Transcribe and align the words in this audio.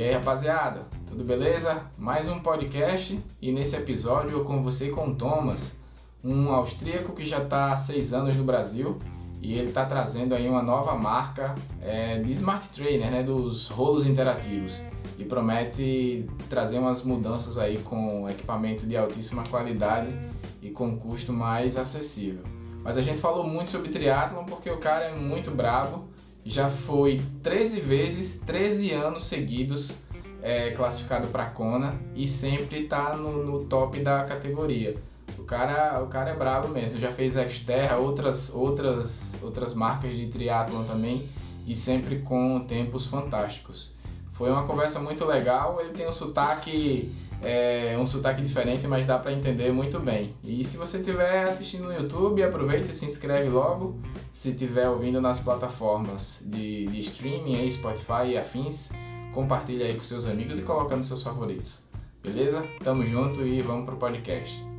E 0.00 0.02
aí, 0.02 0.14
rapaziada, 0.14 0.86
tudo 1.06 1.22
beleza? 1.22 1.82
Mais 1.98 2.26
um 2.26 2.40
podcast 2.40 3.22
e 3.38 3.52
nesse 3.52 3.76
episódio 3.76 4.38
eu 4.38 4.62
você 4.62 4.88
com 4.88 5.08
o 5.08 5.14
Thomas, 5.14 5.78
um 6.24 6.48
austríaco 6.48 7.12
que 7.12 7.26
já 7.26 7.42
está 7.42 7.70
há 7.70 7.76
seis 7.76 8.14
anos 8.14 8.34
no 8.34 8.42
Brasil 8.42 8.98
e 9.42 9.52
ele 9.52 9.68
está 9.68 9.84
trazendo 9.84 10.34
aí 10.34 10.48
uma 10.48 10.62
nova 10.62 10.94
marca 10.94 11.54
é, 11.82 12.18
de 12.18 12.32
Smart 12.32 12.66
Trainer, 12.70 13.10
né, 13.10 13.22
dos 13.22 13.68
rolos 13.68 14.06
interativos 14.06 14.82
e 15.18 15.24
promete 15.26 16.26
trazer 16.48 16.78
umas 16.78 17.04
mudanças 17.04 17.58
aí 17.58 17.76
com 17.82 18.26
equipamento 18.26 18.86
de 18.86 18.96
altíssima 18.96 19.44
qualidade 19.50 20.18
e 20.62 20.70
com 20.70 20.96
custo 20.96 21.30
mais 21.30 21.76
acessível. 21.76 22.42
Mas 22.82 22.96
a 22.96 23.02
gente 23.02 23.20
falou 23.20 23.46
muito 23.46 23.70
sobre 23.70 23.90
triatlon 23.90 24.44
porque 24.46 24.70
o 24.70 24.78
cara 24.78 25.04
é 25.04 25.14
muito 25.14 25.50
bravo, 25.50 26.08
já 26.44 26.68
foi 26.68 27.20
13 27.42 27.80
vezes, 27.80 28.40
13 28.40 28.92
anos 28.92 29.24
seguidos 29.24 29.92
é, 30.42 30.70
classificado 30.70 31.28
para 31.28 31.46
Kona 31.46 31.94
e 32.14 32.26
sempre 32.26 32.84
está 32.84 33.16
no, 33.16 33.44
no 33.44 33.64
top 33.64 34.00
da 34.00 34.24
categoria. 34.24 34.94
O 35.38 35.44
cara, 35.44 36.02
o 36.02 36.06
cara 36.06 36.30
é 36.30 36.36
bravo 36.36 36.68
mesmo. 36.68 36.98
Já 36.98 37.12
fez 37.12 37.34
Xterra, 37.34 37.96
outras, 37.96 38.52
outras, 38.52 39.38
outras 39.42 39.74
marcas 39.74 40.14
de 40.14 40.26
triatlon 40.28 40.84
também 40.84 41.28
e 41.66 41.74
sempre 41.74 42.20
com 42.20 42.60
tempos 42.60 43.06
fantásticos. 43.06 43.92
Foi 44.32 44.50
uma 44.50 44.66
conversa 44.66 44.98
muito 45.00 45.24
legal. 45.24 45.80
Ele 45.80 45.90
tem 45.90 46.08
um 46.08 46.12
sotaque, 46.12 47.12
é, 47.42 47.96
um 47.98 48.06
sotaque 48.06 48.42
diferente, 48.42 48.86
mas 48.86 49.06
dá 49.06 49.18
para 49.18 49.32
entender 49.32 49.72
muito 49.72 49.98
bem. 49.98 50.28
E 50.44 50.62
se 50.62 50.76
você 50.76 50.98
estiver 50.98 51.44
assistindo 51.44 51.84
no 51.84 51.92
YouTube, 51.92 52.42
aproveite 52.42 52.90
e 52.90 52.92
se 52.92 53.06
inscreve 53.06 53.48
logo. 53.48 53.98
Se 54.32 54.50
estiver 54.50 54.88
ouvindo 54.88 55.20
nas 55.20 55.40
plataformas 55.40 56.42
de, 56.44 56.86
de 56.86 57.00
streaming, 57.00 57.68
Spotify 57.70 58.28
e 58.28 58.38
afins, 58.38 58.90
compartilha 59.32 59.86
aí 59.86 59.94
com 59.94 60.02
seus 60.02 60.26
amigos 60.26 60.58
e 60.58 60.62
coloca 60.62 60.94
nos 60.96 61.06
seus 61.06 61.22
favoritos. 61.22 61.82
Beleza? 62.22 62.62
Tamo 62.84 63.04
junto 63.06 63.42
e 63.42 63.62
vamos 63.62 63.86
pro 63.86 63.96
podcast. 63.96 64.69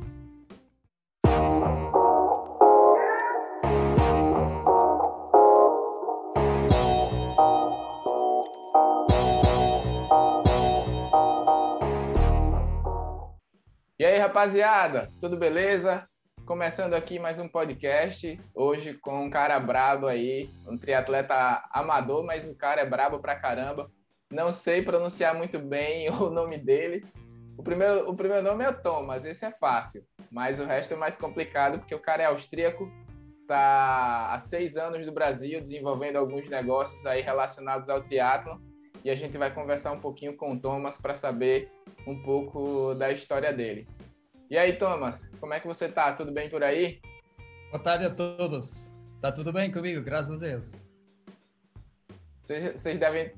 Rapaziada, 14.32 15.10
tudo 15.20 15.36
beleza? 15.36 16.08
Começando 16.46 16.94
aqui 16.94 17.18
mais 17.18 17.38
um 17.38 17.46
podcast, 17.46 18.40
hoje 18.54 18.94
com 18.94 19.26
um 19.26 19.28
cara 19.28 19.60
brabo 19.60 20.06
aí, 20.06 20.48
um 20.66 20.78
triatleta 20.78 21.62
amador, 21.70 22.24
mas 22.24 22.48
o 22.48 22.54
cara 22.54 22.80
é 22.80 22.86
brabo 22.86 23.18
pra 23.18 23.36
caramba. 23.36 23.90
Não 24.32 24.50
sei 24.50 24.80
pronunciar 24.80 25.34
muito 25.34 25.58
bem 25.58 26.08
o 26.16 26.30
nome 26.30 26.56
dele. 26.56 27.04
O 27.58 27.62
primeiro, 27.62 28.08
o 28.08 28.16
primeiro 28.16 28.42
nome 28.42 28.64
é 28.64 28.72
Thomas, 28.72 29.26
esse 29.26 29.44
é 29.44 29.50
fácil, 29.50 30.02
mas 30.30 30.58
o 30.58 30.64
resto 30.64 30.94
é 30.94 30.96
mais 30.96 31.14
complicado 31.18 31.80
porque 31.80 31.94
o 31.94 32.00
cara 32.00 32.22
é 32.22 32.26
austríaco, 32.26 32.90
tá 33.46 34.32
há 34.32 34.38
seis 34.38 34.78
anos 34.78 35.04
no 35.04 35.12
Brasil 35.12 35.60
desenvolvendo 35.60 36.16
alguns 36.16 36.48
negócios 36.48 37.04
aí 37.04 37.20
relacionados 37.20 37.90
ao 37.90 38.00
triatlon 38.00 38.56
e 39.04 39.10
a 39.10 39.14
gente 39.14 39.36
vai 39.36 39.52
conversar 39.52 39.92
um 39.92 40.00
pouquinho 40.00 40.34
com 40.38 40.52
o 40.52 40.58
Thomas 40.58 40.96
para 40.96 41.14
saber 41.14 41.70
um 42.06 42.22
pouco 42.22 42.94
da 42.94 43.12
história 43.12 43.52
dele. 43.52 43.86
E 44.52 44.58
aí, 44.58 44.74
Thomas, 44.74 45.34
como 45.40 45.54
é 45.54 45.60
que 45.60 45.66
você 45.66 45.88
tá? 45.88 46.12
Tudo 46.12 46.30
bem 46.30 46.50
por 46.50 46.62
aí? 46.62 47.00
Boa 47.70 47.82
tarde 47.82 48.04
a 48.04 48.10
todos. 48.10 48.92
Tá 49.18 49.32
tudo 49.32 49.50
bem 49.50 49.72
comigo, 49.72 50.02
graças 50.02 50.42
a 50.42 50.46
Deus. 50.46 50.70
Vocês, 52.38 52.74
vocês 52.74 53.00
devem 53.00 53.32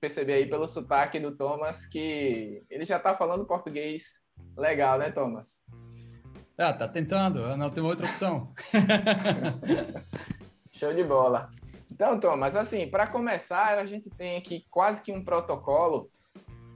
perceber 0.00 0.34
aí 0.34 0.46
pelo 0.46 0.68
sotaque 0.68 1.18
do 1.18 1.34
Thomas 1.34 1.86
que 1.86 2.62
ele 2.70 2.84
já 2.84 3.00
tá 3.00 3.12
falando 3.16 3.44
português 3.44 4.30
legal, 4.56 4.96
né, 4.96 5.10
Thomas? 5.10 5.66
Ah, 6.56 6.72
tá 6.72 6.86
tentando, 6.86 7.56
não 7.56 7.68
tem 7.68 7.82
outra 7.82 8.06
opção. 8.06 8.54
Show 10.70 10.94
de 10.94 11.02
bola. 11.02 11.50
Então, 11.90 12.20
Thomas, 12.20 12.54
assim, 12.54 12.88
para 12.88 13.08
começar, 13.08 13.76
a 13.76 13.86
gente 13.86 14.08
tem 14.08 14.36
aqui 14.36 14.64
quase 14.70 15.02
que 15.02 15.10
um 15.10 15.24
protocolo, 15.24 16.08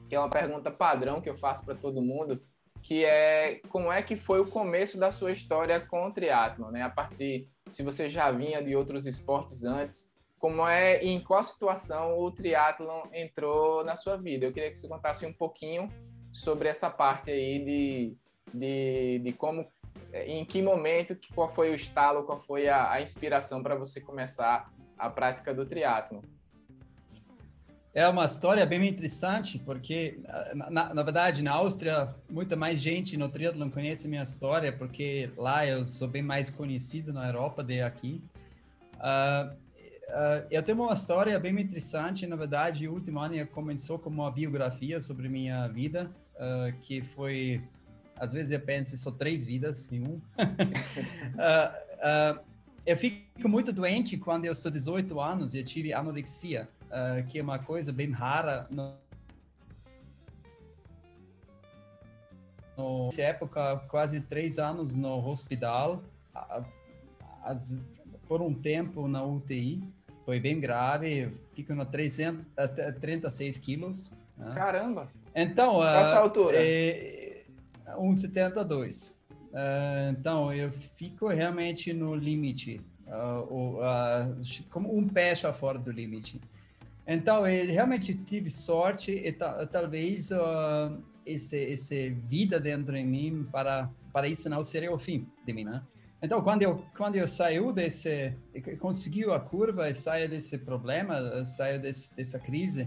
que 0.09 0.17
é 0.17 0.19
uma 0.19 0.31
pergunta 0.31 0.69
padrão 0.69 1.21
que 1.21 1.31
eu 1.31 1.37
faço 1.37 1.65
para 1.65 1.77
todo 1.77 2.03
mundo, 2.03 2.43
que 2.85 3.03
é 3.03 3.63
como 3.71 3.91
é 3.91 4.03
que 4.03 4.15
foi 4.15 4.41
o 4.41 4.47
começo 4.47 4.99
da 4.99 5.11
sua 5.11 5.33
história 5.33 5.81
com 5.81 6.07
o 6.07 6.13
triatlon, 6.13 6.71
né? 6.71 6.83
A 6.83 6.91
partir, 6.91 7.49
se 7.71 7.83
você 7.83 8.11
já 8.11 8.31
vinha 8.31 8.63
de 8.63 8.77
outros 8.77 9.07
esportes 9.07 9.65
antes, 9.65 10.15
como 10.39 10.69
é 10.69 11.03
em 11.03 11.19
qual 11.19 11.43
situação 11.43 12.19
o 12.19 12.31
triatlon 12.31 13.05
entrou 13.11 13.83
na 13.85 13.97
sua 13.97 14.19
vida? 14.19 14.45
Eu 14.45 14.53
queria 14.53 14.71
que 14.71 14.77
você 14.77 14.87
contasse 14.87 15.25
um 15.25 15.33
pouquinho 15.33 15.89
sobre 16.31 16.69
essa 16.69 16.91
parte 16.91 17.31
aí 17.31 17.65
de, 17.65 18.17
de, 18.53 19.19
de 19.21 19.33
como, 19.33 19.67
em 20.13 20.45
que 20.45 20.61
momento, 20.61 21.19
qual 21.35 21.49
foi 21.49 21.71
o 21.71 21.75
estalo, 21.75 22.25
qual 22.25 22.39
foi 22.39 22.69
a, 22.69 22.93
a 22.93 23.01
inspiração 23.01 23.63
para 23.63 23.75
você 23.77 23.99
começar 23.99 24.71
a 24.99 25.09
prática 25.09 25.55
do 25.55 25.65
triatlon. 25.65 26.21
É 27.95 28.09
uma 28.09 28.25
história 28.25 28.67
bem 28.67 28.85
interessante, 28.89 29.57
porque, 29.57 30.19
na, 30.69 30.93
na, 30.93 31.03
verdade, 31.05 31.41
na 31.43 31.53
Áustria, 31.53 32.13
muita 32.29 32.57
mais 32.57 32.81
gente 32.81 33.17
no 33.17 33.29
triatlon 33.29 33.71
conhece 33.71 34.09
minha 34.09 34.25
história, 34.25 34.73
porque 34.73 35.31
lá 35.37 35.65
eu 35.65 35.87
sou 35.87 36.09
bem 36.09 36.21
mais 36.21 36.51
conhecido 36.51 37.13
na 37.13 37.29
Europa 37.29 37.63
do 37.63 37.69
que 37.69 37.81
aqui. 37.81 38.21
Uh, 38.97 39.55
uh, 39.55 40.45
eu 40.51 40.61
tenho 40.61 40.83
uma 40.83 40.93
história 40.93 41.39
bem 41.39 41.57
interessante, 41.61 42.27
na 42.27 42.35
verdade, 42.35 42.89
o 42.89 42.95
último 42.95 43.21
ano 43.21 43.47
começou 43.47 43.97
como 43.97 44.23
uma 44.23 44.31
biografia 44.33 45.01
sobre 45.01 45.29
minha 45.29 45.69
vida, 45.69 46.11
uh, 46.35 46.77
que 46.81 47.01
foi, 47.01 47.63
às 48.17 48.33
vezes 48.33 48.51
eu 48.51 48.59
penso, 48.59 48.97
só 48.97 49.13
três 49.13 49.45
vidas 49.45 49.93
em 49.93 50.01
um. 50.01 50.21
eu 52.85 52.97
fico 52.97 53.49
muito 53.49 53.73
doente 53.73 54.17
quando 54.17 54.47
eu 54.47 54.55
sou 54.55 54.69
18 54.69 55.21
anos 55.21 55.55
e 55.55 55.59
eu 55.59 55.65
tive 55.65 55.93
anorexia 55.93 56.69
uh, 56.95 57.27
que 57.27 57.39
é 57.39 57.43
uma 57.43 57.59
coisa 57.59 57.93
bem 57.93 58.11
rara 58.13 58.67
no, 58.71 58.95
no, 62.77 63.05
nessa 63.07 63.23
época, 63.23 63.77
quase 63.89 64.21
três 64.21 64.59
anos 64.59 64.95
no 64.95 65.27
hospital, 65.29 66.03
as, 67.43 67.77
por 68.29 68.41
um 68.41 68.55
tempo 68.55 69.09
na 69.09 69.23
UTI, 69.25 69.83
foi 70.25 70.41
bem 70.41 70.59
grave, 70.59 71.31
fico 71.53 71.75
no 71.75 71.85
300, 71.85 72.45
36 73.01 73.59
quilos. 73.59 74.11
Né? 74.37 74.53
Caramba! 74.55 75.09
Então, 75.35 75.75
Qual 75.75 75.83
a 75.83 76.05
sua 76.05 76.19
altura? 76.19 76.57
É, 76.59 77.45
1,72. 77.99 79.13
Uh, 79.13 80.11
então, 80.11 80.53
eu 80.53 80.71
fico 80.73 81.29
realmente 81.29 81.93
no 81.93 82.15
limite, 82.15 82.81
uh, 83.07 83.79
uh, 83.79 84.65
como 84.71 84.97
um 84.97 85.07
pé 85.07 85.35
fora 85.53 85.79
do 85.79 85.93
limite. 85.93 86.41
Então, 87.07 87.47
ele 87.47 87.73
realmente 87.73 88.15
tive 88.15 88.49
sorte 88.49 89.13
e 89.13 89.33
talvez 89.33 90.31
uh, 90.31 91.03
esse, 91.27 91.59
esse 91.59 92.11
vida 92.11 92.59
dentro 92.59 92.95
de 92.95 93.05
mim 93.05 93.47
para 93.51 93.91
para 94.13 94.29
isso 94.29 94.49
não 94.49 94.63
seria 94.63 94.93
o 94.93 94.99
fim 94.99 95.27
de 95.45 95.53
mim, 95.53 95.65
né? 95.65 95.83
Então, 96.23 96.41
quando 96.41 96.63
eu 96.63 96.83
quando 96.97 97.17
eu 97.17 97.29
saiu 97.29 97.73
desse 97.73 98.35
conseguiu 98.79 99.35
a 99.35 99.41
curva 99.41 99.91
e 99.91 99.95
saiu 99.95 100.29
desse 100.29 100.57
problema, 100.57 101.45
saiu 101.45 101.81
desse, 101.81 102.15
dessa 102.15 102.39
crise, 102.39 102.83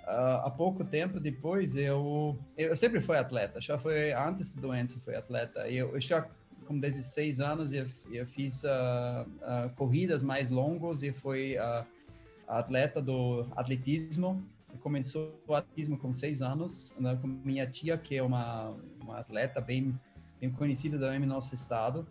uh, 0.00 0.42
há 0.44 0.50
pouco 0.50 0.84
tempo 0.84 1.20
depois 1.20 1.76
eu 1.76 2.36
eu 2.56 2.74
sempre 2.74 3.00
fui 3.00 3.16
atleta, 3.16 3.60
já 3.60 3.78
foi 3.78 4.12
antes 4.12 4.52
da 4.52 4.62
doença 4.62 4.98
fui 5.04 5.14
atleta. 5.14 5.68
Eu, 5.68 5.94
eu 5.94 6.00
já 6.00 6.26
com 6.66 6.80
16 6.80 7.38
anos 7.38 7.72
eu, 7.72 7.86
eu 8.10 8.26
fiz 8.26 8.64
uh, 8.64 9.70
corridas 9.76 10.22
mais 10.22 10.50
longas 10.50 11.04
e 11.04 11.12
foi 11.12 11.56
atleta 12.46 13.00
do 13.00 13.46
atletismo. 13.56 14.44
Começou 14.80 15.42
o 15.46 15.54
atletismo 15.54 15.98
com 15.98 16.12
seis 16.12 16.42
anos, 16.42 16.92
né, 16.98 17.16
com 17.16 17.26
minha 17.26 17.66
tia, 17.66 17.96
que 17.96 18.16
é 18.16 18.22
uma, 18.22 18.76
uma 19.02 19.18
atleta 19.18 19.60
bem, 19.60 19.98
bem 20.40 20.50
conhecida 20.50 20.98
também 20.98 21.18
no 21.18 21.26
nosso 21.26 21.54
estado. 21.54 22.06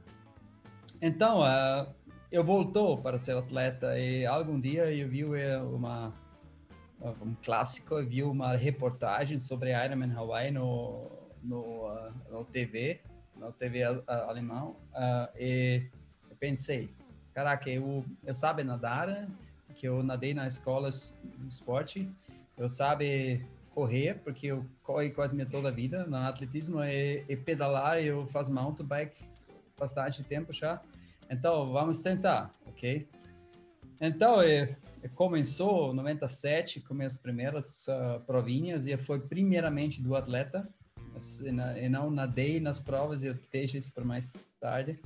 Então, 1.01 1.41
uh, 1.41 1.93
eu 2.31 2.43
voltou 2.43 2.97
para 2.97 3.19
ser 3.19 3.37
atleta 3.37 3.97
e 3.99 4.25
algum 4.25 4.59
dia 4.59 4.91
eu 4.91 5.07
vi 5.07 5.21
eh, 5.21 5.57
uma 5.61 6.13
um 7.21 7.35
clássico, 7.43 7.95
eu 7.95 8.07
vi 8.07 8.23
uma 8.23 8.55
reportagem 8.55 9.37
sobre 9.37 9.71
Ironman 9.71 10.11
Hawaii 10.13 10.51
no 10.51 11.11
no, 11.43 11.87
uh, 11.87 12.11
no 12.31 12.43
TV, 12.43 13.01
no 13.35 13.51
TV 13.51 13.83
alemão, 14.07 14.75
uh, 14.93 15.29
e 15.37 15.87
pensei, 16.39 16.89
caraca, 17.33 17.69
eu 17.69 18.03
eu 18.25 18.33
sabe 18.33 18.63
nadar, 18.63 19.27
que 19.75 19.87
eu 19.87 20.01
nadei 20.01 20.33
na 20.33 20.47
escola 20.47 20.89
de 20.89 21.47
esporte. 21.47 22.09
Eu 22.57 22.69
sabe 22.69 23.45
correr, 23.69 24.21
porque 24.23 24.47
eu 24.47 24.65
corro 24.81 25.09
quase 25.11 25.35
minha 25.35 25.45
toda 25.45 25.67
a 25.67 25.71
vida. 25.71 26.05
No 26.05 26.17
atletismo 26.17 26.83
e, 26.83 27.23
e 27.27 27.35
pedalar, 27.35 27.99
eu 27.99 28.25
faço 28.27 28.51
mountain 28.51 28.85
bike 28.85 29.23
bastante 29.77 30.23
tempo 30.23 30.53
já. 30.53 30.81
Então, 31.29 31.71
vamos 31.71 32.01
tentar, 32.01 32.51
ok? 32.65 33.07
Então, 33.99 34.41
é, 34.41 34.75
começou 35.13 35.91
em 35.91 35.95
97 35.95 36.81
com 36.81 37.01
as 37.01 37.15
primeiras 37.15 37.87
uh, 37.87 38.19
provinhas 38.25 38.87
e 38.87 38.95
foi 38.97 39.19
primeiramente 39.19 40.01
do 40.01 40.15
atleta 40.15 40.67
e 41.45 41.89
não 41.89 42.11
nadei 42.11 42.59
nas 42.59 42.77
provas 42.77 43.23
eu 43.23 43.37
deixo 43.49 43.77
isso 43.77 43.91
para 43.93 44.03
mais 44.03 44.33
tarde 44.59 44.99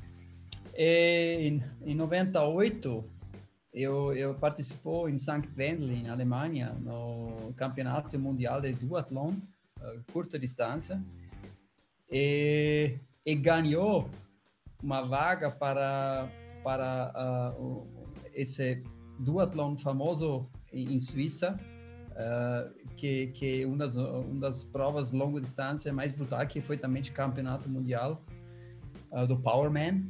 e, 0.75 1.61
em 1.85 1.95
98 1.95 3.03
eu, 3.73 4.13
eu 4.13 4.33
participou 4.33 5.07
em 5.09 5.17
St. 5.17 5.47
Wendel, 5.57 6.03
na 6.03 6.13
Alemanha, 6.13 6.73
no 6.81 7.53
campeonato 7.55 8.17
mundial 8.17 8.59
de 8.61 8.73
duatlon, 8.73 9.33
uh, 9.33 10.11
curta 10.11 10.39
distância, 10.39 11.01
e, 12.09 12.97
e 13.25 13.35
ganhou 13.35 14.09
uma 14.81 15.01
vaga 15.01 15.51
para 15.51 16.29
para 16.63 17.53
uh, 17.57 17.87
esse 18.33 18.83
duatlon 19.19 19.77
famoso 19.77 20.49
em 20.73 20.99
Suíça, 20.99 21.57
uh, 22.11 22.95
que 22.95 23.27
que 23.27 23.61
é 23.61 23.65
uma 23.65 23.77
das 23.77 23.95
uma 23.95 24.39
das 24.39 24.63
provas 24.63 25.11
longa 25.11 25.39
distância 25.39 25.93
mais 25.93 26.11
brutal 26.11 26.45
que 26.47 26.59
foi 26.59 26.77
também 26.77 27.01
de 27.01 27.11
campeonato 27.11 27.69
mundial 27.69 28.21
do 29.27 29.39
Powerman 29.39 30.05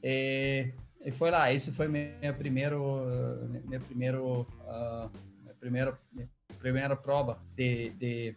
e, 0.00 0.72
e, 1.04 1.12
foi 1.12 1.30
lá 1.30 1.52
isso 1.52 1.72
foi 1.72 1.88
minha 1.88 2.32
primeiro 2.32 3.06
minha 3.64 3.80
primeiro 3.80 4.42
uh, 4.42 5.10
minha 5.42 5.54
primeira 5.60 5.98
minha 6.12 6.28
primeira 6.58 6.96
prova 6.96 7.42
de, 7.54 7.90
de, 7.90 8.36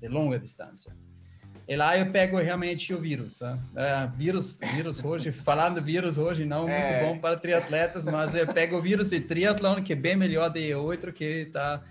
de 0.00 0.08
longa 0.08 0.38
distância 0.38 0.94
e 1.66 1.76
lá 1.76 1.98
eu 1.98 2.10
pego 2.10 2.36
realmente 2.36 2.92
o 2.92 2.98
vírus. 2.98 3.40
Né? 3.40 3.58
É, 3.74 4.06
vírus, 4.16 4.60
vírus 4.74 5.02
hoje, 5.02 5.32
falando 5.32 5.80
vírus 5.80 6.18
hoje, 6.18 6.44
não 6.44 6.68
é. 6.68 7.00
muito 7.00 7.14
bom 7.14 7.20
para 7.20 7.36
triatletas, 7.36 8.04
mas 8.04 8.34
eu 8.34 8.46
pego 8.46 8.76
o 8.76 8.82
vírus 8.82 9.10
de 9.10 9.20
triatlon, 9.20 9.82
que 9.82 9.94
é 9.94 9.96
bem 9.96 10.14
melhor 10.14 10.50
de 10.50 10.74
outro 10.74 11.12
que 11.12 11.46
tá, 11.46 11.82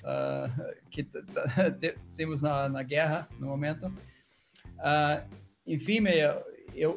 uh, 0.00 0.74
que 0.90 1.04
tá, 1.04 1.22
temos 2.14 2.42
na, 2.42 2.68
na, 2.68 2.82
guerra 2.82 3.26
no 3.38 3.46
momento. 3.46 3.86
Uh, 3.86 5.24
enfim, 5.66 6.06
eu, 6.06 6.42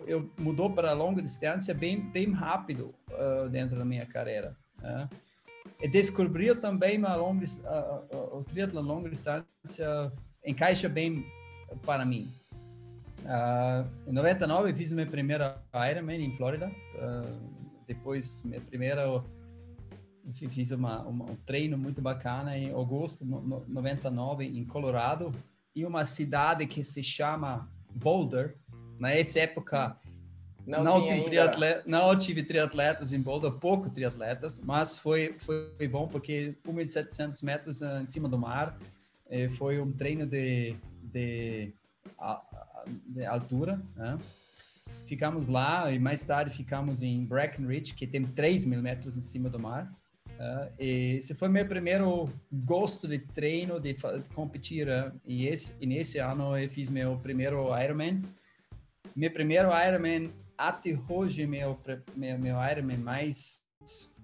eu 0.07 0.29
mudou 0.37 0.69
para 0.69 0.93
longa 0.93 1.21
distância 1.21 1.73
bem, 1.73 1.99
bem 1.99 2.31
rápido 2.31 2.93
uh, 3.11 3.49
dentro 3.49 3.77
da 3.77 3.85
minha 3.85 4.05
carreira. 4.05 4.55
Né? 4.81 5.09
E 5.81 5.87
descobri 5.87 6.53
também 6.55 6.99
longa, 6.99 7.45
o 8.31 8.43
triatlon 8.43 8.81
longa 8.81 9.09
distância 9.09 10.11
encaixa 10.45 10.89
bem 10.89 11.25
para 11.85 12.05
mim. 12.05 12.31
Uh, 13.21 14.09
em 14.09 14.13
99 14.13 14.73
fiz 14.73 14.91
minha 14.91 15.05
primeira 15.05 15.61
Ironman 15.91 16.23
em 16.23 16.31
Flórida. 16.35 16.71
Uh, 16.95 17.57
depois 17.85 18.41
minha 18.43 18.61
primeira 18.61 19.23
fiz 20.33 20.71
uma, 20.71 21.01
uma, 21.03 21.25
um 21.25 21.35
treino 21.45 21.77
muito 21.77 22.01
bacana 22.01 22.57
em 22.57 22.69
agosto 22.69 23.25
no, 23.25 23.41
no, 23.41 23.65
99 23.67 24.45
em 24.45 24.65
Colorado 24.65 25.31
e 25.75 25.85
uma 25.85 26.05
cidade 26.05 26.65
que 26.65 26.83
se 26.83 27.03
chama 27.03 27.69
Boulder. 27.91 28.57
Nessa 28.99 29.39
época 29.39 29.97
não, 30.65 30.83
não, 30.83 31.07
tive 31.07 31.23
triatleta, 31.23 31.83
não 31.85 32.17
tive 32.17 32.43
triatletas 32.43 33.13
em 33.13 33.21
Boulder, 33.21 33.51
pouco 33.51 33.89
triatletas, 33.89 34.59
mas 34.59 34.97
foi, 34.97 35.35
foi 35.39 35.87
bom 35.87 36.07
porque 36.07 36.55
1.700 36.67 37.43
metros 37.43 37.81
em 37.81 38.07
cima 38.07 38.27
do 38.27 38.37
mar. 38.37 38.77
Eh, 39.29 39.49
foi 39.49 39.79
um 39.79 39.91
treino 39.91 40.25
de 40.25 40.75
de, 41.11 41.73
de 43.07 43.25
altura, 43.25 43.81
né? 43.95 44.17
Ficamos 45.05 45.47
lá 45.47 45.91
e 45.91 45.99
mais 45.99 46.23
tarde 46.25 46.55
ficamos 46.55 47.01
em 47.01 47.23
Breckenridge, 47.25 47.93
que 47.93 48.05
tem 48.05 48.23
3 48.23 48.65
mil 48.65 48.81
metros 48.81 49.15
em 49.15 49.21
cima 49.21 49.49
do 49.49 49.59
mar. 49.59 49.91
Uh, 50.37 50.71
e 50.77 51.15
esse 51.15 51.33
foi 51.33 51.47
meu 51.47 51.65
primeiro 51.65 52.29
gosto 52.51 53.07
de 53.07 53.17
treino, 53.17 53.79
de, 53.79 53.93
de 53.93 54.29
competir. 54.35 54.87
Uh, 54.87 55.11
e, 55.25 55.47
esse, 55.47 55.73
e 55.79 55.85
nesse 55.85 56.19
ano 56.19 56.57
eu 56.57 56.69
fiz 56.69 56.89
meu 56.89 57.17
primeiro 57.17 57.67
Ironman. 57.81 58.21
Meu 59.17 59.31
primeiro 59.31 59.69
Ironman, 59.75 60.31
até 60.55 60.95
hoje, 61.09 61.47
meu, 61.47 61.75
meu, 62.15 62.37
meu 62.37 62.55
Ironman 62.71 62.97
mais, 62.97 63.65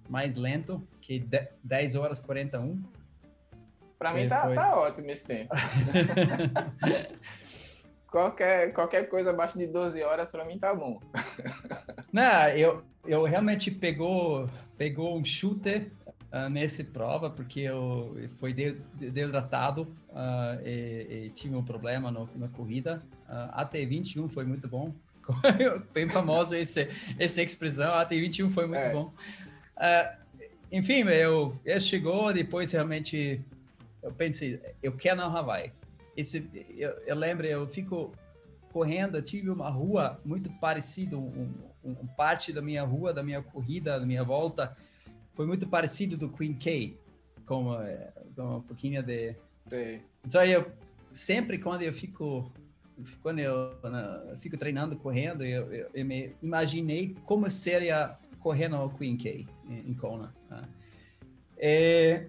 mais 0.07 0.35
lento, 0.35 0.87
que 1.01 1.27
10 1.63 1.95
horas 1.95 2.19
41. 2.19 2.79
Para 3.97 4.13
mim 4.13 4.29
tá, 4.29 4.43
foi... 4.43 4.53
tá 4.53 4.77
ótimo 4.77 5.09
esse 5.09 5.25
tempo. 5.25 5.49
qualquer, 8.05 8.71
qualquer 8.71 9.09
coisa 9.09 9.31
abaixo 9.31 9.57
de 9.57 9.65
12 9.65 10.03
horas 10.03 10.31
para 10.31 10.45
mim 10.45 10.59
tá 10.59 10.75
bom. 10.75 10.99
Não, 12.13 12.49
eu, 12.49 12.83
eu 13.03 13.23
realmente 13.23 13.71
pegou, 13.71 14.47
pegou 14.77 15.17
um 15.17 15.25
shooter 15.25 15.91
uh, 16.31 16.51
nessa 16.51 16.83
prova, 16.83 17.31
porque 17.31 17.61
eu 17.61 18.15
fui 18.39 18.53
de, 18.53 18.73
de, 18.93 19.09
desidratado 19.09 19.91
uh, 20.09 20.61
e, 20.63 21.25
e, 21.25 21.29
tive 21.31 21.55
um 21.55 21.63
problema 21.63 22.11
no, 22.11 22.29
na 22.35 22.47
corrida. 22.47 23.01
Uh, 23.33 23.49
até 23.51 23.83
21 23.83 24.29
foi 24.29 24.45
muito 24.45 24.67
bom. 24.67 24.93
Bem 25.91 26.07
famoso 26.07 26.53
esse, 26.53 26.87
essa 27.17 27.41
expressão, 27.41 27.91
até 27.95 28.15
21 28.15 28.51
foi 28.51 28.67
muito 28.67 28.79
é. 28.79 28.91
bom. 28.91 29.11
Uh, 29.75 30.23
enfim, 30.71 31.01
eu, 31.09 31.59
eu 31.65 31.81
chegou, 31.81 32.31
depois 32.31 32.71
realmente 32.71 33.41
eu 34.03 34.11
pensei, 34.11 34.61
eu 34.83 34.91
quero 34.91 35.17
na 35.17 35.25
Hawaii. 35.25 35.71
Esse, 36.15 36.47
eu, 36.77 36.91
eu 37.07 37.15
lembro, 37.15 37.47
eu 37.47 37.65
fico 37.67 38.11
correndo, 38.71 39.19
tive 39.21 39.49
uma 39.49 39.69
rua 39.69 40.19
muito 40.23 40.51
parecida, 40.59 41.17
um, 41.17 41.51
um, 41.83 41.91
um, 41.91 42.07
parte 42.07 42.53
da 42.53 42.61
minha 42.61 42.83
rua, 42.83 43.11
da 43.13 43.23
minha 43.23 43.41
corrida, 43.41 43.99
da 43.99 44.05
minha 44.05 44.23
volta, 44.23 44.77
foi 45.33 45.47
muito 45.47 45.67
parecido 45.67 46.15
do 46.17 46.29
Queen 46.29 46.53
K, 46.53 46.95
como, 47.47 47.75
eh, 47.81 48.11
com 48.35 48.57
um 48.57 48.61
pouquinho 48.61 49.01
de... 49.01 49.35
Sim. 49.55 50.01
Então, 50.23 50.43
eu 50.45 50.71
sempre 51.11 51.57
quando 51.57 51.83
eu 51.83 51.93
fico 51.93 52.51
quando 53.21 53.39
eu, 53.39 53.75
eu 54.29 54.37
fico 54.39 54.57
treinando, 54.57 54.95
correndo, 54.95 55.43
eu, 55.43 55.71
eu, 55.73 55.89
eu, 55.93 56.05
me 56.05 56.35
imaginei 56.41 57.15
como 57.25 57.49
seria 57.49 58.17
correr 58.39 58.67
no 58.67 58.89
Queen 58.89 59.17
K 59.17 59.47
em, 59.67 59.93
Kona. 59.93 60.33
Né? 60.49 60.63
E, 61.57 62.27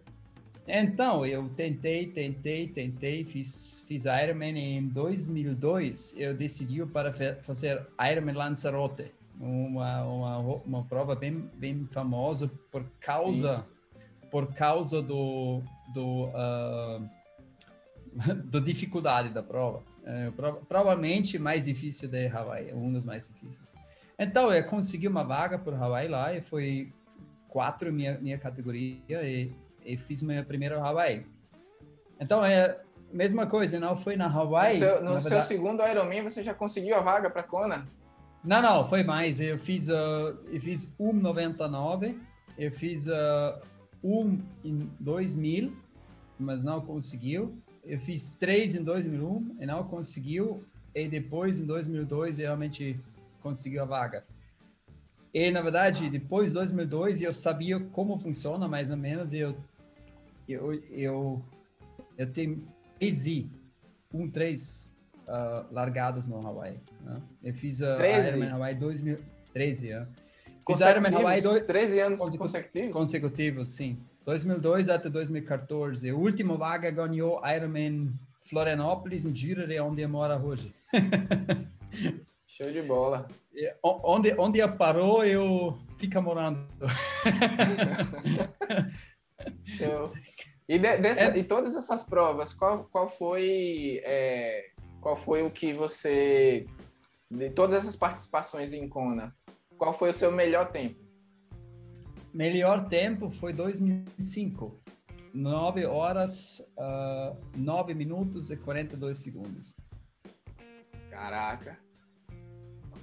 então, 0.67 1.27
eu 1.27 1.49
tentei, 1.51 2.07
tentei, 2.07 2.69
tentei, 2.69 3.25
fiz, 3.25 3.85
fiz 3.87 4.05
Ironman 4.05 4.57
em 4.57 4.89
2002. 4.89 6.15
Eu 6.17 6.35
decidi 6.35 6.85
para 6.87 7.13
fazer 7.43 7.87
Ironman 8.11 8.35
Lanzarote, 8.35 9.13
uma, 9.39 10.05
uma, 10.05 10.39
uma 10.39 10.85
prova 10.85 11.15
bem, 11.15 11.51
bem 11.55 11.87
famosa 11.91 12.51
por 12.71 12.85
causa, 12.99 13.67
por 14.31 14.55
causa 14.55 15.03
do, 15.03 15.63
do, 15.93 16.29
uh, 16.29 17.11
do 18.47 18.61
dificuldade 18.61 19.29
da 19.29 19.43
prova. 19.43 19.83
Uh, 20.05 20.65
provavelmente 20.69 21.39
mais 21.39 21.65
difícil 21.65 22.09
de 22.09 22.29
Hawaii, 22.29 22.73
um 22.75 22.93
dos 22.93 23.05
mais 23.05 23.27
difíceis. 23.27 23.73
Então, 24.19 24.53
eu 24.53 24.63
consegui 24.65 25.09
uma 25.09 25.25
vaga 25.25 25.59
por 25.59 25.73
Hawaii 25.75 26.09
lá 26.09 26.35
e 26.35 26.43
foi 26.43 26.93
quatro 27.49 27.93
minha 27.93 28.19
minha 28.19 28.37
categoria 28.37 29.23
e 29.23 29.51
e 29.85 29.97
fiz 29.97 30.23
meu 30.23 30.43
primeiro 30.45 30.81
Hawaii. 30.81 31.27
Então, 32.19 32.45
é 32.45 32.81
mesma 33.13 33.47
coisa, 33.47 33.79
não 33.79 33.95
foi 33.95 34.17
na 34.17 34.27
Hawaii. 34.27 34.75
No 34.75 34.79
seu, 34.79 35.05
no 35.05 35.21
seu 35.21 35.43
segundo 35.43 35.87
Ironman, 35.87 36.23
você 36.23 36.43
já 36.43 36.55
conseguiu 36.55 36.97
a 36.97 37.01
vaga 37.01 37.29
para 37.29 37.43
Kona? 37.43 37.87
Não, 38.43 38.61
não, 38.61 38.85
foi 38.85 39.05
mais. 39.05 39.41
Eu 39.41 39.59
fiz, 39.59 39.89
uh, 39.89 40.37
eu 40.51 40.61
fiz 40.61 40.87
1,99, 40.99 42.19
eu 42.59 42.73
fiz 42.73 43.07
uh, 43.07 43.61
1 44.03 44.39
em 44.65 44.91
2000, 45.01 45.73
mas 46.39 46.63
não 46.63 46.81
conseguiu. 46.81 47.57
Eu 47.85 47.99
fiz 47.99 48.31
3 48.39 48.77
em 48.77 48.83
2001 48.83 49.57
e 49.61 49.67
não 49.67 49.85
conseguiu. 49.85 50.65
E 50.95 51.09
depois, 51.09 51.59
em 51.59 51.67
2002, 51.67 52.39
realmente 52.39 52.99
conseguiu 53.43 53.83
a 53.83 53.85
vaga. 53.85 54.25
E, 55.33 55.51
na 55.51 55.61
verdade, 55.61 56.09
depois 56.09 56.49
de 56.49 56.55
2002, 56.55 57.21
eu 57.21 57.33
sabia 57.33 57.81
como 57.81 58.19
funciona, 58.19 58.69
mais 58.69 58.91
ou 58.91 58.97
menos, 58.97 59.33
e 59.33 59.39
eu 59.39 59.57
eu, 60.49 60.75
eu, 60.91 61.43
eu 62.19 62.33
tenho 62.33 62.63
três 62.99 63.27
um, 64.13 64.31
três 64.31 64.89
uh, 65.27 65.73
largadas 65.73 66.27
no 66.27 66.47
Hawaii. 66.47 66.81
Né? 67.03 67.21
Eu 67.43 67.55
fiz 67.55 67.83
a 67.83 67.97
Ironman 68.07 68.51
Hawaii 68.51 68.75
2013. 68.75 69.95
Uh. 69.95 70.07
Fiz 70.67 70.81
Ironman 70.81 71.15
Hawaii 71.15 71.43
dois, 71.43 71.65
13 71.65 72.01
anos 72.01 72.21
consecutivos? 72.37 72.93
Consecutivos, 72.93 73.69
sim. 73.69 73.99
2002 74.25 74.89
até 74.89 75.09
2014. 75.09 76.09
A 76.09 76.15
última 76.15 76.57
vaga 76.57 76.91
ganhou 76.91 77.41
Ironman 77.47 78.13
Florianópolis, 78.43 79.25
em 79.25 79.35
Girare, 79.35 79.81
onde 79.81 80.03
eu 80.03 80.09
moro 80.09 80.35
hoje. 80.47 80.75
Show 82.47 82.71
de 82.71 82.83
bola. 82.83 83.27
Onde, 83.83 84.33
onde 84.39 84.69
parou, 84.69 85.25
eu 85.25 85.77
fico 85.99 86.23
morando. 86.23 86.65
Show. 89.65 90.13
E, 90.69 90.79
de, 90.79 90.97
dessa, 90.99 91.37
é... 91.37 91.39
e 91.39 91.45
todas 91.45 91.75
essas 91.75 92.05
provas, 92.05 92.55
qual, 92.55 92.85
qual 92.85 93.09
foi 93.09 94.01
é, 94.05 94.71
qual 95.01 95.17
foi 95.17 95.43
o 95.43 95.51
que 95.51 95.75
você 95.75 96.67
de 97.31 97.51
todas 97.51 97.77
essas 97.77 97.97
participações 97.97 98.73
em 98.73 98.89
Kona, 98.89 99.37
qual 99.77 99.93
foi 99.93 100.09
o 100.11 100.15
seu 100.15 100.33
melhor 100.33 100.71
tempo? 100.71 101.04
Melhor 102.35 102.89
tempo 102.89 103.31
foi 103.31 103.53
2005. 103.53 104.83
9 105.33 105.85
horas, 105.87 106.61
uh, 106.79 107.37
9 107.57 107.95
minutos 107.95 108.51
e 108.51 108.57
42 108.57 109.19
segundos. 109.19 109.75
Caraca. 111.11 111.79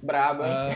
Brabo, 0.02 0.42
hein? 0.44 0.70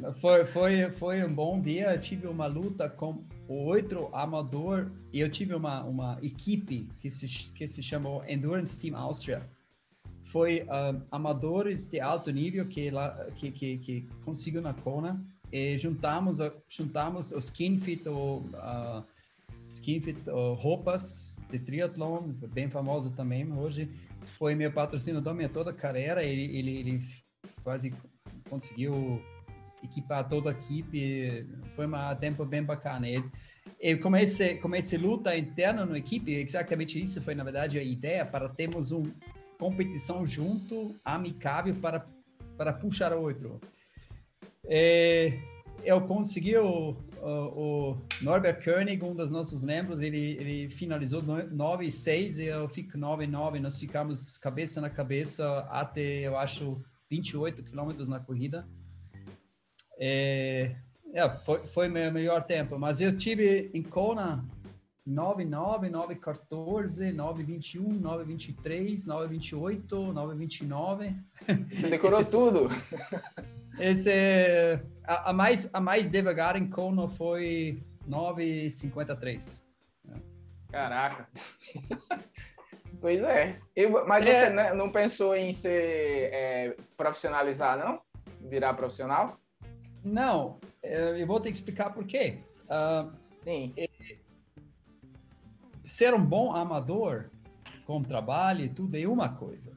Uh, 0.00 0.12
foi, 0.14 0.44
foi, 0.44 0.90
foi 0.90 1.24
um 1.24 1.32
bom 1.32 1.60
dia. 1.60 1.92
Eu 1.92 2.00
tive 2.00 2.26
uma 2.26 2.46
luta 2.46 2.88
com 2.88 3.24
outro 3.46 4.08
amador 4.14 4.90
e 5.12 5.20
eu 5.20 5.30
tive 5.30 5.54
uma, 5.54 5.84
uma 5.84 6.18
equipe 6.22 6.88
que 6.98 7.10
se, 7.10 7.26
que 7.52 7.68
se 7.68 7.82
chamou 7.82 8.24
Endurance 8.26 8.78
Team 8.78 8.96
Austria. 8.96 9.48
Foi 10.24 10.62
uh, 10.62 11.00
amadores 11.10 11.86
de 11.86 12.00
alto 12.00 12.32
nível 12.32 12.66
que, 12.66 12.90
lá, 12.90 13.26
que, 13.36 13.52
que, 13.52 13.78
que 13.78 14.08
conseguiu 14.24 14.60
na 14.60 14.74
Kona 14.74 15.22
e 15.52 15.78
juntamos, 15.78 16.38
juntamos 16.68 17.32
os 17.32 17.44
skinfit, 17.44 18.08
ou, 18.08 18.40
uh, 18.40 19.04
skinfit 19.72 20.28
ou 20.28 20.54
roupas 20.54 21.38
de 21.50 21.58
triatlon, 21.58 22.32
bem 22.52 22.68
famoso 22.68 23.10
também 23.10 23.50
hoje. 23.52 23.88
Foi 24.38 24.54
meu 24.54 24.72
patrocinador 24.72 25.34
minha 25.34 25.48
toda 25.48 25.70
a 25.70 25.74
carreira. 25.74 26.22
Ele, 26.22 26.56
ele, 26.56 26.76
ele 26.78 27.04
quase 27.62 27.92
conseguiu 28.48 29.22
equipar 29.82 30.28
toda 30.28 30.50
a 30.50 30.52
equipe, 30.52 31.46
foi 31.74 31.86
um 31.86 32.16
tempo 32.18 32.44
bem 32.44 32.62
bacana. 32.62 33.08
E, 33.08 33.22
e 33.80 33.98
esse, 34.20 34.54
como 34.56 34.74
essa 34.74 34.98
luta 34.98 35.36
interna 35.36 35.86
na 35.86 35.98
equipe, 35.98 36.32
exatamente 36.32 37.00
isso 37.00 37.20
foi, 37.22 37.34
na 37.34 37.44
verdade, 37.44 37.78
a 37.78 37.82
ideia 37.82 38.24
para 38.24 38.48
termos 38.48 38.90
uma 38.90 39.10
competição 39.58 40.26
junto, 40.26 40.94
amicável, 41.04 41.74
para, 41.76 42.06
para 42.56 42.72
puxar 42.72 43.12
o 43.12 43.22
outro. 43.22 43.60
E, 44.68 45.38
eu 45.84 46.00
consegui 46.00 46.56
o, 46.56 46.96
o, 47.22 47.30
o, 47.30 47.98
Norbert 48.22 48.62
Koenig, 48.62 49.02
um 49.04 49.14
dos 49.14 49.30
nossos 49.30 49.62
membros, 49.62 50.00
ele, 50.00 50.36
ele 50.40 50.68
finalizou 50.68 51.22
9 51.22 51.84
e 51.86 51.90
6 51.90 52.40
e 52.40 52.44
eu 52.46 52.68
fico 52.68 52.98
9 52.98 53.24
e 53.24 53.26
9. 53.26 53.60
Nós 53.60 53.78
ficamos 53.78 54.36
cabeça 54.36 54.80
na 54.80 54.90
cabeça 54.90 55.60
até, 55.70 56.26
eu 56.26 56.36
acho, 56.36 56.82
28 57.08 57.62
quilômetros 57.62 58.08
na 58.08 58.18
corrida. 58.18 58.66
É, 59.98 60.74
é, 61.14 61.28
foi, 61.30 61.64
foi 61.66 61.88
meu 61.88 62.12
melhor 62.12 62.42
tempo, 62.44 62.78
mas 62.78 63.00
eu 63.00 63.16
tive 63.16 63.70
em 63.72 63.82
Kona 63.82 64.44
9,9, 65.08 65.88
9,14, 65.88 67.14
9,21, 67.14 68.00
9,23, 68.00 69.06
9,28, 69.06 69.86
9,29. 69.88 71.16
Você 71.72 71.88
decorou 71.88 72.20
esse, 72.20 72.30
tudo? 72.30 72.68
Esse, 73.78 74.80
a, 75.04 75.30
a, 75.30 75.32
mais, 75.32 75.68
a 75.72 75.80
mais 75.80 76.10
devagar 76.10 76.56
em 76.56 76.68
Kona 76.68 77.08
foi 77.08 77.82
9,53. 78.08 79.62
Caraca! 80.70 81.28
Pois 83.00 83.22
é. 83.22 83.58
Eu, 83.74 84.06
mas 84.06 84.26
é. 84.26 84.50
você 84.50 84.74
não 84.74 84.90
pensou 84.90 85.36
em 85.36 85.52
ser 85.52 86.30
é, 86.32 86.76
profissionalizar, 86.96 87.78
não? 87.78 88.00
Virar 88.40 88.74
profissional? 88.74 89.38
Não. 90.02 90.58
É, 90.82 91.20
eu 91.20 91.26
vou 91.26 91.38
ter 91.38 91.50
que 91.50 91.56
explicar 91.56 91.90
por 91.90 92.04
quê. 92.04 92.38
Uh, 92.64 93.12
Sim. 93.44 93.72
É, 93.76 93.88
ser 95.84 96.14
um 96.14 96.24
bom 96.24 96.54
amador 96.54 97.30
com 97.86 98.02
trabalho 98.02 98.64
e 98.64 98.68
tudo 98.68 98.96
é 98.96 99.06
uma 99.06 99.28
coisa. 99.28 99.72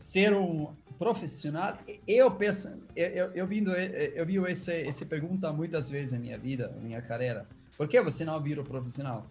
Ser 0.00 0.32
um 0.32 0.74
profissional, 1.02 1.76
eu 2.06 2.30
penso, 2.30 2.68
eu, 2.94 3.08
eu, 3.08 3.26
eu, 3.32 3.46
vindo, 3.46 3.72
eu 3.72 4.24
vi 4.24 4.38
essa, 4.48 4.72
essa 4.72 5.04
pergunta 5.04 5.52
muitas 5.52 5.88
vezes 5.88 6.12
na 6.12 6.20
minha 6.20 6.38
vida, 6.38 6.68
na 6.68 6.80
minha 6.80 7.02
carreira. 7.02 7.48
Por 7.76 7.88
que 7.88 8.00
você 8.00 8.24
não 8.24 8.40
vira 8.40 8.62
profissional? 8.62 9.26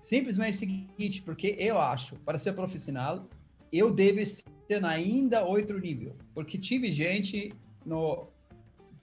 Simplesmente 0.00 0.54
o 0.54 0.56
seguinte, 0.56 1.20
porque 1.20 1.54
eu 1.58 1.78
acho, 1.78 2.16
para 2.24 2.38
ser 2.38 2.54
profissional, 2.54 3.28
eu 3.70 3.90
devo 3.90 4.20
ter 4.66 4.82
ainda 4.82 5.44
outro 5.44 5.78
nível. 5.78 6.16
Porque 6.34 6.56
tive 6.56 6.90
gente 6.90 7.52
no 7.84 8.28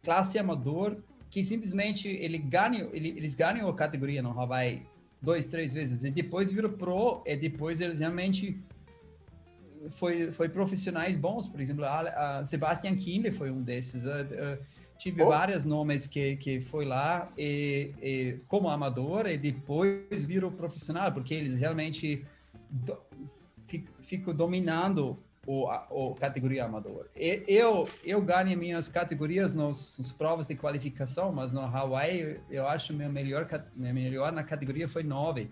classe 0.03 0.39
amador 0.39 0.97
que 1.29 1.43
simplesmente 1.43 2.07
ele 2.07 2.39
ganha, 2.39 2.89
ele, 2.91 3.09
eles 3.09 3.35
ganham 3.35 3.69
a 3.69 3.75
categoria 3.75 4.23
no 4.23 4.31
Hawaii 4.31 4.83
dois, 5.21 5.45
três 5.47 5.71
vezes 5.71 6.03
e 6.03 6.09
depois 6.09 6.51
viram 6.51 6.71
pro 6.71 7.21
e 7.23 7.35
depois 7.35 7.79
eles 7.81 7.99
realmente 7.99 8.59
foi, 9.91 10.31
foi 10.31 10.49
profissionais 10.49 11.15
bons, 11.15 11.47
por 11.47 11.59
exemplo, 11.59 11.85
a, 11.85 12.39
a 12.39 12.43
Sebastian 12.43 12.95
Kienle 12.95 13.31
foi 13.31 13.51
um 13.51 13.61
desses. 13.61 14.03
Uh, 14.03 14.09
uh, 14.09 14.65
tive 14.97 15.21
oh. 15.21 15.27
vários 15.27 15.65
nomes 15.65 16.07
que, 16.07 16.37
que 16.37 16.61
foi 16.61 16.85
lá 16.85 17.31
e, 17.37 17.93
e, 18.01 18.39
como 18.47 18.69
amador 18.69 19.27
e 19.27 19.37
depois 19.37 20.23
virou 20.23 20.51
profissional, 20.51 21.11
porque 21.11 21.33
eles 21.33 21.57
realmente 21.57 22.25
do, 22.69 22.97
ficam 23.99 24.33
dominando 24.33 25.17
o, 25.45 25.67
a, 25.67 25.85
o 25.89 26.15
categoria 26.15 26.65
amador. 26.65 27.07
E, 27.15 27.43
eu 27.47 27.87
eu 28.03 28.21
ganho 28.21 28.57
minhas 28.57 28.87
categorias 28.87 29.53
nos, 29.53 29.97
nos, 29.97 30.11
provas 30.11 30.47
de 30.47 30.55
qualificação, 30.55 31.31
mas 31.31 31.51
no 31.53 31.61
Hawaii 31.61 32.39
eu 32.49 32.67
acho 32.67 32.93
meu 32.93 33.09
melhor 33.09 33.47
meu 33.75 33.93
melhor 33.93 34.31
na 34.31 34.43
categoria 34.43 34.87
foi 34.87 35.03
nove. 35.03 35.49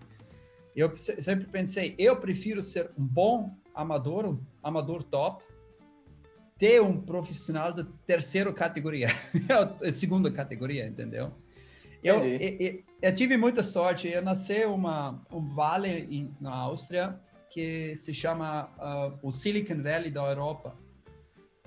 Eu 0.75 0.95
sempre 0.95 1.45
pensei, 1.45 1.93
eu 1.99 2.15
prefiro 2.15 2.59
ser 2.59 2.89
um 2.97 3.05
bom 3.05 3.55
amador, 3.73 4.37
amador 4.61 5.03
top, 5.03 5.43
ter 6.57 6.81
um 6.81 6.99
profissional 6.99 7.73
da 7.73 7.85
terceira 8.05 8.51
categoria, 8.53 9.09
segunda 9.91 10.31
categoria, 10.31 10.87
entendeu? 10.87 11.31
Eu, 12.03 12.23
eu, 12.25 12.83
eu, 13.01 13.13
tive 13.13 13.37
muita 13.37 13.63
sorte. 13.63 14.09
Eu 14.09 14.21
nasci 14.21 14.65
uma 14.65 15.21
um 15.31 15.39
vale 15.55 15.87
em, 15.89 16.35
na 16.39 16.51
Áustria 16.51 17.17
que 17.49 17.95
se 17.95 18.13
chama 18.13 18.69
uh, 18.77 19.17
o 19.21 19.31
Silicon 19.31 19.81
Valley 19.81 20.11
da 20.11 20.21
Europa. 20.27 20.75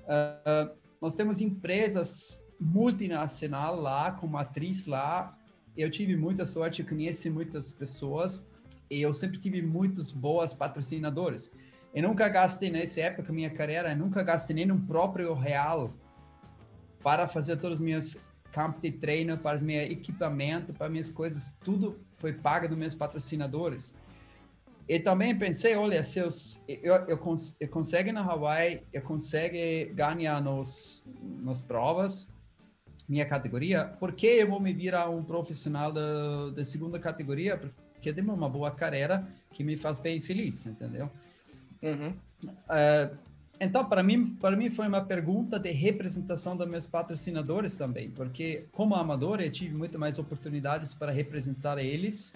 Uh, 0.01 0.75
nós 1.01 1.15
temos 1.15 1.41
empresas 1.41 2.43
multinacionais 2.59 3.79
lá, 3.79 4.11
com 4.11 4.27
matriz 4.27 4.85
lá. 4.85 5.35
Eu 5.75 5.89
tive 5.89 6.15
muita 6.15 6.45
sorte, 6.45 6.81
eu 6.81 6.87
conheci 6.87 7.29
muitas 7.29 7.71
pessoas 7.71 8.45
e 8.89 9.01
eu 9.01 9.13
sempre 9.13 9.39
tive 9.39 9.61
muitos 9.61 10.11
boas 10.11 10.53
patrocinadores. 10.53 11.51
Eu 11.93 12.03
nunca 12.03 12.27
gastei 12.29 12.69
nessa 12.69 13.01
época 13.01 13.33
minha 13.33 13.49
carreira, 13.49 13.91
eu 13.91 13.97
nunca 13.97 14.21
gastei 14.23 14.55
nem 14.55 14.71
um 14.71 14.79
próprio 14.79 15.33
real 15.33 15.93
para 17.01 17.27
fazer 17.27 17.57
todas 17.57 17.79
as 17.79 17.81
minhas 17.81 18.17
campos 18.51 18.81
de 18.81 18.91
treino, 18.91 19.37
para 19.37 19.57
os 19.57 19.61
meus 19.61 19.89
equipamentos, 19.89 20.75
para 20.75 20.89
minhas 20.89 21.09
coisas, 21.09 21.53
tudo 21.63 21.99
foi 22.17 22.33
pago 22.33 22.67
dos 22.67 22.77
meus 22.77 22.95
patrocinadores. 22.95 23.95
E 24.87 24.99
também 24.99 25.37
pensei, 25.37 25.75
olha, 25.75 26.01
se 26.01 26.19
eu, 26.19 26.29
eu, 26.67 26.95
eu, 27.07 27.17
cons, 27.17 27.55
eu 27.59 27.67
consigo 27.67 28.11
na 28.11 28.23
Hawaii, 28.23 28.83
eu 28.93 29.01
consigo 29.01 29.55
ganhar 29.93 30.41
nos, 30.41 31.03
nas 31.41 31.61
provas, 31.61 32.29
minha 33.07 33.25
categoria, 33.25 33.85
por 33.99 34.13
que 34.13 34.27
eu 34.27 34.49
vou 34.49 34.59
me 34.59 34.73
virar 34.73 35.09
um 35.09 35.23
profissional 35.23 35.91
da, 35.91 36.49
da 36.51 36.63
segunda 36.63 36.99
categoria? 36.99 37.57
Porque 37.57 38.13
tem 38.13 38.23
uma 38.23 38.49
boa 38.49 38.71
carreira 38.71 39.27
que 39.51 39.63
me 39.63 39.75
faz 39.75 39.99
bem 39.99 40.21
feliz, 40.21 40.65
entendeu? 40.65 41.09
Uhum. 41.81 42.13
Uh, 42.45 43.17
então, 43.59 43.83
para 43.85 44.03
mim, 44.03 44.35
para 44.35 44.55
mim 44.55 44.69
foi 44.69 44.87
uma 44.87 45.03
pergunta 45.03 45.59
de 45.59 45.71
representação 45.71 46.55
dos 46.55 46.67
meus 46.67 46.85
patrocinadores 46.85 47.77
também, 47.77 48.11
porque 48.11 48.67
como 48.71 48.95
amador 48.95 49.41
eu 49.41 49.51
tive 49.51 49.73
muito 49.75 49.97
mais 49.97 50.19
oportunidades 50.19 50.93
para 50.93 51.11
representar 51.11 51.77
eles. 51.79 52.33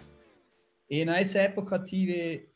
E 0.89 1.05
nessa 1.05 1.39
época 1.39 1.77
tive, 1.79 2.49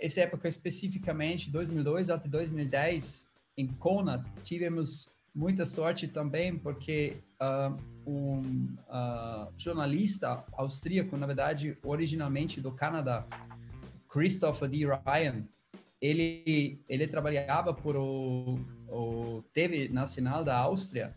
essa 0.00 0.20
época 0.20 0.48
especificamente, 0.48 1.50
2002 1.50 2.10
até 2.10 2.28
2010, 2.28 3.24
em 3.56 3.66
Kona, 3.66 4.24
tivemos 4.42 5.08
muita 5.34 5.64
sorte 5.64 6.08
também, 6.08 6.58
porque 6.58 7.16
uh, 7.40 7.76
um 8.06 8.76
uh, 8.88 9.52
jornalista 9.56 10.44
austríaco, 10.52 11.16
na 11.16 11.26
verdade, 11.26 11.78
originalmente 11.82 12.60
do 12.60 12.72
Canadá, 12.72 13.24
Christopher 14.08 14.68
D. 14.68 14.84
Ryan, 14.84 15.44
ele, 16.02 16.82
ele 16.88 17.06
trabalhava 17.06 17.72
por 17.72 17.96
o, 17.96 18.58
o 18.88 19.44
TV 19.52 19.88
Nacional 19.88 20.42
da 20.42 20.56
Áustria 20.58 21.14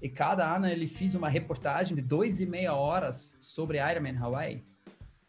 e 0.00 0.08
cada 0.08 0.54
ano 0.54 0.68
ele 0.68 0.86
fez 0.86 1.16
uma 1.16 1.28
reportagem 1.28 1.96
de 1.96 2.00
dois 2.00 2.40
e 2.40 2.46
meia 2.46 2.72
horas 2.72 3.36
sobre 3.40 3.78
Ironman 3.78 4.16
Hawaii. 4.16 4.64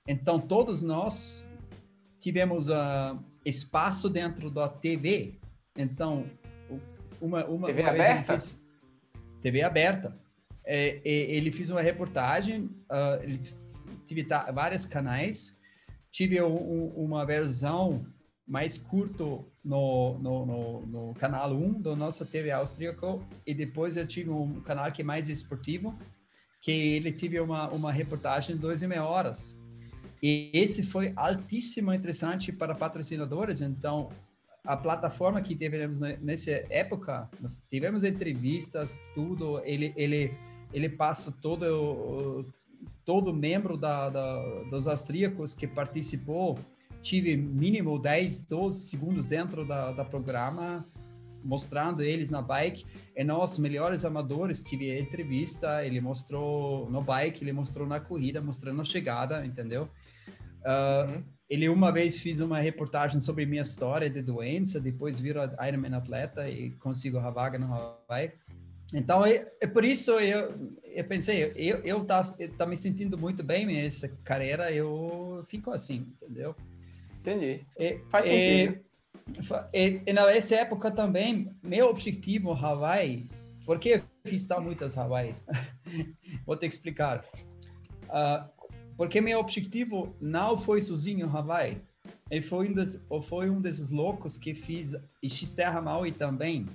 Então 0.08 0.39
todos 0.39 0.84
nós 0.84 1.44
tivemos 2.20 2.70
uh, 2.70 3.18
espaço 3.44 4.08
dentro 4.08 4.51
da 4.51 4.70
TV. 4.70 5.39
Então 5.75 6.30
uma 7.20 7.44
uma 7.46 7.68
TV 7.68 7.82
uma 7.82 7.89
aberta. 7.89 8.38
Fez, 8.38 8.56
TV 9.42 9.63
aberta. 9.63 10.16
É, 10.63 11.01
ele 11.04 11.51
fez 11.51 11.72
uma 11.72 11.82
reportagem. 11.82 12.66
Uh, 12.92 13.24
ele 13.24 13.39
tive 14.06 14.22
vários 14.54 14.86
canais. 14.86 15.58
Tive 16.12 16.39
um, 16.44 16.89
uma 16.89 17.25
versão 17.25 18.06
mais 18.50 18.79
curto 18.79 19.46
no, 19.63 20.18
no, 20.18 20.46
no, 20.46 20.86
no, 20.88 21.13
canal 21.13 21.51
1 21.53 21.74
do 21.82 21.96
nosso 21.96 22.25
TV 22.25 22.50
austríaco 22.50 23.24
e 23.46 23.53
depois 23.53 23.96
eu 23.96 24.08
tive 24.08 24.32
um 24.32 24.60
canal 24.62 24.91
que 24.91 25.03
é 25.03 25.06
mais 25.06 25.29
esportivo 25.29 25.96
que 26.60 26.72
ele 26.72 27.12
teve 27.12 27.39
uma, 27.39 27.70
uma 27.70 27.91
reportagem 27.91 28.56
de 28.56 28.62
duas 28.62 28.82
e 28.82 28.88
meia 28.88 29.06
horas. 29.06 29.56
E 30.22 30.50
esse 30.51 30.84
foi 30.84 31.13
altíssimo 31.15 31.94
interessante 31.94 32.51
para 32.51 32.75
patrocinadores, 32.75 33.62
então 33.62 34.10
a 34.65 34.75
plataforma 34.75 35.41
que 35.41 35.56
tivemos 35.56 36.00
nessa 36.00 36.51
época, 36.70 37.29
nós 37.39 37.62
tivemos 37.70 38.03
entrevistas, 38.03 39.00
tudo, 39.13 39.62
ele 39.63 39.94
ele 39.96 40.34
ele 40.74 40.89
passa 40.89 41.32
todo 41.32 42.46
todo 43.06 43.34
membro 43.34 43.77
da, 43.77 44.10
da, 44.10 44.63
dos 44.70 44.88
austríacos 44.88 45.53
que 45.53 45.68
participou, 45.68 46.60
tive 47.01 47.36
mínimo 47.36 47.98
10, 48.00 48.46
12 48.46 48.89
segundos 48.89 49.27
dentro 49.27 49.65
da, 49.65 49.91
da 49.91 50.06
programa, 50.06 50.86
mostrando 51.44 52.01
eles 52.01 52.29
na 52.29 52.41
bike. 52.41 52.86
E 53.15 53.24
nós, 53.24 53.58
melhores 53.58 54.06
amadores, 54.06 54.62
tive 54.62 54.98
entrevista, 55.00 55.86
ele 55.86 56.01
mostrou 56.01 56.89
no 56.89 57.01
bike, 57.01 57.44
ele 57.44 57.53
mostrou 57.53 57.88
na 57.88 58.00
corrida, 58.00 58.41
mostrando 58.41 58.82
a 58.82 58.86
chegada, 58.86 59.46
entendeu? 59.46 59.89
Uh, 60.60 61.12
uhum. 61.12 61.24
Ele 61.50 61.68
uma 61.68 61.91
vez 61.91 62.18
fez 62.18 62.39
uma 62.39 62.60
reportagem 62.60 63.20
sobre 63.20 63.46
minha 63.46 63.62
história 63.63 64.10
de 64.10 64.22
doença, 64.22 64.79
depois 64.79 65.18
virou 65.18 65.44
Ironman 65.68 65.96
atleta 65.96 66.48
e 66.48 66.72
consigo 66.72 67.18
a 67.18 67.29
vaga 67.32 67.58
no 67.58 67.74
Hawaii. 67.74 68.32
Então, 68.94 69.25
é, 69.25 69.48
é 69.62 69.68
por 69.68 69.84
isso 69.84 70.12
eu, 70.20 70.72
eu 70.84 71.03
pensei, 71.06 71.51
eu, 71.56 71.77
eu 71.77 72.06
tá, 72.06 72.24
tá 72.58 72.65
me 72.65 72.75
sentindo 72.75 73.18
muito 73.18 73.44
bem 73.44 73.65
nessa 73.65 74.10
carreira, 74.24 74.72
eu 74.72 75.44
fico 75.48 75.72
assim, 75.72 76.08
entendeu? 76.22 76.56
Entendi. 77.20 77.66
E, 77.78 78.00
Faz 78.10 78.26
sentido. 78.26 78.80
E, 79.74 80.02
e, 80.06 80.14
nessa 80.14 80.56
época 80.56 80.90
também, 80.90 81.52
meu 81.62 81.88
objetivo 81.88 82.52
Hawaii, 82.52 83.30
porque 83.66 84.02
fiz 84.26 84.46
tão 84.46 84.62
muitas 84.62 84.98
Hawaii? 84.98 85.36
Vou 86.46 86.58
que 86.58 86.66
explicar. 86.66 87.26
Uh, 88.06 88.50
porque 88.98 89.22
meu 89.22 89.40
objetivo 89.40 90.16
não 90.20 90.58
foi 90.58 90.82
sozinho 90.82 91.30
Hawaii. 91.30 91.82
E 92.32 92.42
foi 92.42 92.70
um, 92.70 92.74
des, 92.74 93.06
foi 93.24 93.50
um 93.50 93.62
desses 93.62 93.90
loucos 93.90 94.38
que 94.38 94.54
fiz 94.54 94.96
X-Terra 95.24 95.82
Maui 95.82 96.12
também, 96.12 96.68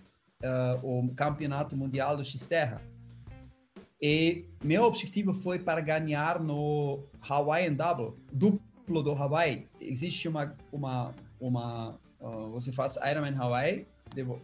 uh, 0.43 0.79
o 0.83 1.15
campeonato 1.15 1.77
mundial 1.77 2.17
do 2.17 2.25
X-Terra. 2.25 2.81
E 4.01 4.45
meu 4.63 4.85
objetivo 4.85 5.33
foi 5.33 5.59
para 5.59 5.81
ganhar 5.81 6.41
no 6.41 7.05
Hawaiian 7.21 7.73
Double, 7.73 8.13
duplo 8.33 8.64
do 8.87 9.13
Hawaii. 9.13 9.67
Existe 9.81 10.29
uma, 10.29 10.55
uma, 10.73 11.15
uma 11.41 11.99
uh, 12.21 12.51
você 12.51 12.71
faz 12.73 12.97
Ironman 12.97 13.37
Hawaii, 13.37 13.87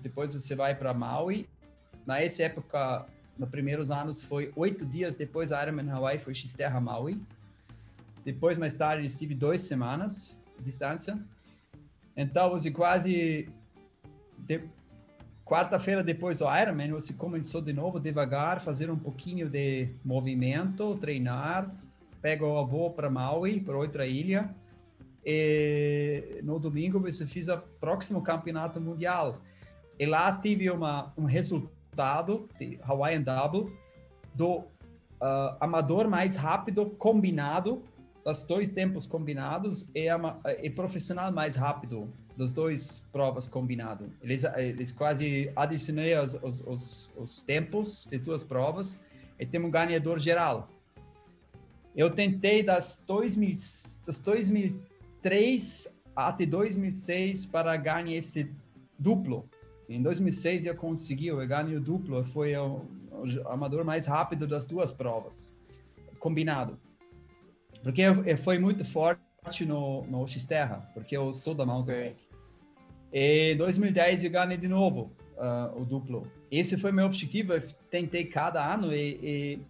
depois 0.01 0.33
você 0.33 0.55
vai 0.55 0.75
para 0.75 0.93
Maui. 0.95 1.49
Nessa 2.07 2.45
época, 2.45 3.07
nos 3.39 3.49
primeiros 3.49 3.91
anos, 3.91 4.23
foi 4.23 4.53
oito 4.57 4.85
dias 4.87 5.17
depois 5.17 5.51
Ironman 5.51 5.91
Hawaii, 5.91 6.19
foi 6.19 6.35
X-Terra 6.35 6.81
Maui. 6.81 7.21
Depois, 8.25 8.59
mais 8.59 8.77
tarde, 8.77 9.07
estive 9.07 9.35
duas 9.35 9.63
semanas 9.63 10.41
distância. 10.59 11.19
Então, 12.17 12.51
você 12.51 12.71
quase 12.71 13.49
de, 14.39 14.63
Quarta-feira 15.51 16.01
depois 16.05 16.39
do 16.39 16.45
Ironman, 16.45 16.93
você 16.93 17.13
começou 17.13 17.61
de 17.61 17.73
novo 17.73 17.99
devagar, 17.99 18.61
fazer 18.61 18.89
um 18.89 18.97
pouquinho 18.97 19.51
de 19.51 19.89
movimento, 20.05 20.95
treinar, 20.99 21.69
pega 22.21 22.45
o 22.45 22.67
voo 22.67 22.91
para 22.91 23.11
Maui, 23.11 23.61
para 23.61 23.77
outra 23.77 24.07
ilha, 24.07 24.55
e 25.25 26.41
no 26.43 26.59
domingo 26.59 26.99
você 26.99 27.27
fez 27.27 27.49
o 27.49 27.59
próximo 27.81 28.23
campeonato 28.23 28.81
mundial. 28.81 29.41
E 29.99 30.07
lá 30.07 30.33
tive 30.33 30.71
uma, 30.71 31.13
um 31.17 31.25
resultado 31.25 32.49
de 32.59 32.79
Hawaiian 32.83 33.23
Double 33.23 33.73
do 34.35 34.59
uh, 34.59 35.57
amador 35.61 36.09
mais 36.09 36.37
rápido 36.37 36.87
combinado, 36.91 37.83
os 38.25 38.43
dois 38.43 38.73
tempos 38.73 39.07
combinados, 39.07 39.89
e, 39.95 40.07
e 40.63 40.71
profissional 40.71 41.33
mais 41.33 41.55
rápido 41.57 42.11
dos 42.37 42.53
dois 42.53 43.03
provas 43.13 43.47
combinado. 43.47 44.11
Eles, 44.23 44.45
eles 44.57 44.91
quase 44.93 45.53
adicionei 45.55 46.17
os, 46.17 46.35
os, 46.43 46.61
os, 46.61 47.11
os 47.17 47.43
tempos 47.43 48.07
de 48.11 48.19
duas 48.19 48.43
provas 48.43 48.99
e 49.39 49.45
temos 49.45 49.69
um 49.69 49.71
ganhador 49.71 50.19
geral. 50.19 50.69
Eu 51.95 52.11
tentei 52.11 52.63
das, 52.63 53.03
2000, 53.07 53.55
das 54.07 54.19
2003 54.19 55.89
até 56.15 56.47
2006 56.47 57.47
para 57.47 57.77
ganhar 57.77 58.17
esse 58.17 58.53
duplo. 58.99 59.49
Em 59.89 60.01
2006 60.03 60.67
eu 60.67 60.77
consegui, 60.77 61.29
eu 61.29 61.47
ganhei 61.47 61.77
o 61.77 61.81
duplo, 61.81 62.25
foi 62.25 62.57
o, 62.57 62.83
o 63.11 63.49
amador 63.49 63.85
mais 63.85 64.07
rápido 64.07 64.47
das 64.47 64.67
duas 64.67 64.93
provas, 64.93 65.49
combinado. 66.19 66.79
Porque 67.83 68.03
foi 68.43 68.59
muito 68.59 68.85
forte 68.85 69.65
no, 69.67 70.05
no 70.07 70.27
X-Terra, 70.29 70.89
porque 70.95 71.17
eu 71.17 71.33
sou 71.33 71.55
da 71.55 71.67
mountain 71.67 71.95
bike. 71.95 72.31
Em 73.13 73.57
2010 73.57 74.23
eu 74.23 74.31
ganhei 74.31 74.57
de 74.57 74.69
novo 74.69 75.11
uh, 75.37 75.81
o 75.81 75.85
duplo. 75.85 76.31
Esse 76.51 76.77
foi 76.77 76.93
meu 76.93 77.07
objetivo. 77.07 77.55
Eu 77.55 77.63
tentei 77.91 78.25
cada 78.25 78.73
ano 78.73 78.95
e, 78.95 79.19
e, 79.23 79.61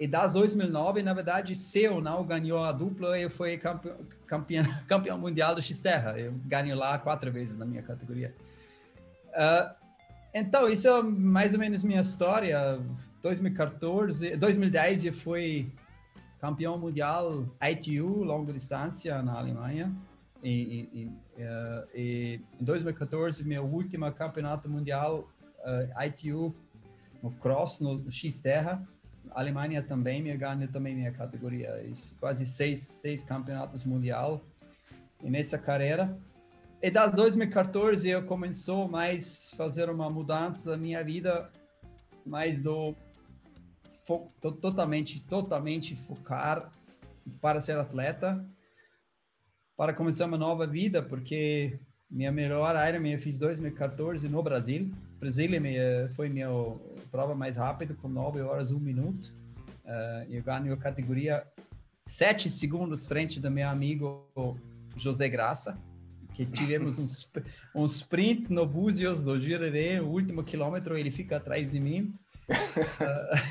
e 0.00 0.06
das 0.06 0.32
2009, 0.32 1.02
na 1.02 1.12
verdade, 1.12 1.54
se 1.54 1.82
eu 1.82 2.00
não 2.00 2.24
ganhou 2.24 2.64
a 2.64 2.72
dupla, 2.72 3.20
eu 3.20 3.28
fui 3.28 3.58
campeão, 3.58 3.98
campeão, 4.26 4.64
campeão 4.88 5.18
mundial 5.18 5.54
do 5.54 5.60
X-Terra. 5.60 6.18
Eu 6.18 6.32
ganhei 6.46 6.74
lá 6.74 6.98
quatro 6.98 7.30
vezes 7.30 7.58
na 7.58 7.66
minha 7.66 7.82
categoria. 7.82 8.34
Uh, 9.28 9.74
então, 10.32 10.66
isso 10.70 10.88
é 10.88 11.02
mais 11.02 11.52
ou 11.52 11.60
menos 11.60 11.82
minha 11.82 12.00
história. 12.00 12.80
2014, 13.20 14.36
2010 14.38 15.04
eu 15.04 15.12
fui 15.12 15.70
campeão 16.40 16.78
mundial 16.78 17.44
ITU, 17.60 18.24
longa 18.24 18.54
distância, 18.54 19.20
na 19.22 19.36
Alemanha. 19.36 19.94
E, 20.42 20.88
e, 20.94 21.04
uh, 21.42 21.88
e, 21.94 22.40
em 22.58 22.64
2014, 22.64 23.44
meu 23.44 23.66
último 23.66 24.10
campeonato 24.12 24.66
mundial 24.66 25.28
uh, 25.58 26.02
ITU 26.06 26.56
no 27.22 27.30
cross, 27.32 27.80
no 27.80 28.10
X 28.10 28.40
Terra. 28.40 28.82
A 29.30 29.40
Alemanha 29.40 29.82
também 29.82 30.22
me 30.22 30.36
ganha 30.36 30.66
também 30.68 30.94
minha 30.94 31.12
categoria. 31.12 31.82
Isso, 31.82 32.14
quase 32.18 32.46
seis, 32.46 32.80
seis 32.80 33.22
campeonatos 33.22 33.84
mundial 33.84 34.40
e 35.22 35.30
nessa 35.30 35.58
carreira. 35.58 36.16
E 36.82 36.90
das 36.90 37.12
2014 37.12 38.08
eu 38.08 38.22
começou 38.24 38.88
mais 38.88 39.52
fazer 39.56 39.90
uma 39.90 40.08
mudança 40.08 40.70
da 40.70 40.76
minha 40.76 41.04
vida, 41.04 41.50
mais 42.24 42.62
do 42.62 42.94
fo, 44.06 44.32
totalmente, 44.40 45.20
totalmente 45.20 45.94
focar 45.94 46.72
para 47.40 47.60
ser 47.60 47.76
atleta 47.76 48.44
para 49.80 49.94
começar 49.94 50.26
uma 50.26 50.36
nova 50.36 50.66
vida, 50.66 51.02
porque 51.02 51.80
minha 52.10 52.30
melhor 52.30 52.76
Ironman 52.86 53.14
eu 53.14 53.18
fiz 53.18 53.38
2014 53.38 54.28
no 54.28 54.42
Brasil. 54.42 54.92
Brasília 55.20 55.60
foi 56.16 56.30
minha 56.30 56.48
prova 57.12 57.34
mais 57.34 57.54
rápida, 57.54 57.94
com 57.94 58.08
9 58.08 58.40
horas 58.40 58.70
1 58.70 58.80
minuto. 58.80 59.30
Uh, 59.84 60.24
eu 60.30 60.42
ganho 60.42 60.72
a 60.72 60.76
categoria 60.78 61.46
7 62.06 62.48
segundos 62.48 63.06
frente 63.06 63.38
do 63.38 63.50
meu 63.50 63.68
amigo 63.68 64.26
José 64.96 65.28
Graça, 65.28 65.76
que 66.32 66.46
tivemos 66.46 66.98
um, 66.98 67.06
um 67.74 67.84
sprint 67.84 68.50
no 68.50 68.64
Búzios 68.64 69.24
do 69.24 69.38
Girerê, 69.38 70.00
o 70.00 70.08
último 70.08 70.42
quilômetro, 70.42 70.96
ele 70.96 71.10
fica 71.10 71.36
atrás 71.36 71.72
de 71.72 71.80
mim. 71.80 72.14
uh, 72.48 72.54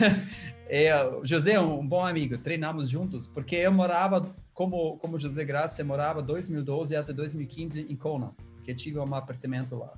é, 0.68 0.92
José 1.24 1.54
é 1.54 1.60
um 1.60 1.88
bom 1.88 2.04
amigo, 2.04 2.36
treinamos 2.40 2.90
juntos, 2.90 3.28
porque 3.28 3.56
eu 3.56 3.72
morava 3.72 4.36
como, 4.56 4.98
como 4.98 5.20
José 5.20 5.46
Graça 5.46 5.84
morava 5.84 6.22
2012 6.22 6.96
até 6.96 7.14
2015 7.14 7.82
em 7.82 7.96
Kona, 7.96 8.34
que 8.64 8.74
tive 8.74 8.98
um 8.98 9.14
apartamento 9.14 9.76
lá. 9.76 9.94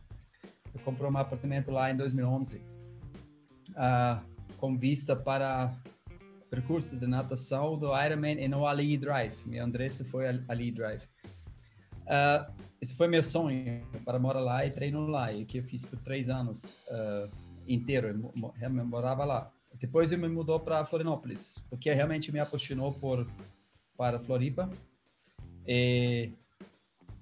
Eu 0.74 0.80
comprei 0.82 1.10
um 1.10 1.18
apartamento 1.18 1.72
lá 1.72 1.92
em 1.92 1.96
2011, 1.96 2.58
uh, 2.58 2.62
ah, 3.76 4.24
com 4.58 4.78
vista 4.78 5.16
para 5.16 5.74
percurso 6.50 6.98
de 6.98 7.08
natação 7.08 7.78
do 7.78 7.88
Ironman 7.98 8.44
e 8.44 8.48
no 8.48 8.66
Ali 8.68 8.98
Drive. 8.98 9.38
Meu 9.46 9.66
endereço 9.66 10.04
foi 10.06 10.26
Ali 10.48 10.72
Drive. 10.72 11.04
Uh, 12.04 12.52
esse 12.82 12.96
foi 12.96 13.08
meu 13.08 13.22
sonho, 13.22 13.82
para 14.04 14.18
morar 14.18 14.40
lá 14.40 14.66
e 14.66 14.72
treinar 14.72 15.02
lá, 15.04 15.32
e 15.32 15.46
que 15.46 15.60
eu 15.60 15.64
fiz 15.64 15.86
por 15.86 16.00
três 16.00 16.30
anos 16.30 16.74
uh, 16.90 17.30
inteiro, 17.68 18.08
eu, 18.08 18.54
eu 18.60 18.70
morava 18.86 19.24
lá. 19.24 19.52
Depois 19.80 20.12
eu 20.12 20.20
me 20.20 20.28
mudou 20.28 20.60
para 20.60 20.86
Florianópolis, 20.86 21.58
porque 21.70 21.92
realmente 21.94 22.32
me 22.32 22.40
apaixonou 22.40 22.92
por 22.94 23.28
para 23.96 24.20
Floripa. 24.20 24.70
E 25.66 26.32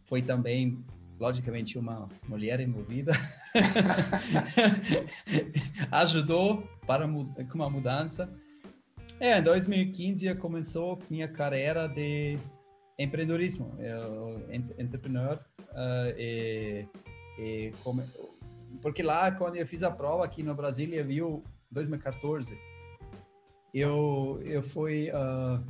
foi 0.06 0.22
também, 0.22 0.84
logicamente, 1.20 1.78
uma 1.78 2.08
mulher 2.28 2.60
envolvida. 2.60 3.14
Ajudou 5.92 6.64
para 6.88 7.08
com 7.08 7.56
uma 7.56 7.70
mudança. 7.70 8.34
É, 9.20 9.38
em 9.38 9.44
2015 9.44 10.34
começou 10.36 11.00
minha 11.10 11.28
carreira 11.28 11.88
de 11.88 12.40
empreendedorismo, 12.98 13.76
eu, 13.80 14.46
entrepreneur. 14.78 15.40
Uh, 15.72 16.16
e, 16.18 16.86
e 17.38 17.74
come, 17.84 18.04
porque 18.82 19.04
lá, 19.04 19.32
quando 19.32 19.58
eu 19.58 19.68
fiz 19.68 19.84
a 19.84 19.92
prova 19.92 20.24
aqui 20.24 20.42
no 20.42 20.56
Brasília, 20.56 21.04
viu 21.04 21.44
2014, 21.72 22.58
eu, 23.74 24.40
eu 24.44 24.64
fui 24.64 25.10
uh, 25.10 25.64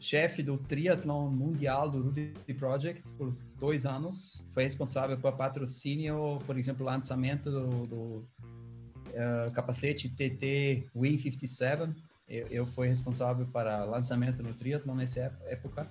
chefe 0.00 0.42
do 0.42 0.56
triatlon 0.56 1.30
mundial 1.30 1.88
do 1.90 2.02
Ruby 2.02 2.32
Project 2.58 3.02
por 3.12 3.36
dois 3.58 3.84
anos. 3.84 4.42
Foi 4.52 4.64
responsável 4.64 5.18
por 5.18 5.32
patrocínio, 5.36 6.38
por 6.46 6.58
exemplo, 6.58 6.84
lançamento 6.84 7.50
do, 7.50 7.68
do 7.86 8.28
uh, 9.10 9.50
capacete 9.52 10.08
TT 10.08 10.88
Wing 10.96 11.18
57. 11.18 11.94
Eu, 12.26 12.46
eu 12.48 12.66
fui 12.66 12.88
responsável 12.88 13.46
para 13.46 13.84
lançamento 13.84 14.42
no 14.42 14.54
triatlon 14.54 14.94
nessa 14.94 15.20
época. 15.46 15.90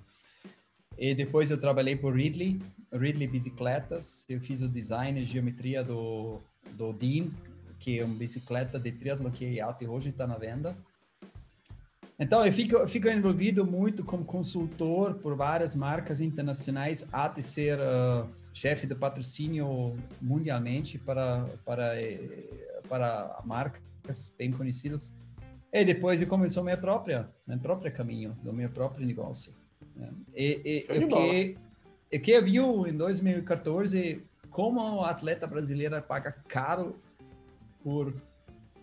E 0.97 1.13
depois 1.13 1.49
eu 1.49 1.57
trabalhei 1.57 1.95
por 1.95 2.15
Ridley, 2.15 2.61
Ridley 2.91 3.27
Bicicletas. 3.27 4.25
Eu 4.27 4.41
fiz 4.41 4.61
o 4.61 4.67
design 4.67 5.21
e 5.21 5.25
geometria 5.25 5.83
do, 5.83 6.41
do 6.71 6.91
Dean, 6.91 7.29
que 7.79 7.99
é 7.99 8.05
uma 8.05 8.15
bicicleta 8.15 8.79
de 8.79 8.91
triatlon 8.91 9.31
que 9.31 9.61
até 9.61 9.87
hoje 9.87 10.09
está 10.09 10.25
na 10.25 10.37
venda. 10.37 10.75
Então, 12.19 12.45
eu 12.45 12.51
fico, 12.51 12.86
fico 12.86 13.08
envolvido 13.08 13.65
muito 13.65 14.03
como 14.03 14.25
consultor 14.25 15.15
por 15.15 15.38
várias 15.38 15.73
marcas 15.73 16.19
internacionais, 16.19 17.08
até 17.13 17.41
ser 17.41 17.79
uh, 17.79 18.27
chefe 18.53 18.86
de 18.86 18.93
patrocínio 18.93 19.95
mundialmente 20.21 20.97
para, 20.97 21.45
para, 21.63 21.97
eh, 21.97 22.82
para 22.89 23.41
marcas 23.45 24.34
bem 24.38 24.51
conhecidas. 24.51 25.13
E 25.71 25.86
depois 25.86 26.19
eu 26.19 26.27
começou 26.27 26.62
minha 26.62 26.75
própria, 26.75 27.29
meu 27.47 27.58
próprio 27.58 27.91
caminho, 27.93 28.36
do 28.43 28.51
meu 28.51 28.69
próprio 28.69 29.05
negócio. 29.05 29.53
Né? 29.95 30.10
E, 30.36 30.86
e, 30.89 30.97
o, 30.97 31.08
que, 31.08 31.58
o 32.17 32.19
que 32.19 32.32
eu 32.32 32.43
vi 32.43 32.58
em 32.58 32.97
2014, 32.97 34.21
como 34.49 34.82
o 34.82 35.05
atleta 35.05 35.47
brasileiro 35.47 36.01
paga 36.01 36.34
caro 36.49 36.99
por 37.82 38.13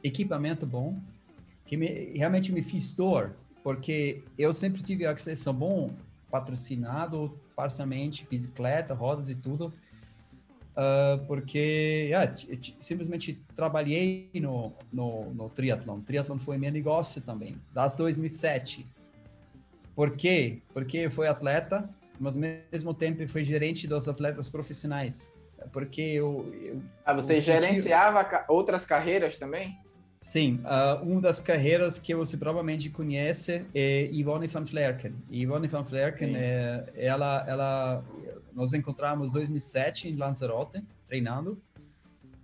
equipamento 0.03 0.65
bom, 0.65 0.99
que 1.67 1.77
me, 1.77 2.13
realmente 2.17 2.53
me 2.53 2.63
fiz 2.63 2.93
dor, 2.93 3.35
porque 3.63 4.23
eu 4.39 4.55
sempre 4.55 4.83
tive 4.83 5.05
acesso 5.05 5.53
bom, 5.53 5.91
patrocinado 6.31 7.39
parcialmente, 7.55 8.27
bicicleta, 8.31 8.95
rodas 8.95 9.29
e 9.29 9.35
tudo, 9.35 9.73
uh, 10.77 11.25
porque 11.27 12.09
yeah, 12.09 12.33
simplesmente 12.79 13.43
trabalhei 13.57 14.31
no, 14.35 14.73
no, 14.93 15.33
no 15.35 15.49
triatlon. 15.49 16.01
Triatlon 16.01 16.39
foi 16.39 16.59
meu 16.59 16.71
negócio 16.71 17.21
também, 17.23 17.57
das 17.73 17.95
2007. 17.97 18.87
Por 19.95 20.15
quê? 20.15 20.61
Porque 20.75 20.99
eu 20.99 21.11
fui 21.11 21.27
atleta, 21.27 21.89
mas 22.21 22.37
ao 22.37 22.43
mesmo 22.43 22.93
tempo 22.93 23.27
fui 23.29 23.43
gerente 23.43 23.89
dos 23.89 24.07
atletas 24.07 24.49
profissionais. 24.49 25.33
Porque 25.73 26.03
eu. 26.03 26.53
eu 26.63 26.83
ah, 27.05 27.15
você 27.15 27.39
eu 27.39 27.41
gerenciava 27.41 28.23
senti... 28.23 28.45
outras 28.49 28.85
carreiras 28.85 29.39
também? 29.39 29.77
Sim, 30.21 30.61
uh, 30.65 31.03
uma 31.05 31.21
das 31.21 31.39
carreiras 31.39 31.99
que 31.99 32.15
você 32.15 32.37
provavelmente 32.37 32.91
conhece 32.91 33.65
é 33.75 34.11
Yvonne 34.13 34.47
van 34.47 34.65
Vlerken. 34.65 35.15
Yvonne 35.31 35.69
van 35.69 35.83
Vlerken, 35.83 36.35
é, 36.37 36.85
ela, 36.97 37.45
ela, 37.47 38.05
nós 38.53 38.73
encontramos 38.73 39.31
em 39.31 39.33
2007 39.33 40.09
em 40.09 40.17
Lanzarote, 40.17 40.83
treinando. 41.07 41.61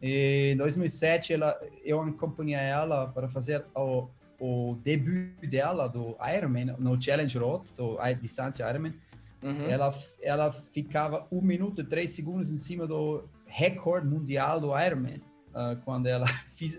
E 0.00 0.52
em 0.52 0.56
2007, 0.56 1.32
ela, 1.32 1.58
eu 1.84 2.00
acompanhei 2.00 2.56
ela 2.56 3.06
para 3.08 3.28
fazer 3.28 3.64
o, 3.74 4.08
o 4.38 4.76
debut 4.82 5.40
dela 5.48 5.88
do 5.88 6.16
Ironman, 6.36 6.76
no 6.78 7.00
Challenge 7.00 7.38
Road, 7.38 7.72
do 7.76 7.98
a 7.98 8.12
distância 8.12 8.68
Ironman. 8.68 8.94
Uhum. 9.42 9.68
Ela, 9.68 9.92
ela 10.20 10.52
ficava 10.52 11.26
1 11.32 11.40
minuto 11.40 11.80
e 11.80 11.84
3 11.84 12.08
segundos 12.08 12.50
em 12.50 12.56
cima 12.56 12.86
do 12.86 13.24
recorde 13.46 14.06
mundial 14.06 14.60
do 14.60 14.78
Ironman 14.78 15.20
uh, 15.52 15.80
quando 15.84 16.06
ela 16.06 16.26
fiz, 16.52 16.78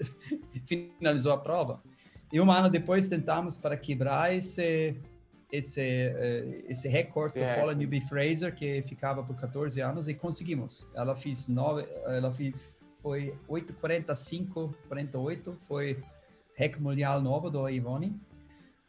finalizou 0.65 1.31
a 1.31 1.37
prova. 1.37 1.81
E 2.31 2.41
um 2.41 2.51
ano 2.51 2.69
depois 2.69 3.07
tentamos 3.07 3.57
para 3.57 3.77
quebrar 3.77 4.33
esse 4.35 4.95
esse 5.51 5.81
uh, 5.81 6.65
esse 6.67 6.87
recorde 6.87 7.39
do 7.39 7.55
Paula 7.55 7.75
Newby 7.75 8.01
Fraser 8.01 8.55
que 8.55 8.81
ficava 8.81 9.23
por 9.23 9.35
14 9.35 9.79
anos 9.81 10.07
e 10.07 10.13
conseguimos. 10.13 10.87
Ela 10.95 11.15
fez 11.15 11.47
nove, 11.47 11.87
ela 12.05 12.31
fez, 12.31 12.55
foi 13.01 13.35
8:45, 13.47 14.73
48, 14.87 15.55
foi 15.67 16.01
recorde 16.55 16.83
mundial 16.83 17.21
novo 17.21 17.49
do 17.49 17.69
Ivone. 17.69 18.19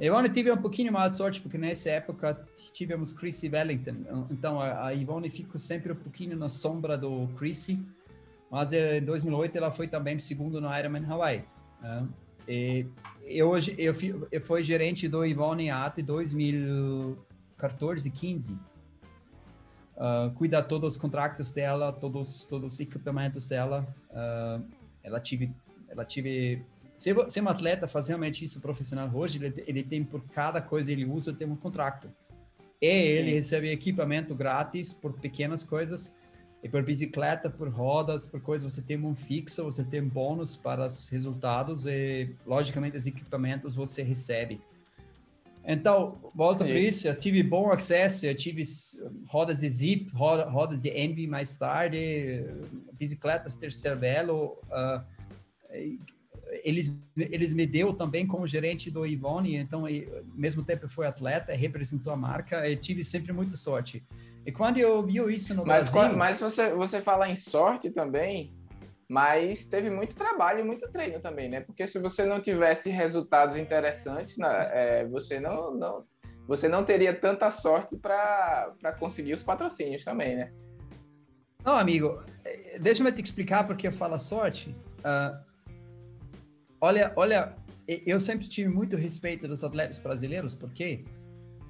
Ivone 0.01 0.29
tive 0.29 0.51
um 0.51 0.57
pouquinho 0.57 0.93
mais 0.93 1.11
de 1.11 1.19
sorte 1.19 1.41
porque 1.41 1.57
nessa 1.57 1.91
época 1.91 2.35
tivemos 2.73 3.13
Chrissy 3.13 3.49
Wellington, 3.49 4.27
então 4.31 4.61
a, 4.61 4.87
a 4.87 4.95
Ivone 4.95 5.31
ficou 5.31 5.59
sempre 5.59 5.93
um 5.93 5.97
pouquinho 5.97 6.37
na 6.37 6.49
sombra 6.49 6.97
do 6.99 7.29
Chrissy 7.37 7.79
mas 8.55 8.73
eh, 8.73 8.97
em 8.99 9.05
2008 9.05 9.59
ela 9.59 9.73
foi 9.73 9.89
também 9.89 10.17
segundo 10.21 10.61
no 10.61 10.79
Ironman 10.79 11.05
Hawaii. 11.05 11.43
Né? 11.83 12.07
E 12.47 12.87
eu 13.25 13.51
hoje 13.51 13.75
eu, 13.77 13.93
fui, 13.93 14.15
eu 14.31 14.41
fui 14.41 14.63
gerente 14.63 15.09
do 15.09 15.27
Ivone 15.27 15.71
até 15.71 16.03
2014 16.03 18.09
e 18.09 18.13
15. 18.13 18.53
Uh, 18.53 18.59
cuida 20.37 20.63
todos 20.63 20.95
os 20.95 21.01
contratos 21.01 21.51
dela, 21.51 21.93
todos 21.93 22.45
todos 22.45 22.75
os 22.75 22.81
equipamentos 22.81 23.49
dela. 23.49 23.85
Uh, 24.11 24.63
ela 25.03 25.19
tive 25.19 25.53
ela 25.89 26.05
tive 26.05 26.65
se, 26.95 27.13
se 27.29 27.41
um 27.41 27.49
atleta 27.49 27.89
faz 27.89 28.07
realmente 28.07 28.45
isso 28.45 28.61
profissional 28.61 29.11
hoje, 29.13 29.45
ele, 29.45 29.65
ele 29.67 29.83
tem 29.83 30.05
por 30.05 30.23
cada 30.29 30.63
coisa 30.63 30.93
ele 30.93 31.05
usa 31.05 31.33
tem 31.33 31.51
um 31.51 31.57
contrato. 31.57 32.09
E 32.81 32.87
ele 32.87 33.33
recebe 33.33 33.73
equipamento 33.73 34.33
grátis 34.33 34.93
por 34.93 35.15
pequenas 35.15 35.65
coisas 35.65 36.15
e 36.65 36.69
por 36.69 36.83
bicicleta, 36.83 37.51
por 37.51 37.69
rodas, 37.69 38.25
por 38.25 38.41
coisas, 38.41 38.73
você 38.73 38.81
tem 38.81 38.97
um 38.99 39.15
fixo, 39.15 39.63
você 39.65 39.85
tem 39.85 40.03
bônus 40.03 40.57
para 40.57 40.87
os 40.87 41.11
resultados 41.11 41.85
e, 41.85 42.31
logicamente, 42.47 42.97
os 42.97 43.07
equipamentos 43.07 43.75
você 43.75 44.03
recebe. 44.03 44.63
Então, 45.63 46.19
volta 46.35 46.65
para 46.65 46.75
isso, 46.75 47.07
eu 47.07 47.15
tive 47.15 47.43
bom 47.43 47.71
acesso, 47.71 48.25
eu 48.25 48.35
tive 48.35 48.63
rodas 49.27 49.61
de 49.61 49.69
Zip, 49.69 50.11
rodas 50.15 50.81
de 50.81 50.89
Envy 50.89 51.27
mais 51.27 51.55
tarde, 51.55 52.43
bicicletas 52.95 53.55
Tercervelo, 53.57 54.59
uh, 54.69 55.05
eles, 56.63 56.99
eles 57.15 57.53
me 57.53 57.67
deu 57.67 57.93
também 57.93 58.27
como 58.27 58.47
gerente 58.47 58.91
do 58.91 59.07
Ivone, 59.07 59.57
então, 59.57 59.85
ao 59.85 59.91
mesmo 60.35 60.65
tempo 60.65 60.89
foi 60.89 61.07
atleta, 61.07 61.53
representou 61.53 62.11
a 62.11 62.17
marca, 62.17 62.67
e 62.67 62.75
tive 62.75 63.05
sempre 63.05 63.35
muita 63.35 63.55
sorte. 63.55 64.03
E 64.47 64.53
quando 64.53 64.79
eu 64.79 65.03
vi 65.03 65.17
isso 65.35 65.55
no 65.55 65.65
mas, 65.65 65.91
Brasil... 65.91 66.17
Mas 66.17 66.41
você, 66.41 66.73
você 66.73 67.01
fala 67.01 67.29
em 67.29 67.37
sorte 67.37 67.91
também, 67.91 68.55
mas 69.09 69.67
teve 69.67 69.91
muito 69.91 70.15
trabalho 70.15 70.61
e 70.61 70.63
muito 70.63 70.89
treino 70.91 71.21
também, 71.21 71.49
né? 71.49 71.61
Porque 71.61 71.87
se 71.87 71.99
você 71.99 72.25
não 72.25 72.41
tivesse 72.41 72.91
resultados 72.91 73.57
interessantes, 73.57 74.37
né, 74.37 74.71
é, 74.73 75.07
você 75.07 75.41
não, 75.41 75.75
não, 75.75 76.05
você 76.47 76.69
não 76.69 76.85
teria 76.85 77.15
tanta 77.15 77.51
sorte 77.51 77.97
para 77.97 78.93
conseguir 78.99 79.33
os 79.33 79.43
patrocínios 79.43 80.05
também, 80.05 80.37
né? 80.37 80.53
Não, 81.65 81.77
amigo, 81.77 82.23
é, 82.45 82.79
deixa 82.79 83.03
eu 83.03 83.13
te 83.13 83.25
explicar 83.25 83.67
porque 83.67 83.87
eu 83.87 83.93
falo 83.93 84.19
sorte. 84.19 84.77
Uh, 84.99 85.43
olha, 86.81 87.13
olha, 87.17 87.57
eu 87.87 88.21
sempre 88.21 88.47
tive 88.47 88.69
muito 88.69 88.97
respeito 88.97 89.49
dos 89.49 89.65
atletas 89.65 89.99
brasileiros, 89.99 90.55
por 90.55 90.71
quê? 90.71 91.05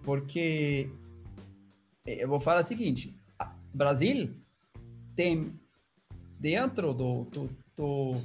Porque 0.02 0.90
eu 2.06 2.28
vou 2.28 2.40
falar 2.40 2.60
o 2.60 2.64
seguinte: 2.64 3.18
Brasil 3.72 4.34
tem 5.16 5.58
dentro 6.38 6.92
do, 6.92 7.24
do, 7.24 7.50
do 7.76 8.20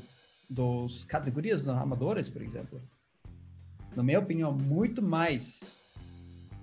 dos 0.50 1.04
categorias 1.06 1.64
dos 1.64 1.76
amadores, 1.76 2.28
por 2.28 2.42
exemplo, 2.42 2.82
na 3.96 4.02
minha 4.02 4.18
opinião, 4.18 4.52
muito 4.52 5.02
mais 5.02 5.72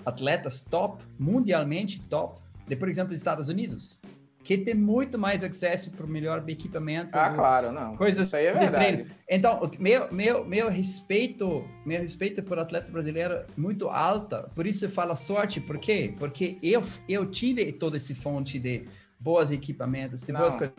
atletas 0.04 0.62
top, 0.62 1.04
mundialmente 1.18 2.00
top, 2.02 2.40
de, 2.66 2.74
por 2.74 2.88
exemplo, 2.88 3.14
Estados 3.14 3.48
Unidos 3.48 3.98
que 4.46 4.56
tem 4.56 4.74
muito 4.74 5.18
mais 5.18 5.42
acesso 5.42 5.90
para 5.90 6.06
o 6.06 6.08
melhor 6.08 6.48
equipamento. 6.48 7.10
Ah, 7.12 7.30
claro, 7.30 7.72
não. 7.72 7.96
Coisas 7.96 8.28
Isso 8.28 8.36
aí 8.36 8.46
é 8.46 8.52
verdade. 8.52 8.76
Treino. 8.76 9.10
Então, 9.28 9.68
meu, 9.76 10.12
meu, 10.12 10.44
meu 10.44 10.68
respeito, 10.68 11.68
meu 11.84 12.00
respeito 12.00 12.44
por 12.44 12.56
atleta 12.56 12.88
brasileiro 12.88 13.34
é 13.34 13.46
muito 13.56 13.88
alta. 13.88 14.44
Por 14.54 14.64
isso 14.64 14.84
eu 14.84 14.88
falo 14.88 15.16
sorte, 15.16 15.60
por 15.60 15.78
quê? 15.78 16.14
Porque 16.16 16.58
eu, 16.62 16.80
eu 17.08 17.28
tive 17.28 17.72
toda 17.72 17.96
essa 17.96 18.14
fonte 18.14 18.56
de 18.60 18.86
bons 19.18 19.50
equipamentos, 19.50 20.22
de 20.22 20.30
não. 20.30 20.38
boas 20.38 20.54
coisas. 20.54 20.76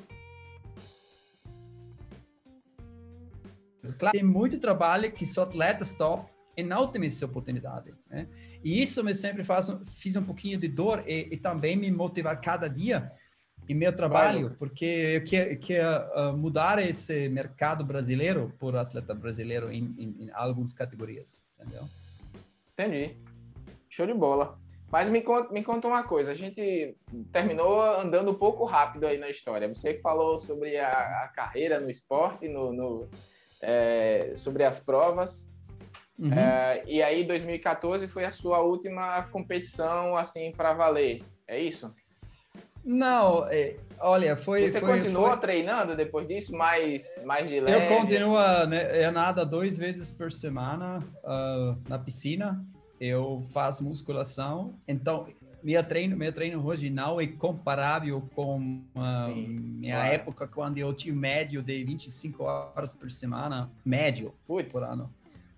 Claro, 3.99 4.13
tem 4.13 4.23
muito 4.23 4.58
trabalho 4.60 5.12
que 5.12 5.25
só 5.25 5.43
atletas 5.43 5.93
top 5.93 6.32
e 6.56 6.63
não 6.63 6.88
tem 6.88 7.06
essa 7.06 7.25
oportunidade. 7.25 7.93
Né? 8.10 8.30
E 8.63 8.82
isso 8.82 9.03
me 9.03 9.13
sempre 9.13 9.43
faz, 9.43 9.69
fiz 9.88 10.15
um 10.15 10.23
pouquinho 10.23 10.58
de 10.58 10.69
dor 10.69 11.03
e, 11.06 11.27
e 11.34 11.38
também 11.38 11.75
me 11.75 11.91
motivar 11.91 12.39
cada 12.39 12.69
dia 12.69 13.12
e 13.67 13.73
meu 13.73 13.93
trabalho, 13.93 14.49
Vai, 14.49 14.58
porque 14.58 14.86
eu 14.86 15.23
quero, 15.23 15.60
quero 15.60 16.12
uh, 16.13 16.38
mudar 16.38 16.80
esse 16.80 17.27
mercado 17.30 17.84
brasileiro 17.84 18.53
por 18.60 18.75
atleta 18.75 19.13
brasileiro 19.13 19.71
em, 19.71 19.84
em, 19.97 20.23
em, 20.25 20.30
algumas 20.34 20.73
categorias, 20.73 21.43
entendeu? 21.60 21.84
Entendi. 22.73 23.15
Show 23.89 24.06
de 24.06 24.13
bola. 24.13 24.58
Mas 24.89 25.10
me 25.10 25.21
conta, 25.21 25.51
me 25.51 25.62
conta 25.63 25.88
uma 25.88 26.03
coisa, 26.03 26.32
a 26.32 26.34
gente 26.34 26.95
terminou 27.32 27.82
andando 27.82 28.32
um 28.32 28.36
pouco 28.36 28.63
rápido 28.63 29.06
aí 29.06 29.17
na 29.17 29.30
história. 29.30 29.67
Você 29.67 29.95
falou 29.97 30.38
sobre 30.38 30.77
a, 30.77 31.23
a 31.23 31.27
carreira 31.27 31.80
no 31.80 31.89
esporte, 31.89 32.47
no, 32.47 32.71
no 32.71 33.10
é, 33.62 34.32
sobre 34.36 34.63
as 34.63 34.80
provas. 34.80 35.51
Uhum. 36.17 36.34
É, 36.34 36.84
e 36.88 37.03
aí, 37.03 37.23
2014 37.25 38.08
foi 38.08 38.23
a 38.23 38.32
sua 38.32 38.62
última 38.62 39.23
competição, 39.23 40.15
assim, 40.15 40.51
para 40.51 40.73
valer. 40.73 41.21
É 41.45 41.60
isso? 41.60 41.93
Não, 42.88 43.45
é, 43.50 43.76
olha, 44.00 44.38
foi. 44.38 44.69
Você 44.69 44.80
foi, 44.80 44.95
continuou 44.95 45.28
foi... 45.28 45.39
treinando 45.41 45.93
depois 45.93 46.26
disso, 46.26 46.56
mais, 46.56 47.21
mais 47.26 47.45
de 47.50 47.60
leve? 47.60 47.84
Eu 47.84 47.97
continuo, 47.97 48.65
né, 48.65 49.06
eu 49.06 49.12
nada 49.12 49.45
duas 49.45 49.78
vezes 49.78 50.10
por 50.10 50.32
semana 50.32 51.04
uh, 51.21 51.78
na 51.89 52.00
piscina. 52.00 52.65
Eu 52.97 53.41
faço 53.52 53.84
musculação. 53.84 54.73
Então, 54.88 55.28
meu 55.62 55.84
treino, 55.84 56.15
meu 56.15 56.32
treino 56.32 56.65
hoje 56.65 56.89
não 56.89 57.19
é 57.19 57.28
comparável 57.28 58.23
com 58.34 58.82
a 58.95 59.28
minha 59.28 59.95
claro. 59.95 60.13
época 60.13 60.47
quando 60.47 60.78
eu 60.78 60.93
tinha 60.93 61.13
médio 61.13 61.62
de 61.62 61.84
25 61.84 62.41
horas 62.41 62.93
por 62.93 63.12
semana, 63.12 63.69
médio 63.84 64.34
Puts. 64.47 64.71
por 64.71 64.82
ano. 64.82 65.13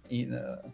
E, 0.10 0.26
uh, 0.26 0.72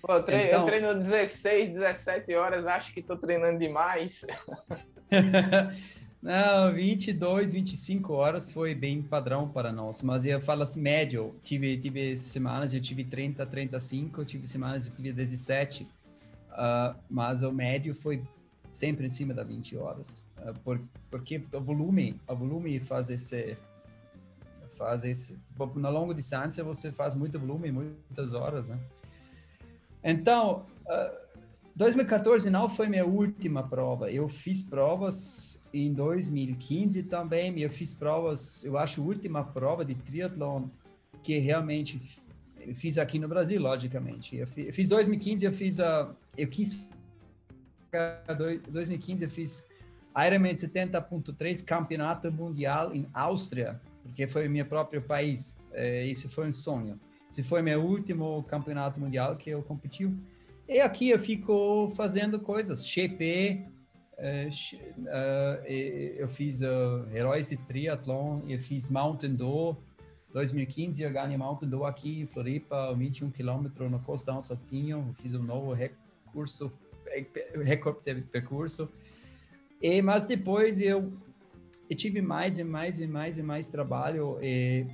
Pô, 0.00 0.12
eu, 0.12 0.22
treino, 0.22 0.46
então... 0.46 0.60
eu 0.60 0.66
treino 0.66 0.94
16, 0.94 1.70
17 1.70 2.34
horas, 2.36 2.68
acho 2.68 2.94
que 2.94 3.00
estou 3.00 3.16
treinando 3.16 3.58
demais. 3.58 4.24
Não, 6.20 6.74
22, 6.74 7.52
25 7.52 8.12
horas 8.12 8.50
foi 8.50 8.74
bem 8.74 9.00
padrão 9.00 9.48
para 9.48 9.72
nós, 9.72 10.02
mas 10.02 10.26
eu 10.26 10.40
falo 10.40 10.64
assim, 10.64 10.80
médio, 10.80 11.32
tive, 11.42 11.78
tive 11.78 12.16
semanas, 12.16 12.74
eu 12.74 12.80
tive 12.80 13.04
30, 13.04 13.46
35, 13.46 14.24
tive 14.24 14.44
semanas, 14.46 14.86
eu 14.88 14.92
tive 14.92 15.12
17, 15.12 15.84
uh, 15.84 16.98
mas 17.08 17.42
o 17.42 17.52
médio 17.52 17.94
foi 17.94 18.20
sempre 18.72 19.06
em 19.06 19.08
cima 19.08 19.32
da 19.32 19.44
20 19.44 19.76
horas, 19.76 20.24
uh, 20.38 20.58
por, 20.64 20.80
porque 21.08 21.40
o 21.52 21.60
volume, 21.60 22.20
o 22.26 22.34
volume 22.34 22.80
faz 22.80 23.10
esse, 23.10 23.56
faz 24.72 25.04
esse, 25.04 25.38
na 25.76 25.88
longa 25.88 26.14
distância 26.14 26.64
você 26.64 26.90
faz 26.90 27.14
muito 27.14 27.38
volume, 27.38 27.70
muitas 27.70 28.34
horas, 28.34 28.68
né? 28.68 28.78
Então, 30.02 30.66
uh, 30.86 31.27
2014 31.78 32.50
não 32.50 32.68
foi 32.68 32.88
minha 32.88 33.06
última 33.06 33.62
prova. 33.62 34.10
Eu 34.10 34.28
fiz 34.28 34.60
provas 34.60 35.60
em 35.72 35.92
2015 35.92 37.04
também. 37.04 37.56
Eu 37.60 37.70
fiz 37.70 37.92
provas, 37.92 38.64
eu 38.64 38.76
acho, 38.76 39.00
última 39.00 39.44
prova 39.44 39.84
de 39.84 39.94
triatlon 39.94 40.64
que 41.22 41.38
realmente 41.38 42.00
fiz 42.74 42.98
aqui 42.98 43.20
no 43.20 43.28
Brasil, 43.28 43.62
logicamente. 43.62 44.36
Eu 44.36 44.46
fiz 44.72 44.88
2015, 44.88 45.44
eu 45.44 45.52
fiz 45.52 45.78
a, 45.78 46.12
eu 46.36 46.48
quis 46.48 46.84
2015 48.68 49.24
eu 49.24 49.30
fiz 49.30 49.64
Ironman 50.26 50.54
70.3 50.54 51.64
campeonato 51.64 52.30
mundial 52.32 52.92
em 52.92 53.06
Áustria, 53.14 53.80
porque 54.02 54.26
foi 54.26 54.48
meu 54.48 54.66
próprio 54.66 55.00
país. 55.00 55.54
É, 55.72 56.04
isso 56.04 56.28
foi 56.28 56.48
um 56.48 56.52
sonho. 56.52 56.98
Esse 57.30 57.44
foi 57.44 57.62
meu 57.62 57.80
último 57.84 58.42
campeonato 58.48 58.98
mundial 58.98 59.36
que 59.36 59.48
eu 59.48 59.62
competi. 59.62 60.12
E 60.68 60.80
aqui 60.80 61.08
eu 61.08 61.18
fico 61.18 61.88
fazendo 61.96 62.38
coisas, 62.38 62.86
GP, 62.86 63.64
uh, 64.18 64.48
uh, 65.00 65.64
eu 65.66 66.28
fiz 66.28 66.60
uh, 66.60 67.08
Heróis 67.10 67.48
de 67.48 67.56
Triathlon, 67.56 68.42
eu 68.46 68.58
fiz 68.58 68.90
Mountain 68.90 69.34
Dew, 69.34 69.74
2015 70.34 71.02
eu 71.02 71.10
ganhei 71.10 71.38
Mountain 71.38 71.70
Dew 71.70 71.86
aqui 71.86 72.20
em 72.20 72.26
Floripa, 72.26 72.94
21 72.94 73.30
km 73.30 73.88
no 73.88 73.98
Costão 74.00 74.42
Sotinho, 74.42 75.16
fiz 75.22 75.32
um 75.32 75.42
novo 75.42 75.72
recurso, 75.72 76.70
recorde 77.64 78.12
de 78.12 78.20
percurso. 78.20 78.90
E, 79.80 80.02
mas 80.02 80.26
depois 80.26 80.82
eu, 80.82 81.10
eu 81.88 81.96
tive 81.96 82.20
mais 82.20 82.58
e 82.58 82.64
mais 82.64 83.00
e 83.00 83.06
mais 83.06 83.38
e 83.38 83.42
mais 83.42 83.68
trabalho 83.68 84.38
e, 84.42 84.86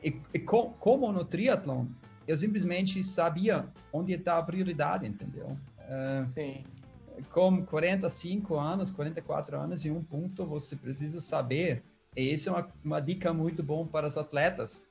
e, 0.00 0.16
e 0.32 0.38
com, 0.38 0.70
como 0.74 1.10
no 1.10 1.24
triatlon 1.24 1.86
eu 2.26 2.36
simplesmente 2.36 3.02
sabia 3.02 3.66
onde 3.92 4.12
está 4.12 4.38
a 4.38 4.42
prioridade, 4.42 5.06
entendeu? 5.06 5.56
Uh, 5.78 6.22
Sim. 6.22 6.64
Com 7.30 7.64
45 7.64 8.56
anos, 8.56 8.90
44 8.90 9.58
anos, 9.58 9.84
em 9.84 9.90
um 9.90 10.02
ponto 10.02 10.44
você 10.44 10.74
precisa 10.74 11.20
saber, 11.20 11.82
e 12.16 12.32
isso 12.32 12.48
é 12.48 12.52
uma, 12.52 12.68
uma 12.84 13.00
dica 13.00 13.32
muito 13.32 13.62
bom 13.62 13.86
para 13.86 14.06
os 14.06 14.16
atletas, 14.16 14.82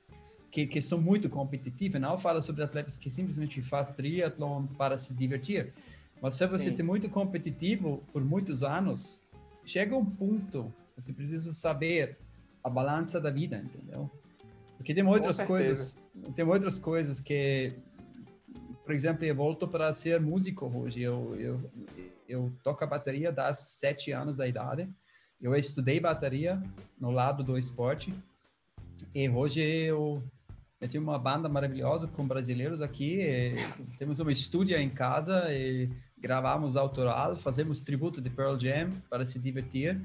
que, 0.49 0.67
que 0.67 0.81
são 0.81 1.01
muito 1.01 1.29
competitivos. 1.29 1.99
Não 1.99 2.17
fala 2.17 2.41
sobre 2.41 2.63
atletas 2.63 2.95
que 2.95 3.09
simplesmente 3.09 3.61
faz 3.61 3.89
triatlon 3.89 4.67
para 4.77 4.97
se 4.97 5.13
divertir, 5.13 5.73
mas 6.21 6.35
se 6.35 6.47
você 6.47 6.69
é 6.69 6.83
muito 6.83 7.09
competitivo 7.09 8.01
por 8.13 8.23
muitos 8.23 8.63
anos, 8.63 9.19
chega 9.65 9.93
um 9.95 10.05
ponto, 10.05 10.73
você 10.95 11.11
precisa 11.11 11.51
saber 11.51 12.17
a 12.63 12.69
balança 12.69 13.19
da 13.19 13.29
vida, 13.29 13.57
entendeu? 13.57 14.09
Porque 14.77 14.93
tem 14.93 15.05
outras 15.05 15.41
coisas, 15.41 15.97
tem 16.35 16.45
outras 16.45 16.77
coisas 16.77 17.19
que, 17.19 17.73
por 18.85 18.93
exemplo, 18.93 19.25
eu 19.25 19.35
volto 19.35 19.67
para 19.67 19.91
ser 19.93 20.19
músico 20.19 20.65
hoje. 20.65 21.01
Eu, 21.01 21.35
eu, 21.39 21.71
eu 22.27 22.53
toco 22.61 22.83
a 22.83 22.87
bateria 22.87 23.31
das 23.31 23.57
sete 23.59 24.11
anos 24.11 24.37
da 24.37 24.47
idade. 24.47 24.87
Eu 25.41 25.55
estudei 25.55 25.99
bateria 25.99 26.61
no 26.99 27.11
lado 27.11 27.43
do 27.43 27.57
esporte. 27.57 28.13
E 29.13 29.27
hoje 29.27 29.61
eu, 29.61 30.23
eu 30.79 30.87
tenho 30.87 31.03
uma 31.03 31.19
banda 31.19 31.49
maravilhosa 31.49 32.07
com 32.07 32.27
brasileiros 32.27 32.81
aqui. 32.81 33.55
temos 33.97 34.19
uma 34.19 34.31
estúdio 34.31 34.77
em 34.77 34.89
casa 34.89 35.53
e 35.53 35.89
gravamos 36.17 36.77
autoral, 36.77 37.35
fazemos 37.35 37.81
tributo 37.81 38.21
de 38.21 38.29
Pearl 38.29 38.57
Jam 38.57 38.91
para 39.09 39.25
se 39.25 39.37
divertir. 39.39 39.99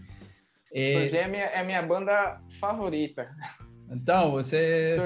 E... 0.72 0.94
Pearl 0.94 1.08
Jam 1.08 1.34
é 1.34 1.60
a 1.60 1.64
minha 1.64 1.82
banda 1.82 2.40
favorita. 2.58 3.30
Então, 3.90 4.32
você, 4.32 4.96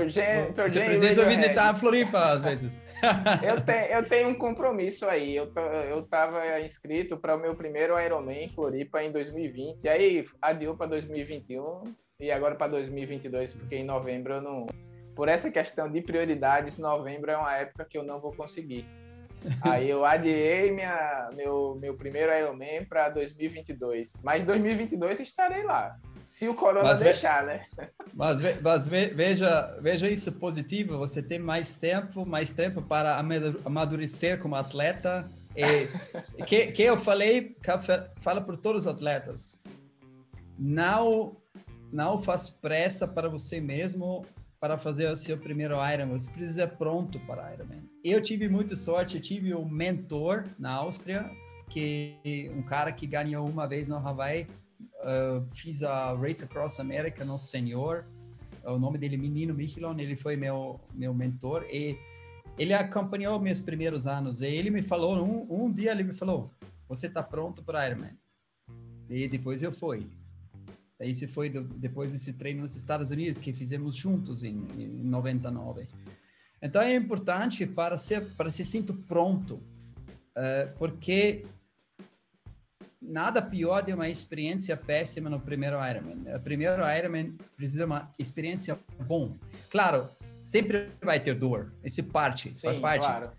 você 0.56 0.84
precisa 0.84 1.24
visitar 1.24 1.70
a 1.70 1.74
Floripa 1.74 2.18
às 2.18 2.42
vezes. 2.42 2.80
eu, 3.42 3.60
te, 3.60 3.92
eu 3.92 4.08
tenho 4.08 4.28
um 4.28 4.34
compromisso 4.34 5.06
aí. 5.06 5.36
Eu, 5.36 5.52
eu 5.88 6.00
estava 6.00 6.60
inscrito 6.60 7.16
para 7.16 7.36
o 7.36 7.38
meu 7.38 7.54
primeiro 7.54 7.98
Ironman 7.98 8.44
em 8.44 8.48
Floripa 8.48 9.02
em 9.02 9.12
2020. 9.12 9.84
E 9.84 9.88
aí 9.88 10.24
adiou 10.40 10.76
para 10.76 10.88
2021 10.88 11.94
e 12.18 12.30
agora 12.30 12.54
para 12.56 12.68
2022, 12.68 13.54
porque 13.54 13.76
em 13.76 13.84
novembro 13.84 14.34
eu 14.34 14.42
não. 14.42 14.66
Por 15.14 15.28
essa 15.28 15.50
questão 15.50 15.90
de 15.90 16.00
prioridades, 16.00 16.78
novembro 16.78 17.30
é 17.30 17.36
uma 17.36 17.54
época 17.56 17.84
que 17.84 17.98
eu 17.98 18.02
não 18.02 18.20
vou 18.20 18.32
conseguir. 18.32 18.86
Aí 19.60 19.90
eu 19.90 20.04
adiei 20.04 20.70
minha, 20.70 21.28
meu, 21.34 21.76
meu 21.80 21.96
primeiro 21.96 22.32
Ironman 22.32 22.84
para 22.84 23.08
2022. 23.10 24.20
Mas 24.22 24.44
2022 24.44 25.20
estarei 25.20 25.62
lá. 25.64 25.96
Se 26.26 26.48
o 26.48 26.54
Corona 26.54 26.84
mas 26.84 27.00
deixar, 27.00 27.44
né? 27.44 27.66
Mas, 28.14 28.40
mas 28.60 28.86
veja, 28.86 29.76
veja 29.80 30.08
isso 30.08 30.32
positivo, 30.32 30.98
você 30.98 31.22
tem 31.22 31.38
mais 31.38 31.76
tempo, 31.76 32.26
mais 32.26 32.52
tempo 32.52 32.82
para 32.82 33.16
amadurecer 33.64 34.38
como 34.38 34.54
atleta. 34.54 35.28
E 35.56 35.88
que, 36.44 36.68
que 36.68 36.82
eu 36.82 36.96
falei, 36.96 37.56
fala 38.16 38.40
para 38.40 38.56
todos 38.56 38.82
os 38.82 38.86
atletas, 38.86 39.56
não, 40.58 41.36
não 41.92 42.18
faz 42.18 42.48
pressa 42.48 43.06
para 43.06 43.28
você 43.28 43.60
mesmo 43.60 44.24
para 44.62 44.78
fazer 44.78 45.10
o 45.10 45.16
seu 45.16 45.36
primeiro 45.36 45.74
Ironman. 45.74 46.18
Você 46.18 46.30
precisa 46.30 46.60
ser 46.60 46.76
pronto 46.76 47.18
para 47.20 47.52
Ironman. 47.52 47.82
Eu 48.04 48.22
tive 48.22 48.48
muita 48.48 48.76
sorte, 48.76 49.16
eu 49.16 49.22
tive 49.22 49.52
um 49.54 49.68
mentor 49.68 50.44
na 50.56 50.70
Áustria, 50.72 51.28
que 51.68 52.50
um 52.54 52.62
cara 52.62 52.92
que 52.92 53.06
ganhou 53.06 53.44
uma 53.48 53.66
vez 53.66 53.88
no 53.88 53.96
Hawaii 53.96 54.46
uh, 55.02 55.44
fiz 55.54 55.82
a 55.82 56.14
Race 56.14 56.44
Across 56.44 56.80
America 56.80 57.24
no 57.24 57.38
Senhor. 57.38 58.06
O 58.64 58.78
nome 58.78 58.96
dele 58.96 59.16
é 59.16 59.18
Menino 59.18 59.54
Michelon, 59.54 59.98
ele 59.98 60.16
foi 60.16 60.36
meu 60.36 60.80
meu 60.94 61.12
mentor 61.12 61.64
e 61.68 61.98
ele 62.56 62.72
acompanhou 62.72 63.40
meus 63.40 63.60
primeiros 63.60 64.06
anos. 64.06 64.40
E 64.40 64.46
ele 64.46 64.70
me 64.70 64.82
falou 64.82 65.16
um, 65.16 65.64
um 65.64 65.72
dia 65.72 65.90
ele 65.90 66.04
me 66.04 66.12
falou: 66.12 66.50
"Você 66.88 67.06
está 67.06 67.22
pronto 67.22 67.62
para 67.62 67.88
Ironman?" 67.88 68.16
E 69.08 69.26
depois 69.28 69.62
eu 69.62 69.72
fui. 69.72 70.06
Esse 71.00 71.26
foi 71.26 71.50
do, 71.50 71.62
depois 71.64 72.12
desse 72.12 72.32
treino 72.34 72.62
nos 72.62 72.76
Estados 72.76 73.10
Unidos 73.10 73.38
que 73.38 73.52
fizemos 73.52 73.96
juntos 73.96 74.44
em, 74.44 74.64
em 74.78 75.02
99. 75.02 75.88
Então 76.62 76.80
é 76.80 76.94
importante 76.94 77.66
para 77.66 77.98
ser 77.98 78.34
para 78.36 78.50
se 78.50 78.64
sinto 78.64 78.94
pronto, 78.94 79.54
uh, 79.56 80.72
porque 80.78 81.44
nada 83.02 83.42
pior 83.42 83.82
de 83.82 83.92
uma 83.92 84.08
experiência 84.08 84.76
péssima 84.76 85.28
no 85.28 85.40
primeiro 85.40 85.76
Ironman. 85.76 86.24
O 86.34 86.40
primeiro 86.40 86.82
Ironman 86.88 87.36
precisa 87.56 87.80
de 87.80 87.84
uma 87.84 88.10
experiência 88.18 88.78
bom. 89.06 89.36
Claro, 89.70 90.08
sempre 90.42 90.88
vai 91.02 91.18
ter 91.18 91.34
dor, 91.34 91.72
esse 91.82 92.02
parte, 92.02 92.54
Sim, 92.54 92.66
faz 92.66 92.78
parte. 92.78 93.04
Claro. 93.04 93.30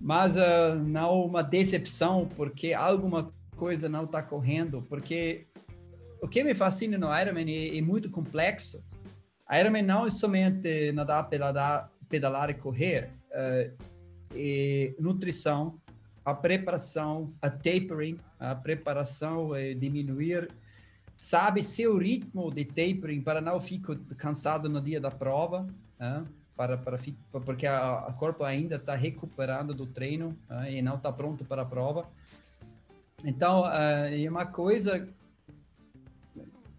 Mas 0.00 0.36
uh, 0.36 0.74
não 0.84 1.22
uma 1.24 1.42
decepção 1.42 2.28
porque 2.36 2.72
alguma 2.72 3.32
coisa 3.56 3.88
não 3.88 4.04
está 4.04 4.22
correndo, 4.22 4.82
porque 4.82 5.46
o 6.20 6.28
que 6.28 6.42
me 6.42 6.54
fascina 6.54 6.98
no 6.98 7.16
Ironman 7.18 7.50
é, 7.50 7.78
é 7.78 7.80
muito 7.80 8.10
complexo. 8.10 8.84
Ironman 9.50 9.82
não 9.82 10.06
é 10.06 10.10
somente 10.10 10.92
nadar, 10.92 11.28
pedalar, 11.28 11.90
pedalar 12.08 12.50
e 12.50 12.54
correr, 12.54 13.10
uh, 13.30 13.86
é 14.34 14.94
nutrição, 14.98 15.80
a 16.26 16.34
preparação, 16.34 17.32
a 17.40 17.48
tapering, 17.48 18.18
a 18.40 18.52
preparação 18.52 19.54
é 19.54 19.74
diminuir, 19.74 20.50
sabe 21.16 21.62
seu 21.62 21.96
ritmo 21.96 22.50
de 22.50 22.64
tapering 22.64 23.20
para 23.20 23.40
não 23.40 23.60
ficar 23.60 23.96
cansado 24.18 24.68
no 24.68 24.80
dia 24.80 25.00
da 25.00 25.08
prova, 25.08 25.68
para, 26.56 26.76
para 26.76 26.98
porque 27.44 27.64
a, 27.64 27.98
a 28.00 28.12
corpo 28.12 28.42
ainda 28.42 28.74
está 28.74 28.96
recuperando 28.96 29.72
do 29.72 29.86
treino 29.86 30.36
e 30.68 30.82
não 30.82 30.96
está 30.96 31.12
pronto 31.12 31.44
para 31.44 31.62
a 31.62 31.64
prova. 31.64 32.10
Então, 33.24 33.64
é 33.70 34.28
uma 34.28 34.46
coisa 34.46 35.08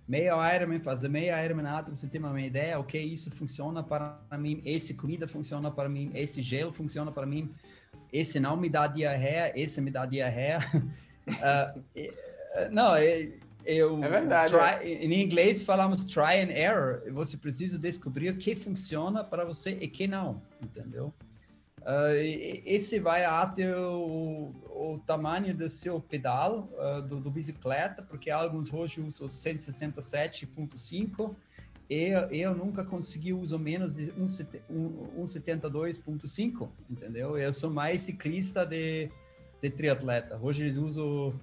meio 0.06 0.34
Ironman, 0.54 0.82
fazer 0.82 1.08
meio 1.08 1.34
Ironman 1.38 1.64
nada, 1.64 1.96
você 1.96 2.06
tem 2.06 2.20
uma 2.20 2.42
ideia, 2.42 2.78
ok, 2.78 3.02
isso 3.02 3.32
funciona 3.32 3.82
para 3.82 4.20
mim, 4.38 4.62
esse 4.66 4.94
comida 4.94 5.26
funciona 5.26 5.72
para 5.72 5.88
mim, 5.88 6.12
esse 6.14 6.42
gelo 6.42 6.74
funciona 6.74 7.12
para 7.12 7.26
mim, 7.26 7.50
esse 8.12 8.40
não 8.40 8.58
me 8.58 8.70
dá 8.70 8.88
diarreia, 8.88 9.52
esse 9.56 9.80
me 9.82 9.92
dá 9.92 10.06
diarreia. 10.06 10.60
uh, 11.28 11.84
não, 12.72 12.96
eu, 13.68 14.04
é 14.04 14.10
verdade. 14.10 14.52
Try, 14.52 14.82
é. 14.82 15.06
Em 15.06 15.22
inglês 15.22 15.62
falamos 15.62 16.04
try 16.06 16.42
and 16.42 16.52
error. 16.52 17.02
Você 17.12 17.36
precisa 17.36 17.78
descobrir 17.78 18.30
o 18.30 18.38
que 18.38 18.56
funciona 18.56 19.24
para 19.24 19.44
você 19.44 19.72
e 19.72 19.88
que 19.88 20.08
não, 20.08 20.42
entendeu? 20.62 21.14
Uh, 21.82 22.16
esse 22.66 23.00
vai 23.00 23.24
até 23.24 23.78
o, 23.78 24.52
o, 24.66 25.00
tamanho 25.06 25.56
do 25.56 25.70
seu 25.70 26.02
pedal 26.02 26.70
uh, 26.74 27.02
do, 27.02 27.20
do, 27.20 27.32
bicicleta, 27.32 28.02
porque 28.02 28.30
alguns 28.30 28.74
hoje 28.74 29.00
usam 29.00 29.28
167.5 29.28 31.36
e 31.90 32.42
eu 32.42 32.54
nunca 32.54 32.84
consegui 32.84 33.32
usar 33.32 33.58
menos 33.58 33.96
de 33.96 34.12
172.5, 34.12 36.70
entendeu? 36.90 37.38
Eu 37.38 37.54
sou 37.54 37.72
mais 37.72 38.02
ciclista 38.02 38.66
de, 38.66 39.10
de 39.62 39.70
triatleta. 39.70 40.38
Hoje 40.42 40.64
eles 40.64 40.76
usam 40.76 41.34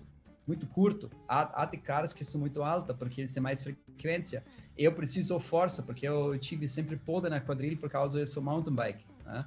muito 0.47 0.67
curto. 0.67 1.11
Há, 1.27 1.63
há 1.63 1.65
de 1.65 1.79
caras 1.79 2.13
que 2.13 2.27
são 2.27 2.39
muito 2.39 2.63
alta, 2.63 2.93
porque 2.93 3.23
eles 3.23 3.33
têm 3.33 3.43
mais 3.43 3.63
frequência. 3.63 4.45
Eu 4.77 4.93
preciso 4.93 5.39
força, 5.39 5.83
porque 5.83 6.07
eu 6.07 6.39
tive 6.39 6.69
sempre 6.69 6.97
poda 6.97 7.31
na 7.31 7.41
quadrilha 7.41 7.79
por 7.79 7.89
causa 7.89 8.19
eu 8.19 8.27
sou 8.27 8.43
mountain 8.43 8.75
bike, 8.75 9.07
né? 9.25 9.47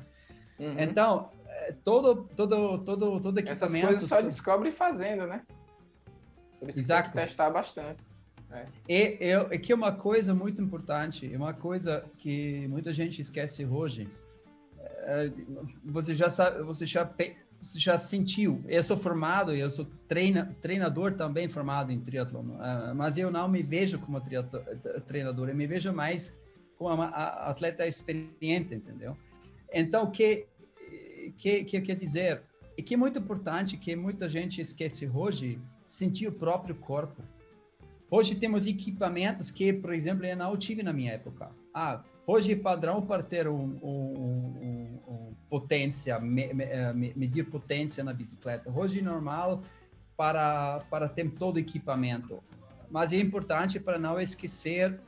Uhum. 0.57 0.79
Então, 0.79 1.29
é, 1.45 1.73
todo, 1.83 2.27
todo, 2.35 2.79
todo, 2.79 3.21
todo 3.21 3.37
equipamento... 3.37 3.65
Essas 3.65 3.81
coisas 3.81 4.09
só 4.09 4.19
descobre 4.21 4.71
fazendo, 4.71 5.27
né? 5.27 5.43
Por 6.59 6.69
isso 6.69 6.79
Exato. 6.79 7.11
tem 7.11 7.21
que 7.21 7.27
testar 7.27 7.51
bastante. 7.51 8.16
É. 8.53 8.65
E, 8.87 9.17
eu, 9.19 9.51
e 9.51 9.59
que 9.59 9.73
uma 9.73 9.91
coisa 9.91 10.33
muito 10.33 10.61
importante, 10.61 11.27
uma 11.35 11.53
coisa 11.53 12.05
que 12.17 12.67
muita 12.67 12.93
gente 12.93 13.21
esquece 13.21 13.65
hoje, 13.65 14.09
é, 14.79 15.31
você 15.83 16.13
já 16.13 16.29
sabe, 16.29 16.63
você 16.63 16.85
já 16.85 17.03
você 17.61 17.79
já 17.79 17.97
sentiu? 17.97 18.63
Eu 18.67 18.83
sou 18.83 18.95
formado, 18.95 19.53
eu 19.53 19.69
sou 19.69 19.85
treina, 20.07 20.55
treinador 20.61 21.13
também 21.13 21.49
formado 21.49 21.91
em 21.91 21.99
triatlon, 21.99 22.45
uh, 22.51 22.95
mas 22.95 23.17
eu 23.17 23.31
não 23.31 23.47
me 23.47 23.63
vejo 23.63 23.97
como 23.99 24.21
treinador, 25.07 25.49
eu 25.49 25.55
me 25.55 25.65
vejo 25.65 25.91
mais 25.91 26.33
como 26.77 26.93
uma 26.93 27.07
atleta 27.07 27.87
experiente, 27.87 28.75
entendeu? 28.75 29.17
Então, 29.73 30.03
o 30.03 30.11
que, 30.11 30.45
que, 31.35 31.63
que 31.63 31.77
eu 31.77 31.81
quero 31.81 31.99
dizer? 31.99 32.43
É 32.77 32.81
que 32.81 32.93
é 32.93 32.97
muito 32.97 33.19
importante 33.19 33.75
que 33.75 33.95
muita 33.95 34.29
gente 34.29 34.61
esquece 34.61 35.09
hoje, 35.11 35.59
sentir 35.83 36.27
o 36.27 36.31
próprio 36.31 36.75
corpo. 36.75 37.23
Hoje 38.09 38.35
temos 38.35 38.65
equipamentos 38.65 39.51
que, 39.51 39.73
por 39.73 39.93
exemplo, 39.93 40.25
eu 40.25 40.37
não 40.37 40.55
tive 40.55 40.81
na 40.81 40.93
minha 40.93 41.11
época. 41.11 41.51
Ah, 41.73 42.03
hoje 42.25 42.53
é 42.53 42.55
padrão 42.55 43.01
para 43.01 43.21
ter 43.21 43.47
um, 43.49 43.77
um, 43.83 44.13
um, 44.61 44.99
um 45.07 45.35
potência, 45.49 46.17
me, 46.19 46.53
me, 46.53 46.63
eh, 46.63 46.93
medir 46.93 47.49
potência 47.49 48.03
na 48.05 48.13
bicicleta. 48.13 48.71
Hoje 48.71 48.99
é 48.99 49.01
normal 49.01 49.61
para, 50.15 50.85
para 50.89 51.09
ter 51.09 51.29
todo 51.31 51.59
equipamento. 51.59 52.41
Mas 52.89 53.11
é 53.11 53.17
importante 53.17 53.77
para 53.77 53.99
não 53.99 54.19
esquecer 54.19 54.99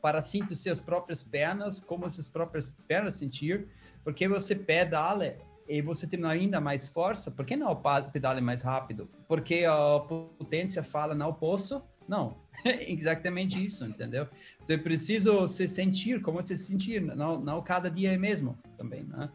para 0.00 0.22
sentir 0.22 0.54
suas 0.54 0.80
próprias 0.80 1.22
pernas, 1.22 1.80
como 1.80 2.08
suas 2.08 2.28
próprias 2.28 2.72
pernas 2.86 3.14
sentir, 3.14 3.66
porque 4.04 4.28
você 4.28 4.54
pedala 4.54 5.34
e 5.68 5.82
você 5.82 6.06
tem 6.06 6.24
ainda 6.24 6.60
mais 6.60 6.86
força, 6.86 7.28
por 7.28 7.44
que 7.44 7.56
não 7.56 7.76
pedale 8.12 8.40
mais 8.40 8.62
rápido? 8.62 9.10
Porque 9.26 9.64
a 9.64 9.98
potência 9.98 10.80
fala, 10.82 11.12
não 11.12 11.34
posso, 11.34 11.82
não, 12.08 12.36
exatamente 12.64 13.62
isso, 13.62 13.84
entendeu? 13.84 14.28
Você 14.60 14.76
precisa 14.78 15.48
se 15.48 15.66
sentir 15.68 16.22
como 16.22 16.42
se 16.42 16.56
sentir, 16.56 17.00
não, 17.00 17.38
não 17.38 17.62
cada 17.62 17.90
dia 17.90 18.12
é 18.12 18.18
mesmo 18.18 18.56
também, 18.76 19.04
né? 19.04 19.30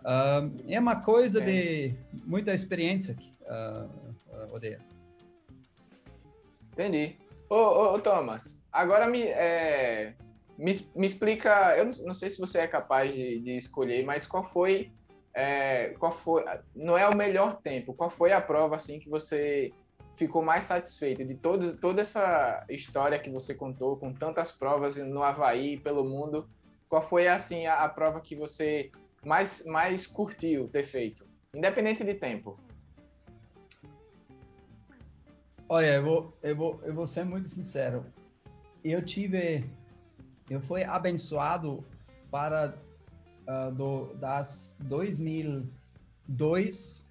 Uh, 0.00 0.64
é 0.68 0.78
uma 0.78 0.96
coisa 0.96 1.42
é. 1.42 1.44
de 1.44 1.94
muita 2.24 2.54
experiência 2.54 3.12
aqui, 3.12 3.32
uh, 3.42 3.88
uh, 4.32 4.54
Odeia. 4.54 4.80
Entendi. 6.72 7.16
Ô, 7.50 7.56
ô, 7.56 7.94
ô, 7.94 7.98
Thomas, 7.98 8.64
agora 8.72 9.08
me, 9.08 9.22
é, 9.22 10.14
me, 10.56 10.72
me 10.94 11.06
explica, 11.06 11.76
eu 11.76 11.86
não, 11.86 11.92
não, 12.06 12.14
sei 12.14 12.30
se 12.30 12.38
você 12.38 12.60
é 12.60 12.66
capaz 12.66 13.12
de, 13.12 13.40
de 13.40 13.56
escolher, 13.56 14.04
mas 14.04 14.26
qual 14.26 14.44
foi, 14.44 14.92
é, 15.34 15.94
qual 15.98 16.12
foi, 16.12 16.44
não 16.76 16.96
é 16.96 17.08
o 17.08 17.16
melhor 17.16 17.60
tempo, 17.60 17.94
qual 17.94 18.08
foi 18.08 18.32
a 18.32 18.40
prova, 18.40 18.76
assim, 18.76 19.00
que 19.00 19.08
você 19.08 19.72
ficou 20.18 20.42
mais 20.42 20.64
satisfeito 20.64 21.24
de 21.24 21.36
todo, 21.36 21.76
toda 21.76 22.02
essa 22.02 22.66
história 22.68 23.20
que 23.20 23.30
você 23.30 23.54
contou, 23.54 23.96
com 23.96 24.12
tantas 24.12 24.50
provas 24.50 24.96
no 24.96 25.22
Havaí, 25.22 25.78
pelo 25.78 26.02
mundo? 26.04 26.50
Qual 26.88 27.00
foi, 27.00 27.28
assim, 27.28 27.66
a, 27.66 27.84
a 27.84 27.88
prova 27.88 28.20
que 28.20 28.34
você 28.34 28.90
mais, 29.24 29.64
mais 29.64 30.08
curtiu 30.08 30.66
ter 30.68 30.82
feito, 30.84 31.24
independente 31.54 32.02
de 32.02 32.14
tempo? 32.14 32.58
Olha, 35.68 35.94
eu 35.94 36.02
vou, 36.02 36.36
eu 36.42 36.56
vou, 36.56 36.80
eu 36.82 36.92
vou 36.92 37.06
ser 37.06 37.24
muito 37.24 37.48
sincero. 37.48 38.04
Eu 38.82 39.04
tive, 39.04 39.70
eu 40.50 40.60
fui 40.60 40.82
abençoado 40.82 41.84
para 42.28 42.74
uh, 43.46 43.70
do, 43.72 44.14
das 44.14 44.74
2002 44.80 47.06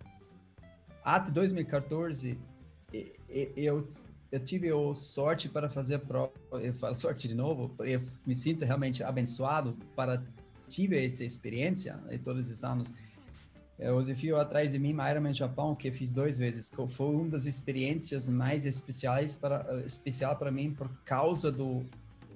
até 1.06 1.32
2014 1.32 2.38
eu, 3.56 3.88
eu 4.32 4.40
tive 4.40 4.70
a 4.70 4.94
sorte 4.94 5.50
para 5.50 5.70
fazer 5.70 5.96
a 5.96 6.00
prova, 6.00 6.32
eu 6.54 6.74
falo 6.74 6.96
sorte 6.96 7.28
de 7.28 7.36
novo, 7.36 7.76
eu 7.80 8.02
me 8.26 8.36
sinto 8.36 8.64
realmente 8.66 9.04
abençoado 9.04 9.78
para 9.96 10.24
tive 10.68 11.04
essa 11.04 11.24
experiência 11.24 12.00
em 12.10 12.20
todos 12.20 12.50
esses 12.50 12.64
anos. 12.64 12.92
O 13.80 14.02
desafio 14.02 14.38
atrás 14.38 14.72
de 14.72 14.80
mim, 14.80 14.90
Ironman 14.90 15.34
Japão, 15.34 15.76
que 15.76 15.92
fiz 15.92 16.12
duas 16.12 16.38
vezes, 16.38 16.72
foi 16.90 17.16
uma 17.16 17.30
das 17.30 17.46
experiências 17.46 18.28
mais 18.28 18.66
especiais 18.66 19.36
para 19.36 19.84
especial 19.86 20.36
para 20.36 20.52
mim 20.52 20.74
por 20.74 20.90
causa 21.06 21.52
do, 21.52 21.86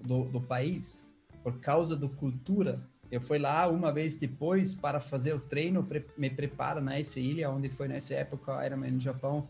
do, 0.03 0.25
do 0.25 0.39
país, 0.39 1.07
por 1.43 1.59
causa 1.59 1.97
da 1.97 2.07
cultura. 2.07 2.79
Eu 3.09 3.19
fui 3.19 3.39
lá 3.39 3.67
uma 3.67 3.91
vez 3.91 4.17
depois 4.17 4.73
para 4.73 4.99
fazer 4.99 5.33
o 5.33 5.39
treino, 5.39 5.85
me 6.15 6.29
prepara 6.29 6.79
nessa 6.79 7.19
ilha, 7.19 7.49
onde 7.49 7.69
foi 7.69 7.87
nessa 7.87 8.13
época 8.13 8.63
Ironman 8.65 8.99
Japão 8.99 9.49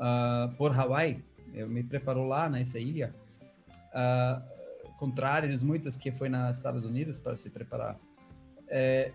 uh, 0.00 0.52
por 0.56 0.76
Hawaii. 0.76 1.22
Eu 1.52 1.68
me 1.68 1.82
preparou 1.82 2.26
lá 2.26 2.48
nessa 2.48 2.78
ilha. 2.78 3.14
Uh, 3.92 4.60
contrários 4.98 5.62
muitas 5.62 5.96
que 5.96 6.10
foi 6.12 6.28
nos 6.28 6.56
Estados 6.56 6.84
Unidos 6.84 7.16
para 7.16 7.34
se 7.34 7.48
preparar. 7.48 7.98
É, 8.68 9.12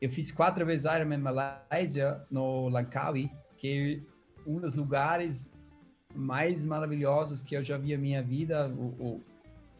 eu 0.00 0.10
fiz 0.10 0.32
quatro 0.32 0.66
vezes 0.66 0.84
Ironman 0.84 1.18
Malásia 1.18 2.20
no 2.30 2.68
Langkawi, 2.68 3.30
que 3.56 4.02
é 4.04 4.50
um 4.50 4.58
dos 4.58 4.74
lugares 4.74 5.50
mais 6.14 6.64
maravilhosos 6.64 7.42
que 7.42 7.56
eu 7.56 7.62
já 7.62 7.78
vi 7.78 7.92
na 7.92 7.98
minha 7.98 8.22
vida, 8.22 8.68
o, 8.68 8.86
o, 8.98 9.20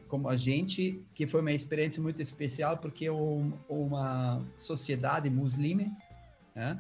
como 0.07 0.29
a 0.29 0.37
gente, 0.37 1.05
que 1.15 1.27
foi 1.27 1.41
uma 1.41 1.53
experiência 1.53 2.01
muito 2.03 2.23
especial 2.23 2.79
porque 2.79 3.07
é 3.07 3.13
um, 3.13 3.53
uma 3.69 4.45
sociedade 4.57 5.29
muslime, 5.29 5.91
né? 6.55 6.79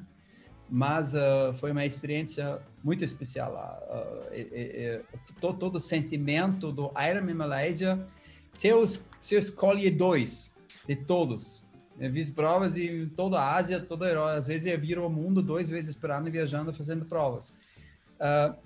Mas 0.70 1.14
uh, 1.14 1.52
foi 1.54 1.72
uma 1.72 1.84
experiência 1.84 2.60
muito 2.84 3.04
especial. 3.04 3.52
Uh, 3.90 5.04
todo, 5.40 5.58
todo, 5.58 5.76
o 5.76 5.80
sentimento 5.80 6.70
do 6.70 6.92
Ironman 6.96 7.34
Malásia, 7.34 8.06
se 8.52 8.68
eu, 8.68 8.86
se 8.86 9.34
eu 9.34 9.38
escolher 9.38 9.90
dois 9.90 10.52
de 10.86 10.94
todos, 10.94 11.66
eu 11.98 12.10
fiz 12.12 12.30
provas 12.30 12.76
em 12.76 13.08
toda 13.08 13.38
a 13.38 13.56
Ásia, 13.56 13.80
toda 13.80 14.06
a 14.06 14.08
Europa, 14.10 14.32
às 14.32 14.46
vezes 14.46 14.72
eu 14.72 14.78
viro 14.78 15.04
o 15.04 15.10
mundo 15.10 15.42
duas 15.42 15.68
vezes 15.68 15.94
por 15.96 16.10
ano 16.10 16.30
viajando, 16.30 16.72
fazendo 16.72 17.04
provas. 17.04 17.50
Uh, 18.20 18.56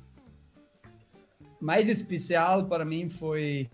mais 1.61 1.89
especial 1.89 2.67
para 2.67 2.85
mim 2.85 3.09
foi 3.09 3.71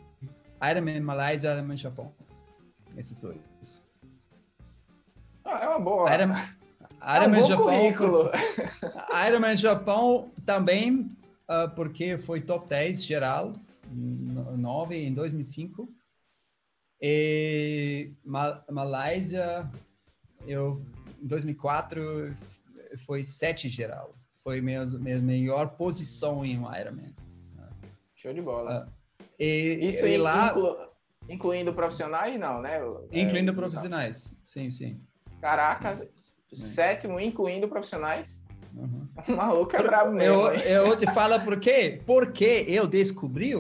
Ironman 0.70 1.00
Malásia 1.00 1.50
e 1.50 1.52
Ironman 1.52 1.76
Japão. 1.76 2.12
Esses 2.96 3.18
dois. 3.18 3.82
Ah, 5.44 5.64
é 5.64 5.68
uma 5.68 5.80
boa. 5.80 6.14
Ironman, 6.14 6.42
Ironman 7.02 7.40
é 7.40 7.42
um 7.42 7.46
Japão. 7.46 7.64
Currículo. 7.64 8.30
Ironman 9.26 9.56
Japão 9.56 10.30
também, 10.44 11.10
uh, 11.48 11.70
porque 11.74 12.18
foi 12.18 12.40
top 12.40 12.68
10 12.68 13.04
geral, 13.04 13.54
9 13.90 14.96
em 14.96 15.12
2005. 15.12 15.88
E 17.02 18.12
Mal 18.24 18.62
Malásia, 18.70 19.68
eu, 20.46 20.82
em 21.22 21.26
2004, 21.26 22.34
foi 23.06 23.22
7 23.22 23.68
geral. 23.68 24.14
Foi 24.44 24.60
minha, 24.60 24.84
minha 24.84 25.18
melhor 25.18 25.70
posição 25.70 26.44
em 26.44 26.58
um 26.58 26.74
Ironman. 26.74 27.14
Show 28.14 28.34
de 28.34 28.42
bola. 28.42 28.86
Uh, 28.86 29.22
e, 29.38 29.88
Isso 29.88 30.06
e 30.06 30.18
lá... 30.18 30.50
Inclu 30.50 30.90
Incluindo 31.28 31.72
profissionais, 31.72 32.38
não, 32.40 32.60
né? 32.60 32.80
Incluindo 33.12 33.52
é, 33.52 33.54
profissionais, 33.54 34.34
sim, 34.42 34.68
sim. 34.72 35.00
Caraca, 35.40 35.94
sim. 35.94 36.39
Sétimo, 36.52 37.20
incluindo 37.20 37.68
profissionais. 37.68 38.46
Uhum. 38.74 39.08
O 39.28 39.36
maluco 39.36 39.76
é 39.76 39.82
brabo 39.82 40.12
mesmo. 40.12 40.48
Eu, 40.48 40.86
eu 40.86 40.96
te 40.96 41.06
falo 41.12 41.38
por 41.40 41.58
quê? 41.58 42.00
Porque 42.06 42.64
eu 42.66 42.86
descobri 42.86 43.52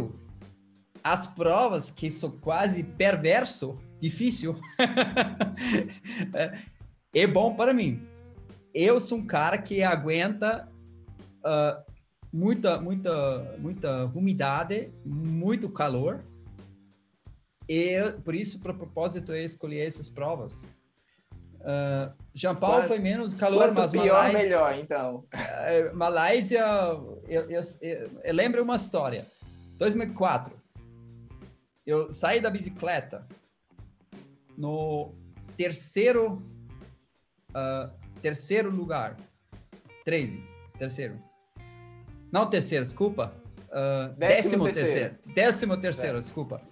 as 1.02 1.26
provas 1.26 1.90
que 1.90 2.10
são 2.10 2.30
quase 2.30 2.82
perverso, 2.82 3.78
difícil, 4.00 4.56
é 7.14 7.26
bom 7.26 7.54
para 7.54 7.72
mim. 7.72 8.06
Eu 8.72 9.00
sou 9.00 9.18
um 9.18 9.26
cara 9.26 9.58
que 9.58 9.82
aguenta 9.82 10.68
uh, 11.40 11.82
muita, 12.32 12.80
muita, 12.80 13.56
muita 13.58 14.04
umidade, 14.06 14.92
muito 15.04 15.68
calor. 15.68 16.24
E 17.68 17.96
por 18.24 18.34
isso, 18.34 18.60
para 18.60 18.74
propósito, 18.74 19.32
eu 19.32 19.44
escolhi 19.44 19.78
essas 19.78 20.08
provas. 20.08 20.64
Uh, 21.60 22.10
Jean 22.32 22.54
Paul 22.54 22.84
foi 22.84 22.98
menos 22.98 23.34
calor, 23.34 23.68
Quanto 23.68 23.74
mas 23.74 23.92
pior, 23.92 24.06
Malásia, 24.06 24.38
melhor, 24.38 24.78
então. 24.78 25.26
Uh, 25.34 25.96
Malásia, 25.96 26.64
eu, 27.28 27.50
eu, 27.50 27.60
eu, 27.82 28.10
eu, 28.24 28.34
lembro 28.34 28.62
uma 28.62 28.76
história. 28.76 29.26
2004, 29.76 30.54
eu 31.86 32.12
saí 32.12 32.40
da 32.40 32.48
bicicleta 32.48 33.26
no 34.56 35.14
terceiro, 35.56 36.42
uh, 37.50 37.90
terceiro 38.22 38.70
lugar. 38.70 39.16
13, 40.04 40.42
terceiro. 40.78 41.22
Não 42.32 42.48
terceiro, 42.48 42.84
desculpa. 42.84 43.34
Uh, 43.68 44.14
décimo, 44.16 44.64
décimo 44.64 44.64
terceiro. 44.64 44.88
terceiro. 44.88 45.18
Décimo 45.34 45.76
terceiro, 45.76 46.18
desculpa. 46.18 46.62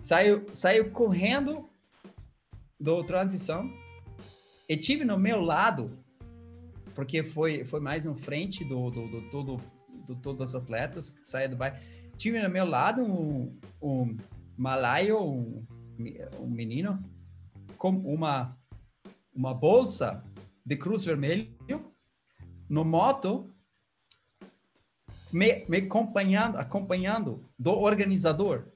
Saiu, 0.00 0.46
saiu 0.52 0.90
correndo 0.90 1.68
do 2.78 3.02
transição 3.02 3.83
e 4.68 4.76
tive 4.76 5.04
no 5.04 5.18
meu 5.18 5.40
lado, 5.40 5.98
porque 6.94 7.22
foi, 7.22 7.64
foi 7.64 7.80
mais 7.80 8.04
na 8.04 8.14
frente 8.14 8.64
do, 8.64 8.90
do, 8.90 9.08
do, 9.08 9.20
do, 9.42 9.60
do 10.06 10.16
todos 10.16 10.50
os 10.50 10.54
atletas 10.54 11.10
que 11.10 11.26
saíram 11.28 11.52
do 11.52 11.56
bairro. 11.56 11.78
Tive 12.16 12.40
no 12.40 12.48
meu 12.48 12.64
lado 12.64 13.02
um, 13.02 13.58
um 13.82 14.16
malaio, 14.56 15.20
um, 15.20 15.66
um 16.38 16.48
menino, 16.48 17.02
com 17.76 17.90
uma, 17.90 18.56
uma 19.34 19.52
bolsa 19.52 20.24
de 20.64 20.76
cruz 20.76 21.04
vermelho, 21.04 21.52
no 22.68 22.84
moto, 22.84 23.50
me, 25.32 25.64
me 25.68 25.78
acompanhando, 25.78 26.56
acompanhando 26.56 27.44
do 27.58 27.72
organizador. 27.72 28.68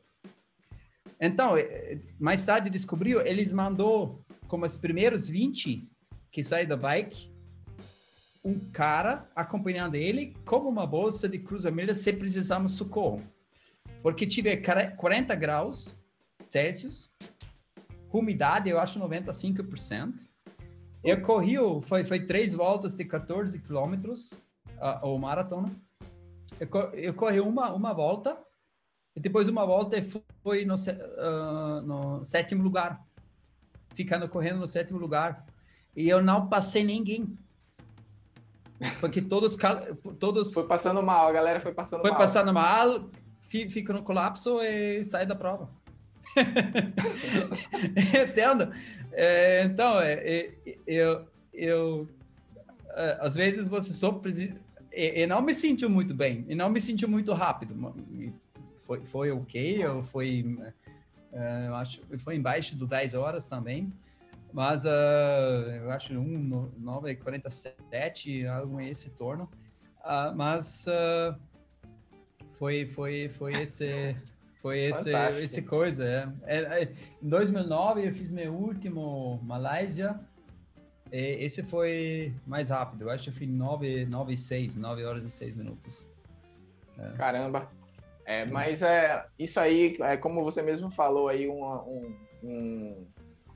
Então, 1.20 1.56
eh, 1.56 2.00
mais 2.18 2.44
tarde 2.44 2.68
descobriu, 2.68 3.20
eles 3.20 3.50
mandou 3.50 4.24
como 4.48 4.64
os 4.64 4.74
primeiros 4.74 5.28
20 5.28 5.88
que 6.32 6.42
saem 6.42 6.66
da 6.66 6.76
bike, 6.76 7.30
um 8.44 8.58
cara 8.70 9.28
acompanhando 9.36 9.94
ele 9.94 10.34
como 10.44 10.68
uma 10.68 10.86
bolsa 10.86 11.28
de 11.28 11.38
cruz 11.38 11.62
vermelha 11.62 11.94
se 11.94 12.12
precisarmos 12.12 12.72
socorro. 12.72 13.22
Porque 14.02 14.26
tive 14.26 14.56
40 14.96 15.34
graus 15.34 15.96
Celsius, 16.48 17.10
umidade 18.12 18.70
eu 18.70 18.80
acho 18.80 18.98
95%. 18.98 20.26
Eu 21.04 21.20
corri, 21.22 21.56
foi, 21.82 22.04
foi 22.04 22.20
três 22.20 22.52
voltas 22.52 22.96
de 22.96 23.04
14 23.04 23.58
quilômetros, 23.60 24.32
uh, 24.78 25.06
o 25.06 25.18
maratona. 25.18 25.70
Eu, 26.58 26.68
eu 26.92 27.14
corri 27.14 27.40
uma, 27.40 27.72
uma 27.72 27.92
volta, 27.92 28.38
e 29.14 29.20
depois 29.20 29.46
uma 29.46 29.64
volta 29.64 29.96
foi 30.42 30.64
no, 30.64 30.74
uh, 30.74 31.80
no 31.82 32.24
sétimo 32.24 32.62
lugar 32.62 33.07
ficando 33.98 34.28
correndo 34.28 34.60
no 34.60 34.68
sétimo 34.68 34.96
lugar. 34.96 35.44
E 35.96 36.08
eu 36.08 36.22
não 36.22 36.48
passei 36.48 36.84
ninguém. 36.84 37.36
Porque 39.00 39.20
todos. 39.20 39.56
todos 40.20 40.54
foi 40.54 40.68
passando 40.68 41.02
mal, 41.02 41.26
a 41.26 41.32
galera 41.32 41.58
foi 41.58 41.72
passando 41.72 42.02
foi 42.02 42.10
mal. 42.10 42.18
Foi 42.18 42.26
passando 42.26 42.52
mal, 42.54 43.10
fica 43.40 43.92
no 43.92 44.04
colapso 44.04 44.60
e 44.62 45.04
sai 45.04 45.26
da 45.26 45.34
prova. 45.34 45.68
Entendo? 48.24 48.72
É, 49.10 49.64
então, 49.64 50.00
é, 50.00 50.12
é, 50.12 50.52
eu, 50.86 51.26
eu. 51.52 52.08
É, 52.90 53.18
às 53.20 53.34
vezes 53.34 53.66
você 53.66 53.92
só 53.92 54.12
precisa. 54.12 54.54
E, 54.92 55.26
não 55.26 55.42
me 55.42 55.52
sentiu 55.52 55.90
muito 55.90 56.14
bem, 56.14 56.44
e 56.48 56.54
não 56.54 56.70
me 56.70 56.80
sentiu 56.80 57.08
muito 57.08 57.32
rápido. 57.32 57.74
Foi, 58.80 59.04
foi 59.04 59.30
ok, 59.32 59.84
eu 59.84 60.04
foi 60.04 60.56
eu 61.66 61.74
acho 61.74 62.00
que 62.00 62.18
foi 62.18 62.36
embaixo 62.36 62.76
do 62.76 62.86
10 62.86 63.14
horas 63.14 63.46
também. 63.46 63.92
Mas 64.52 64.84
uh, 64.84 64.88
eu 65.82 65.90
acho 65.90 66.18
1, 66.18 66.72
9 66.78 67.14
47, 67.16 68.46
algo 68.46 68.80
esse 68.80 69.10
torno. 69.10 69.44
Uh, 70.00 70.34
mas 70.34 70.86
foi, 72.54 72.86
foi, 72.86 73.28
foi 73.28 73.52
esse. 73.54 74.16
Foi 74.62 74.78
esse, 74.88 75.10
esse 75.42 75.62
coisa. 75.62 76.04
É. 76.04 76.28
É, 76.44 76.82
é, 76.82 76.92
em 77.22 77.28
2009 77.28 78.06
eu 78.06 78.12
fiz 78.12 78.32
meu 78.32 78.54
último 78.54 79.38
Malásia. 79.42 80.18
esse 81.12 81.62
foi 81.62 82.34
mais 82.46 82.70
rápido. 82.70 83.02
Eu 83.02 83.10
acho 83.10 83.24
que 83.24 83.30
eu 83.30 83.34
fiz 83.34 83.48
9, 83.48 84.06
9 84.06 84.32
e 84.32 84.36
6, 84.36 84.76
9 84.76 85.04
horas 85.04 85.24
e 85.24 85.30
6 85.30 85.54
minutos. 85.54 86.06
É. 86.98 87.10
Caramba! 87.16 87.77
É, 88.28 88.44
mas 88.50 88.82
é, 88.82 89.24
isso 89.38 89.58
aí, 89.58 89.96
é, 90.02 90.14
como 90.18 90.44
você 90.44 90.60
mesmo 90.60 90.90
falou 90.90 91.28
aí, 91.28 91.48
uma, 91.48 91.82
um, 91.84 92.14
um, 92.44 93.06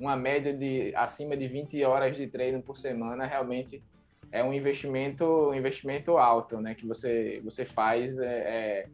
uma 0.01 0.17
média 0.17 0.51
de 0.51 0.95
acima 0.97 1.37
de 1.37 1.47
20 1.47 1.85
horas 1.85 2.17
de 2.17 2.27
treino 2.27 2.63
por 2.63 2.75
semana 2.75 3.27
realmente 3.27 3.85
é 4.33 4.43
um 4.43 4.51
investimento, 4.51 5.27
um 5.27 5.55
investimento 5.55 6.17
alto, 6.17 6.59
né? 6.59 6.75
Que 6.75 6.87
você, 6.87 7.39
você 7.45 7.67
faz, 7.67 8.17
é, 8.17 8.25
é, 8.25 8.87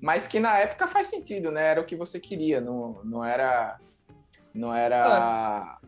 mas 0.00 0.26
que 0.26 0.40
na 0.40 0.56
época 0.56 0.88
faz 0.88 1.08
sentido, 1.08 1.50
né? 1.50 1.66
Era 1.66 1.82
o 1.82 1.84
que 1.84 1.96
você 1.96 2.18
queria, 2.18 2.58
não, 2.58 3.04
não 3.04 3.22
era, 3.22 3.78
não 4.54 4.74
era 4.74 5.78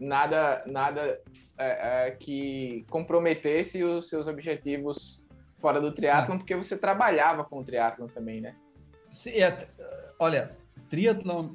nada, 0.00 0.62
nada 0.64 1.20
é, 1.58 2.06
é, 2.06 2.10
que 2.12 2.86
comprometesse 2.88 3.84
os 3.84 4.08
seus 4.08 4.26
objetivos 4.26 5.27
fora 5.58 5.80
do 5.80 5.92
triatlon, 5.92 6.36
ah. 6.36 6.38
porque 6.38 6.56
você 6.56 6.76
trabalhava 6.76 7.44
com 7.44 7.58
o 7.60 7.64
triatlon 7.64 8.06
também, 8.06 8.40
né? 8.40 8.54
Sim, 9.10 9.30
é, 9.30 9.68
olha, 10.18 10.56
triatlon 10.88 11.50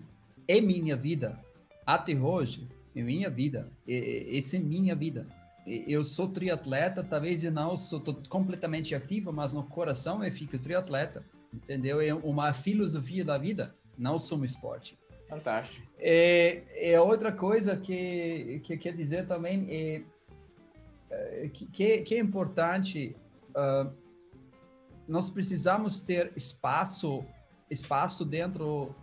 é 0.47 0.59
minha 0.61 0.95
vida. 0.95 1.39
Até 1.85 2.13
hoje, 2.13 2.67
é 2.95 3.01
minha 3.01 3.29
vida. 3.29 3.69
Essa 3.87 4.57
é 4.57 4.59
minha 4.59 4.95
vida. 4.95 5.27
Eu 5.65 6.03
sou 6.03 6.27
triatleta, 6.27 7.03
talvez 7.03 7.43
eu 7.43 7.51
não 7.51 7.75
sou 7.77 8.01
completamente 8.27 8.93
ativo, 8.93 9.31
mas 9.31 9.53
no 9.53 9.63
coração 9.63 10.23
eu 10.23 10.31
fico 10.31 10.57
triatleta. 10.57 11.23
Entendeu? 11.53 12.01
É 12.01 12.13
uma 12.13 12.53
filosofia 12.53 13.23
da 13.23 13.37
vida, 13.37 13.75
não 13.97 14.17
sou 14.17 14.39
um 14.39 14.45
esporte. 14.45 14.97
Fantástico. 15.29 15.85
É, 15.99 16.63
é 16.75 16.99
outra 16.99 17.31
coisa 17.31 17.77
que, 17.77 18.61
que 18.63 18.77
quer 18.77 18.93
dizer 18.95 19.27
também 19.27 19.67
é, 19.69 20.01
é 21.11 21.49
que, 21.49 22.01
que 22.01 22.15
é 22.15 22.19
importante 22.19 23.15
nós 25.07 25.29
precisamos 25.29 26.01
ter 26.01 26.31
espaço 26.35 27.25
espaço 27.69 28.23
dentro 28.23 28.95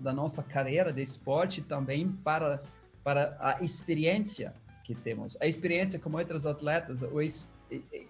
da 0.00 0.12
nossa 0.12 0.42
carreira 0.42 0.92
de 0.92 1.02
esporte 1.02 1.62
também 1.62 2.10
para 2.24 2.62
para 3.02 3.36
a 3.38 3.62
experiência 3.62 4.52
que 4.82 4.92
temos. 4.92 5.36
A 5.40 5.46
experiência 5.46 5.96
como 5.96 6.18
outros 6.18 6.44
atletas 6.44 7.02
o, 7.02 7.18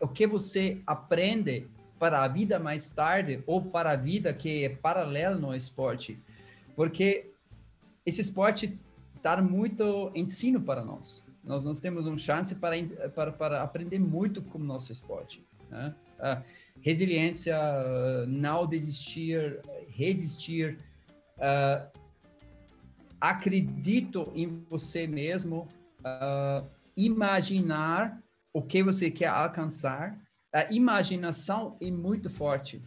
o 0.01 0.09
que 0.09 0.27
você 0.27 0.81
aprende 0.87 1.69
para 1.99 2.25
a 2.25 2.29
vida 2.29 2.59
mais 2.59 2.89
tarde 2.89 3.43
ou 3.47 3.61
para 3.61 3.91
a 3.91 3.97
vida 3.97 4.33
que 4.33 4.65
é 4.65 4.69
paralela 4.71 5.37
no 5.37 5.55
esporte. 5.55 6.19
Porque 6.75 7.31
esse 8.07 8.23
esporte 8.23 8.79
dá 9.23 9.41
muito 9.43 10.11
ensino 10.15 10.63
para 10.63 10.83
nós. 10.83 11.23
Nós, 11.45 11.63
nós 11.63 11.79
temos 11.79 12.07
uma 12.07 12.17
chance 12.17 12.55
para, 12.55 12.77
para, 13.15 13.33
para 13.33 13.63
aprender 13.63 13.99
muito 13.99 14.43
com 14.43 14.59
o 14.59 14.65
nosso 14.65 14.91
esporte 14.91 15.45
né? 15.71 15.95
Uh, 16.19 16.43
resiliência, 16.81 17.57
uh, 17.57 18.27
não 18.27 18.67
desistir, 18.67 19.61
resistir, 19.89 20.79
uh, 21.39 21.87
acredito 23.21 24.31
em 24.35 24.64
você 24.69 25.07
mesmo, 25.07 25.69
imaginar 26.97 28.23
o 28.53 28.62
que 28.62 28.81
você 28.81 29.11
quer 29.11 29.27
alcançar. 29.27 30.17
A 30.55 30.73
imaginação 30.73 31.77
é 31.81 31.91
muito 31.91 32.31
forte. 32.31 32.81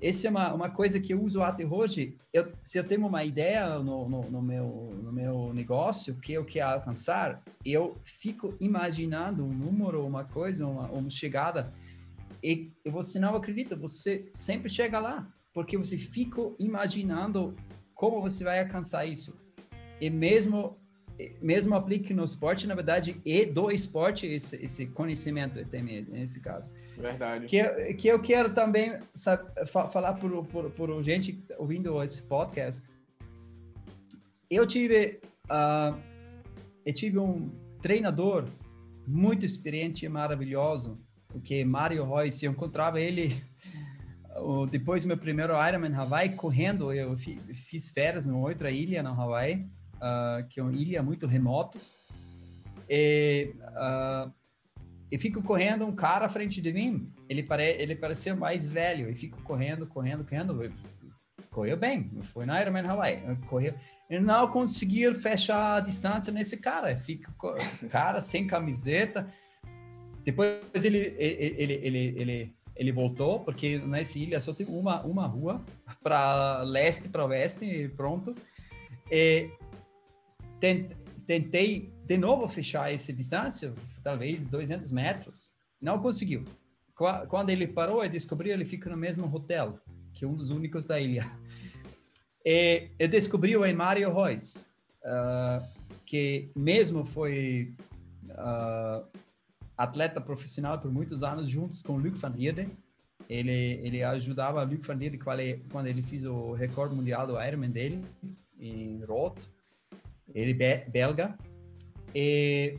Essa 0.00 0.28
é 0.28 0.30
uma, 0.30 0.54
uma 0.54 0.70
coisa 0.70 1.00
que 1.00 1.12
eu 1.12 1.20
uso 1.20 1.42
até 1.42 1.66
hoje. 1.66 2.16
Eu, 2.32 2.52
se 2.62 2.78
eu 2.78 2.84
tenho 2.84 3.04
uma 3.04 3.24
ideia 3.24 3.80
no, 3.80 4.08
no, 4.08 4.30
no, 4.30 4.40
meu, 4.40 4.94
no 5.02 5.12
meu 5.12 5.52
negócio 5.52 6.14
que 6.14 6.32
eu 6.32 6.44
quero 6.44 6.74
alcançar, 6.74 7.42
eu 7.64 7.96
fico 8.04 8.54
imaginando 8.60 9.44
um 9.44 9.52
número, 9.52 10.06
uma 10.06 10.24
coisa, 10.24 10.64
uma, 10.64 10.88
uma 10.88 11.10
chegada 11.10 11.72
e, 12.42 12.72
você 12.86 13.18
não 13.18 13.34
acredita, 13.34 13.76
você 13.76 14.30
sempre 14.34 14.68
chega 14.68 14.98
lá, 14.98 15.32
porque 15.52 15.76
você 15.76 15.96
fica 15.96 16.40
imaginando 16.58 17.54
como 17.94 18.20
você 18.20 18.44
vai 18.44 18.60
alcançar 18.60 19.06
isso? 19.06 19.34
E 20.00 20.08
mesmo 20.08 20.78
mesmo 21.40 21.74
aplique 21.74 22.14
no 22.14 22.24
esporte, 22.24 22.66
na 22.66 22.74
verdade, 22.74 23.20
e 23.24 23.44
do 23.44 23.70
esporte, 23.70 24.26
esse, 24.26 24.56
esse 24.56 24.86
conhecimento 24.86 25.64
também, 25.66 26.02
nesse 26.02 26.40
caso. 26.40 26.70
Verdade. 26.96 27.46
Que, 27.46 27.94
que 27.94 28.08
eu 28.08 28.20
quero 28.20 28.54
também 28.54 28.98
sabe, 29.14 29.50
falar 29.66 30.14
por, 30.14 30.44
por, 30.46 30.70
por 30.70 31.02
gente 31.02 31.42
ouvindo 31.58 32.00
esse 32.02 32.22
podcast. 32.22 32.82
Eu 34.48 34.66
tive, 34.66 35.20
uh, 35.50 35.98
eu 36.86 36.92
tive 36.92 37.18
um 37.18 37.50
treinador 37.82 38.46
muito 39.06 39.44
experiente 39.44 40.04
e 40.04 40.08
maravilhoso, 40.08 40.98
que 41.40 41.60
é 41.60 41.64
Mario 41.64 42.04
Royce. 42.04 42.44
Eu 42.44 42.52
encontrava 42.52 43.00
ele 43.00 43.42
depois 44.70 45.02
do 45.02 45.08
meu 45.08 45.18
primeiro 45.18 45.52
Ironman 45.54 45.94
Hawaii, 45.94 46.30
correndo. 46.30 46.92
Eu 46.92 47.16
fiz 47.16 47.88
férias 47.88 48.26
numa 48.26 48.46
outra 48.46 48.70
ilha 48.70 49.02
na 49.02 49.10
Hawaii 49.10 49.68
uh, 49.98 50.46
que 50.48 50.60
é 50.60 50.62
uma 50.62 50.72
ilha 50.72 51.02
muito 51.02 51.26
remoto. 51.26 51.78
E, 52.88 53.54
uh, 53.60 54.32
e 55.10 55.18
fico 55.18 55.42
correndo 55.42 55.86
um 55.86 55.94
cara 55.94 56.26
à 56.26 56.28
frente 56.28 56.60
de 56.60 56.72
mim. 56.72 57.12
Ele, 57.28 57.42
pare, 57.42 57.64
ele 57.78 57.94
parecia 57.94 58.34
mais 58.34 58.66
velho. 58.66 59.10
E 59.10 59.14
fico 59.14 59.42
correndo, 59.42 59.86
correndo, 59.86 60.24
correndo. 60.24 60.72
Correu 61.50 61.76
bem. 61.76 62.10
Foi 62.22 62.46
na 62.46 62.60
Ironman 62.60 62.86
Hawaii. 62.86 63.22
Correu. 63.48 63.74
Não 64.22 64.48
conseguir 64.48 65.14
fechar 65.14 65.76
a 65.76 65.80
distância 65.80 66.32
nesse 66.32 66.56
cara. 66.56 66.98
Fica 66.98 67.32
cara 67.90 68.20
sem 68.20 68.46
camiseta. 68.46 69.30
Depois 70.28 70.84
ele, 70.84 71.14
ele, 71.16 71.72
ele, 71.72 72.14
ele, 72.16 72.54
ele, 72.76 72.92
voltou, 72.92 73.40
porque 73.40 73.78
nessa 73.78 74.18
ilha 74.18 74.38
só 74.42 74.52
tem 74.52 74.66
uma, 74.66 75.00
uma 75.00 75.26
rua 75.26 75.64
para 76.02 76.60
leste, 76.64 77.08
para 77.08 77.24
oeste 77.24 77.64
e 77.64 77.88
pronto. 77.88 78.34
E 79.10 79.48
tentei 81.24 81.90
de 82.04 82.18
novo 82.18 82.46
fechar 82.46 82.92
essa 82.92 83.10
distância, 83.10 83.72
talvez 84.04 84.46
200 84.46 84.90
metros, 84.90 85.50
não 85.80 85.98
conseguiu. 85.98 86.44
Quando 86.94 87.48
ele 87.48 87.66
parou, 87.66 88.04
eu 88.04 88.10
descobri 88.10 88.50
que 88.50 88.54
ele 88.54 88.66
fica 88.66 88.90
no 88.90 88.98
mesmo 88.98 89.34
hotel, 89.34 89.80
que 90.12 90.26
é 90.26 90.28
um 90.28 90.34
dos 90.34 90.50
únicos 90.50 90.84
da 90.84 91.00
ilha. 91.00 91.26
E 92.44 92.90
eu 92.98 93.08
descobri 93.08 93.56
o 93.56 93.74
Mário 93.74 94.10
Royce, 94.10 94.66
uh, 95.04 95.66
que 96.04 96.50
mesmo 96.54 97.02
foi 97.02 97.74
uh, 98.24 99.06
atleta 99.78 100.20
profissional 100.20 100.78
por 100.78 100.92
muitos 100.92 101.22
anos, 101.22 101.48
juntos 101.48 101.82
com 101.82 101.96
Luc 101.96 102.18
van 102.18 102.34
Heerden. 102.36 102.70
Ele, 103.28 103.80
ele 103.82 104.02
ajudava 104.02 104.62
Luc 104.64 104.84
van 104.84 105.00
Heerden 105.00 105.20
quando 105.70 105.86
ele 105.86 106.02
fez 106.02 106.24
o 106.24 106.52
recorde 106.52 106.94
mundial 106.94 107.26
do 107.26 107.40
Ironman 107.40 107.70
dele, 107.70 108.04
em 108.58 109.02
Roth 109.04 109.46
ele 110.34 110.54
belga. 110.54 111.36
E, 112.14 112.78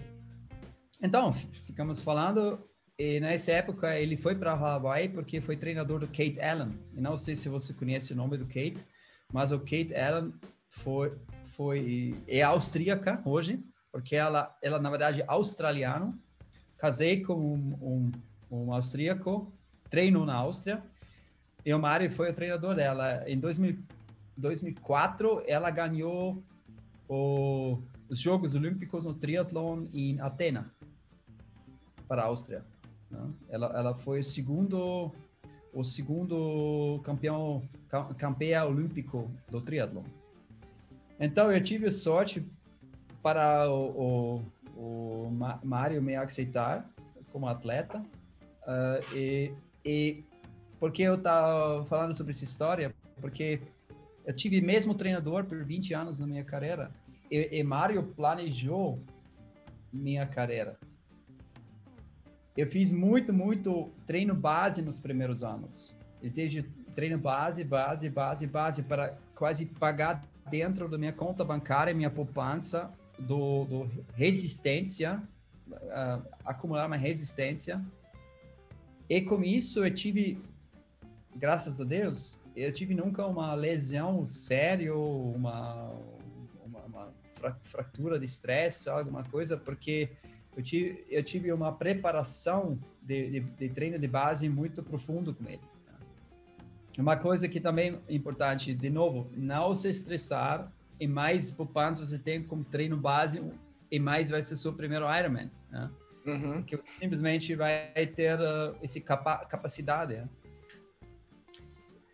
então, 1.02 1.34
ficamos 1.34 2.00
falando, 2.00 2.60
e 2.98 3.20
nessa 3.20 3.52
época 3.52 3.98
ele 3.98 4.18
foi 4.18 4.36
para 4.36 4.52
Hawaii 4.52 5.10
porque 5.10 5.42
foi 5.42 5.56
treinador 5.56 6.00
do 6.00 6.08
Kate 6.08 6.40
Allen. 6.40 6.78
E 6.94 7.02
não 7.02 7.18
sei 7.18 7.36
se 7.36 7.50
você 7.50 7.74
conhece 7.74 8.14
o 8.14 8.16
nome 8.16 8.38
do 8.38 8.46
Kate, 8.46 8.86
mas 9.32 9.52
o 9.52 9.60
Kate 9.60 9.96
Allen 9.96 10.34
foi, 10.70 11.18
foi 11.44 12.16
é 12.28 12.42
austríaca 12.42 13.22
hoje, 13.26 13.64
porque 13.92 14.16
ela, 14.16 14.56
ela 14.62 14.80
na 14.80 14.90
verdade 14.90 15.22
é 15.22 15.26
australiano. 15.28 16.20
Casei 16.80 17.22
com 17.22 17.34
um, 17.34 17.78
um, 17.82 18.12
um 18.50 18.74
austríaco, 18.74 19.52
treino 19.90 20.26
na 20.26 20.34
Áustria, 20.34 20.82
e 21.66 21.74
o 21.74 21.78
Mari 21.78 22.10
foi 22.10 22.32
o 22.32 22.34
treinador 22.34 22.74
dela. 22.74 23.24
Em 23.28 23.38
2000, 23.38 23.78
2004, 24.38 25.44
ela 25.46 25.70
ganhou 25.70 26.42
o, 27.08 27.78
os 28.08 28.18
Jogos 28.18 28.56
Olímpicos 28.56 29.04
no 29.04 29.14
triatlon 29.14 29.86
em 29.94 30.22
Atena, 30.22 30.74
para 32.08 32.22
a 32.22 32.26
Áustria. 32.28 32.64
Né? 33.12 33.30
Ela, 33.50 33.68
ela 33.76 33.94
foi 33.94 34.20
o 34.20 34.24
segundo, 34.24 35.12
o 35.74 35.84
segundo 35.84 37.02
campeão, 37.04 37.62
campeão 38.18 38.70
olímpico 38.70 39.30
do 39.52 39.60
triatlon. 39.60 40.04
Então, 41.20 41.52
eu 41.52 41.62
tive 41.62 41.92
sorte 41.92 42.46
para 43.22 43.70
o, 43.70 44.42
o 44.80 45.30
Mário 45.64 46.02
me 46.02 46.16
aceitar 46.16 46.90
como 47.32 47.48
atleta. 47.48 48.00
Uh, 48.00 49.16
e, 49.16 49.54
e 49.84 50.24
porque 50.80 51.04
eu 51.04 51.16
estava 51.16 51.84
falando 51.86 52.14
sobre 52.14 52.32
essa 52.32 52.46
história? 52.46 52.96
Porque 53.20 53.60
eu 54.26 54.34
tive 54.34 54.62
mesmo 54.62 54.94
treinador 54.94 55.44
por 55.44 55.64
20 55.66 55.94
anos 55.94 56.20
na 56.20 56.28
minha 56.28 56.46
carreira. 56.46 56.92
E, 57.30 57.60
e 57.60 57.64
Mário 57.64 58.02
planejou 58.16 59.04
minha 59.92 60.26
carreira. 60.26 60.78
Eu 62.56 62.68
fiz 62.68 62.90
muito, 62.90 63.34
muito 63.34 63.92
treino 64.08 64.34
base 64.34 64.82
nos 64.82 65.00
primeiros 65.00 65.44
anos. 65.44 65.94
Tive 66.22 66.64
treino 66.96 67.18
base, 67.18 67.64
base, 67.64 68.10
base, 68.10 68.48
base 68.48 68.84
para 68.84 69.18
quase 69.36 69.66
pagar 69.66 70.24
dentro 70.50 70.88
da 70.90 70.98
minha 70.98 71.14
conta 71.14 71.44
bancária, 71.46 71.94
minha 71.94 72.10
poupança, 72.10 72.92
do, 73.20 73.66
do 73.66 73.90
resistência, 74.14 75.22
uh, 75.68 76.28
acumular 76.46 76.88
uma 76.88 76.98
resistência. 76.98 77.84
E 79.10 79.22
com 79.22 79.44
isso 79.44 79.86
eu 79.86 79.94
tive, 79.94 80.42
graças 81.36 81.82
a 81.82 81.84
Deus, 81.84 82.40
eu 82.56 82.72
tive 82.72 82.94
nunca 82.94 83.26
uma 83.26 83.54
lesão 83.54 84.26
séria, 84.26 84.96
uma, 84.96 85.92
uma, 86.64 86.80
uma 86.86 87.14
fratura 87.62 88.20
de 88.20 88.26
estresse, 88.26 88.90
alguma 88.90 89.24
coisa, 89.24 89.58
porque 89.58 90.10
eu 90.56 90.64
tive, 90.64 91.06
eu 91.10 91.24
tive 91.24 91.52
uma 91.52 91.72
preparação 91.72 92.78
de, 93.02 93.30
de, 93.30 93.40
de 93.40 93.70
treino 93.70 93.98
de 93.98 94.08
base 94.08 94.50
muito 94.50 94.84
profundo 94.84 95.34
com 95.34 95.48
ele. 95.48 95.62
Tá? 95.86 95.94
Uma 96.98 97.18
coisa 97.18 97.48
que 97.48 97.60
também 97.60 98.00
é 98.08 98.14
importante, 98.14 98.74
de 98.74 98.90
novo, 98.90 99.32
não 99.36 99.74
se 99.74 99.90
estressar 99.90 100.72
e 101.00 101.08
mais 101.08 101.50
poupança 101.50 102.06
você 102.06 102.20
tem 102.20 102.44
como 102.44 102.64
treino 102.64 102.98
base 102.98 103.42
e 103.90 104.00
mais 104.00 104.30
vai 104.30 104.42
ser 104.44 104.56
seu 104.56 104.74
primeiro 104.74 105.06
Ironman, 105.06 105.50
né? 105.72 105.90
Uhum. 106.26 106.62
Que 106.64 106.76
você 106.76 106.92
simplesmente 106.92 107.56
vai 107.56 108.06
ter 108.16 108.40
uh, 108.40 108.76
essa 108.84 109.00
capa 109.00 109.38
capacidade. 109.46 110.16
Né? 110.16 110.30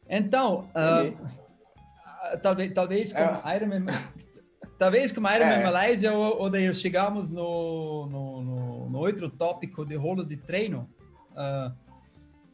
Então, 0.08 0.70
uh, 0.70 2.38
talvez, 2.42 2.74
talvez 2.74 3.12
com 3.12 3.20
é. 3.20 3.56
Ironman, 3.56 3.86
talvez 4.78 5.12
com 5.12 5.20
Ironman 5.20 5.60
é. 5.60 5.64
Malásia, 5.64 6.14
ou, 6.14 6.44
ou 6.44 6.50
daí 6.50 6.74
chegamos 6.74 7.32
no, 7.32 8.08
no, 8.08 8.42
no, 8.42 8.90
no, 8.90 9.00
outro 9.00 9.30
tópico 9.30 9.86
de 9.86 9.96
rolo 9.96 10.24
de 10.24 10.38
treino. 10.38 10.90
Uh, 11.32 11.76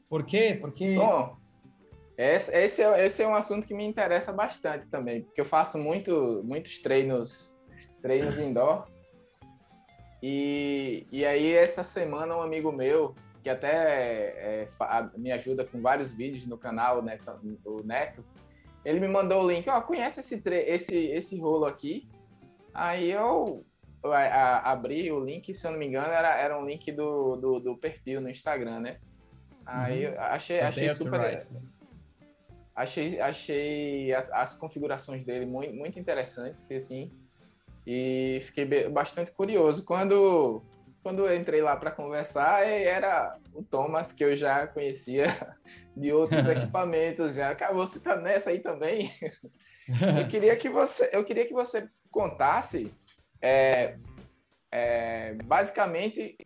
por 0.10 0.26
quê? 0.26 0.58
Porque... 0.60 0.96
Bom, 0.96 1.38
esse, 2.22 2.56
esse, 2.56 2.84
é, 2.84 3.06
esse 3.06 3.24
é 3.24 3.28
um 3.28 3.36
assunto 3.36 3.66
que 3.66 3.74
me 3.74 3.86
interessa 3.86 4.32
bastante 4.34 4.88
também, 4.88 5.24
porque 5.24 5.42
eu 5.42 5.46
faço 5.46 5.78
muito, 5.78 6.42
muitos 6.44 6.80
treinos, 6.80 7.58
treinos 8.02 8.38
indoor. 8.38 8.88
E, 10.22 11.08
e 11.12 11.26
aí, 11.26 11.52
essa 11.52 11.84
semana, 11.84 12.36
um 12.36 12.42
amigo 12.42 12.72
meu, 12.72 13.16
que 13.42 13.50
até 13.50 13.70
é, 13.70 14.68
me 15.18 15.32
ajuda 15.32 15.66
com 15.66 15.82
vários 15.82 16.14
vídeos 16.14 16.46
no 16.46 16.58
canal, 16.58 17.02
né, 17.02 17.18
o 17.66 17.82
Neto, 17.82 18.24
ele 18.86 19.00
me 19.00 19.08
mandou 19.08 19.44
o 19.44 19.52
link, 19.52 19.68
ó, 19.70 19.80
oh, 19.80 19.82
conhece 19.82 20.20
esse, 20.20 20.42
esse, 20.48 20.96
esse 20.96 21.40
rolo 21.40 21.66
aqui? 21.66 22.08
Aí 22.74 23.12
eu 23.12 23.66
a, 24.04 24.18
a, 24.18 24.72
abri 24.72 25.12
o 25.12 25.24
link, 25.24 25.54
se 25.54 25.66
eu 25.66 25.72
não 25.72 25.80
me 25.80 25.88
engano, 25.88 26.12
era, 26.12 26.36
era 26.36 26.60
um 26.60 26.66
link 26.66 26.92
do, 26.92 27.36
do, 27.36 27.60
do 27.60 27.78
perfil 27.78 28.22
no 28.22 28.30
Instagram, 28.30 28.80
né? 28.80 29.00
Aí 29.66 30.08
uhum. 30.08 30.16
achei, 30.20 30.60
achei 30.60 30.90
super... 30.94 31.20
Right. 31.20 31.48
Achei, 32.82 33.20
achei 33.20 34.14
as, 34.14 34.32
as 34.32 34.54
configurações 34.56 35.24
dele 35.24 35.46
muito, 35.46 35.74
muito 35.74 36.00
interessantes, 36.00 36.72
assim, 36.72 37.12
e 37.86 38.42
fiquei 38.46 38.66
bastante 38.90 39.32
curioso. 39.32 39.86
Quando 39.86 40.64
quando 41.04 41.28
eu 41.28 41.36
entrei 41.36 41.62
lá 41.62 41.76
para 41.76 41.92
conversar, 41.92 42.68
era 42.68 43.38
o 43.54 43.64
Thomas, 43.64 44.12
que 44.12 44.24
eu 44.24 44.38
já 44.38 44.68
conhecia 44.68 45.26
de 45.96 46.12
outros 46.12 46.46
equipamentos, 46.50 47.36
já. 47.36 47.54
Cara, 47.56 47.74
você 47.74 48.00
tá 48.00 48.16
nessa 48.16 48.52
aí 48.52 48.60
também? 48.60 49.12
eu 50.20 50.28
queria 50.28 50.56
que 50.56 50.70
você, 50.70 51.10
eu 51.12 51.24
queria 51.24 51.46
que 51.46 51.54
você 51.54 51.90
contasse 52.12 52.94
é, 53.42 53.96
é, 54.72 55.34
basicamente 55.44 56.38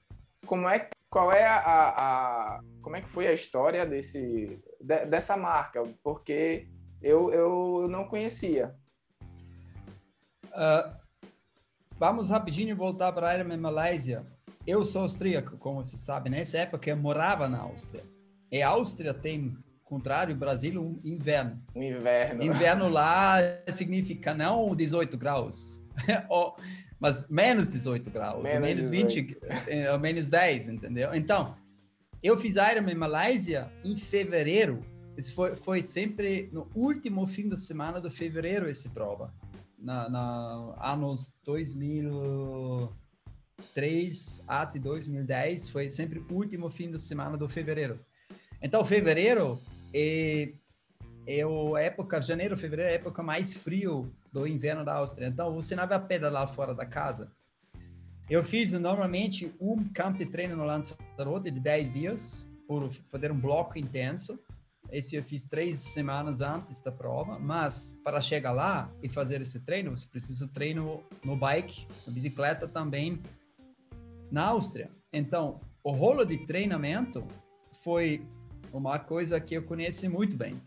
como 0.46 0.70
é, 0.70 0.90
qual 1.10 1.32
é 1.32 1.46
a, 1.46 1.58
a, 1.60 2.60
como 2.82 2.96
é 2.96 3.02
que 3.02 3.10
foi 3.10 3.28
a 3.28 3.34
história 3.34 3.86
desse, 3.86 4.62
de, 4.86 5.06
dessa 5.06 5.36
marca, 5.36 5.84
porque 6.04 6.68
eu, 7.02 7.34
eu 7.34 7.88
não 7.90 8.06
conhecia. 8.06 8.76
Uh, 10.48 10.96
vamos 11.98 12.30
rapidinho 12.30 12.76
voltar 12.76 13.12
para 13.12 13.30
a 13.30 13.36
Ironman 13.36 13.58
Malásia. 13.58 14.26
Eu 14.66 14.86
sou 14.86 15.04
austríaco, 15.04 15.58
como 15.58 15.84
você 15.84 15.98
sabe. 15.98 16.30
Nessa 16.30 16.60
época 16.60 16.90
eu 16.90 16.98
morava 16.98 17.48
na 17.48 17.60
Áustria. 17.60 18.04
E 18.52 18.62
a 18.62 18.70
Áustria 18.70 19.14
tem 19.14 19.58
contrário, 19.84 20.36
Brasil, 20.36 20.82
um 20.82 21.00
inverno. 21.04 21.62
Um 21.76 21.84
inverno. 21.84 22.44
Inverno 22.44 22.90
lá 22.90 23.38
significa 23.70 24.34
não 24.34 24.76
18 24.76 25.18
graus, 25.18 25.80
mas 27.00 27.28
menos 27.30 27.70
18 27.70 28.10
graus, 28.10 28.44
menos, 28.44 28.62
menos 28.62 28.90
20, 28.90 29.38
eh, 29.68 29.98
menos 30.00 30.28
10, 30.28 30.70
entendeu? 30.70 31.14
Então, 31.14 31.56
eu 32.26 32.38
fiz 32.38 32.55
Ironman 32.55 32.95
Malásia 32.95 33.71
em 33.84 33.95
fevereiro. 33.95 34.84
Isso 35.15 35.32
foi, 35.34 35.55
foi 35.55 35.84
sempre 35.84 36.49
no 36.51 36.67
último 36.73 37.28
fim 37.28 37.47
da 37.47 37.55
semana 37.55 38.01
de 38.01 38.09
fevereiro 38.09 38.67
essa 38.67 38.89
prova. 38.89 39.32
Na, 39.78 40.09
na 40.09 40.76
anos 40.82 41.32
2003 41.43 44.43
até 44.47 44.80
2010 44.80 45.69
foi 45.69 45.88
sempre 45.88 46.17
o 46.17 46.26
último 46.34 46.67
fim 46.69 46.89
de 46.89 46.99
semana 46.99 47.38
do 47.38 47.47
fevereiro. 47.47 48.03
Então, 48.59 48.84
fevereiro 48.84 49.61
é, 49.93 50.51
é 51.28 51.43
a 51.43 51.80
época, 51.80 52.19
janeiro, 52.19 52.57
fevereiro, 52.57 52.89
é 52.89 52.93
a 52.93 52.95
época 52.95 53.21
mais 53.21 53.55
frio 53.55 54.11
do 54.32 54.47
inverno 54.47 54.84
da 54.84 54.95
Áustria. 54.95 55.28
Então, 55.28 55.53
você 55.53 55.76
não 55.76 55.88
vai 55.88 56.03
pedalar 56.03 56.51
fora 56.51 56.73
da 56.73 56.88
casa. 56.88 57.32
Eu 58.28 58.43
fiz 58.43 58.71
normalmente 58.71 59.53
um 59.61 59.88
campo 59.89 60.17
de 60.17 60.26
treino 60.26 60.55
no 60.55 60.63
Lanzarote 60.63 61.51
de 61.51 61.59
10 61.59 61.93
dias, 61.93 62.47
por 62.67 62.91
fazer 63.11 63.32
um 63.32 63.39
bloco 63.39 63.78
intenso. 63.78 64.39
Esse 64.91 65.15
eu 65.15 65.23
fiz 65.23 65.47
três 65.47 65.78
semanas 65.78 66.41
antes 66.41 66.82
da 66.82 66.91
prova, 66.91 67.38
mas 67.38 67.95
para 68.03 68.19
chegar 68.19 68.51
lá 68.51 68.91
e 69.03 69.07
fazer 69.07 69.41
esse 69.41 69.59
treino, 69.59 69.95
você 69.95 70.07
precisa 70.07 70.47
treino 70.47 71.03
no 71.23 71.38
bike, 71.38 71.88
na 72.07 72.11
bicicleta 72.11 72.67
também, 72.67 73.21
na 74.32 74.47
Áustria. 74.47 74.89
Então, 75.13 75.61
o 75.84 75.91
rolo 75.91 76.26
de 76.26 76.47
treinamento 76.47 77.23
foi 77.84 78.28
uma 78.73 78.97
coisa 78.97 79.39
que 79.39 79.53
eu 79.53 79.63
conheço 79.63 80.09
muito 80.09 80.36
bem, 80.36 80.59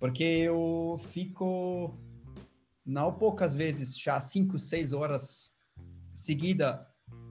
porque 0.00 0.24
eu 0.24 1.00
fico, 1.10 1.96
não 2.84 3.12
poucas 3.12 3.54
vezes, 3.54 3.96
já 3.96 4.20
5, 4.20 4.58
6 4.58 4.92
horas 4.92 5.56
seguida 6.18 6.86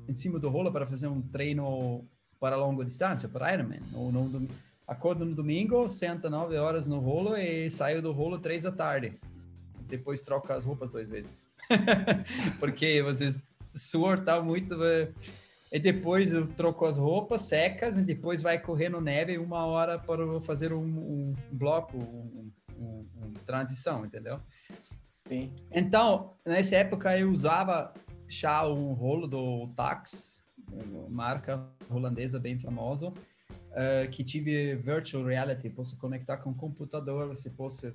em 0.08 0.16
cima 0.16 0.40
do 0.40 0.50
rolo 0.50 0.72
para 0.72 0.88
fazer 0.88 1.08
um 1.08 1.22
treino 1.22 2.08
para 2.40 2.56
longa 2.56 2.86
distância, 2.86 3.28
para 3.28 3.54
Ironman. 3.54 3.82
No, 3.92 4.12
no, 4.12 4.48
acordo 4.88 5.26
no 5.26 5.36
domingo, 5.36 5.90
senta 5.90 6.30
9 6.30 6.56
horas 6.58 6.88
no 6.88 7.00
rolo 7.00 7.36
e 7.36 7.70
saio 7.70 8.02
do 8.02 8.12
rolo 8.12 8.40
3 8.40 8.64
da 8.64 8.72
tarde. 8.72 9.20
Depois 9.82 10.22
troca 10.22 10.56
as 10.56 10.64
roupas 10.64 10.92
duas 10.92 11.08
vezes. 11.08 11.50
Porque 12.60 13.02
você 13.02 13.40
suor 13.76 14.24
tá 14.24 14.42
muito... 14.42 14.76
E 15.70 15.80
depois 15.80 16.32
eu 16.32 16.48
troco 16.48 16.86
as 16.86 16.98
roupas 16.98 17.42
secas 17.42 17.98
e 17.98 18.02
depois 18.02 18.42
vai 18.42 18.58
correr 18.58 18.88
no 18.88 19.02
neve 19.02 19.38
uma 19.38 19.66
hora 19.66 20.00
para 20.00 20.40
fazer 20.40 20.72
um, 20.72 20.82
um 20.82 21.36
bloco, 21.52 21.98
um, 21.98 22.50
um, 22.80 23.06
um, 23.18 23.34
transição, 23.46 24.06
entendeu? 24.06 24.40
Sim. 25.28 25.52
Então, 25.70 26.36
nessa 26.46 26.78
época 26.78 27.18
eu 27.20 27.30
usava 27.30 27.94
já 28.28 28.68
um 28.68 28.94
rolo 28.94 29.28
do 29.28 29.68
Tax, 29.76 30.44
marca 31.10 31.66
holandesa 31.90 32.40
bem 32.40 32.58
famosa, 32.58 33.10
uh, 33.10 34.10
que 34.12 34.24
tive 34.24 34.76
virtual 34.76 35.24
reality, 35.24 35.70
posso 35.70 35.98
conectar 35.98 36.38
com 36.38 36.50
o 36.50 36.54
computador, 36.56 37.28
você 37.28 37.50
posso, 37.50 37.94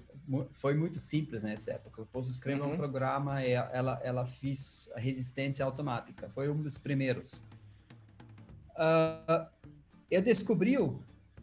foi 0.52 0.74
muito 0.74 0.98
simples 0.98 1.42
nessa 1.42 1.72
época, 1.72 2.00
eu 2.00 2.06
posso 2.06 2.30
escrever 2.30 2.62
uhum. 2.62 2.72
um 2.72 2.76
programa 2.76 3.44
e 3.44 3.52
ela, 3.52 4.00
ela 4.02 4.26
fez 4.26 4.88
a 4.94 5.00
resistência 5.00 5.64
automática, 5.64 6.28
foi 6.30 6.48
um 6.48 6.62
dos 6.62 6.78
primeiros. 6.78 7.42
Uh, 8.72 9.46
eu 10.10 10.22
descobri, 10.22 10.76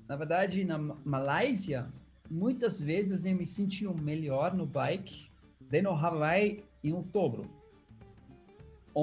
na 0.07 0.15
verdade, 0.15 0.63
na 0.63 0.77
Malásia, 0.77 1.87
muitas 2.29 2.81
vezes 2.81 3.25
eu 3.25 3.35
me 3.35 3.45
senti 3.45 3.87
melhor 3.87 4.53
no 4.53 4.65
bike 4.65 5.29
de 5.59 5.81
no 5.81 5.91
Hawaii 5.91 6.63
em 6.83 6.93
outubro 6.93 7.58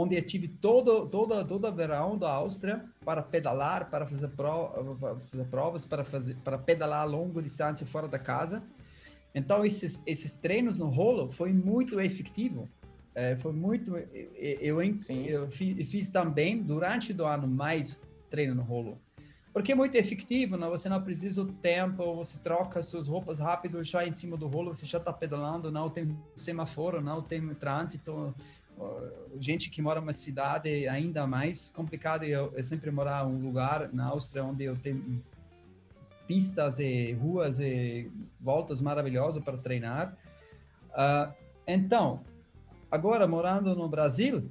onde 0.00 0.16
eu 0.16 0.22
tive 0.22 0.48
todo, 0.48 1.06
todo 1.06 1.34
o 1.34 1.72
verão 1.72 2.16
da 2.16 2.30
Áustria 2.30 2.84
para 3.04 3.22
pedalar, 3.22 3.90
para 3.90 4.06
fazer, 4.06 4.28
pro, 4.28 4.96
para 5.00 5.16
fazer 5.16 5.44
provas, 5.44 5.84
para, 5.84 6.04
fazer, 6.04 6.36
para 6.36 6.58
pedalar 6.58 7.00
a 7.00 7.04
longa 7.04 7.42
distância 7.42 7.86
fora 7.86 8.06
da 8.06 8.18
casa. 8.18 8.62
Então, 9.34 9.64
esses, 9.64 10.02
esses 10.06 10.32
treinos 10.32 10.78
no 10.78 10.88
rolo 10.88 11.30
foi 11.30 11.52
muito 11.52 12.00
efetivo. 12.00 12.68
É, 13.14 13.36
foi 13.36 13.52
muito... 13.52 13.96
Eu, 13.96 14.80
eu, 14.80 14.82
eu 14.82 15.50
fiz, 15.50 15.88
fiz, 15.88 16.10
também, 16.10 16.62
durante 16.62 17.12
o 17.12 17.24
ano, 17.26 17.46
mais 17.46 17.98
treino 18.30 18.54
no 18.54 18.62
rolo. 18.62 18.98
Porque 19.52 19.72
é 19.72 19.74
muito 19.74 19.94
efetivo, 19.94 20.58
não? 20.58 20.68
você 20.68 20.86
não 20.86 21.00
precisa 21.00 21.40
o 21.40 21.46
tempo, 21.46 22.14
você 22.14 22.36
troca 22.38 22.82
suas 22.82 23.08
roupas 23.08 23.38
rápido, 23.38 23.82
já 23.82 24.06
em 24.06 24.12
cima 24.12 24.36
do 24.36 24.46
rolo, 24.46 24.74
você 24.74 24.84
já 24.84 24.98
está 24.98 25.12
pedalando, 25.14 25.72
não 25.72 25.88
tem 25.88 26.14
semáforo, 26.34 27.00
não 27.00 27.22
tem 27.22 27.54
trânsito, 27.54 28.34
gente 29.38 29.70
que 29.70 29.80
mora 29.82 30.00
numa 30.00 30.12
cidade 30.12 30.88
ainda 30.88 31.26
mais 31.26 31.70
complicada. 31.70 32.26
Eu, 32.26 32.52
eu 32.54 32.64
sempre 32.64 32.90
morar 32.90 33.26
um 33.26 33.38
lugar 33.38 33.92
na 33.92 34.06
Áustria 34.06 34.44
onde 34.44 34.64
eu 34.64 34.76
tenho 34.76 35.22
pistas 36.26 36.78
e 36.78 37.12
ruas 37.12 37.58
e 37.58 38.10
voltas 38.40 38.80
maravilhosas 38.80 39.42
para 39.42 39.56
treinar. 39.56 40.16
Uh, 40.90 41.32
então, 41.66 42.22
agora 42.90 43.26
morando 43.26 43.74
no 43.74 43.88
Brasil, 43.88 44.50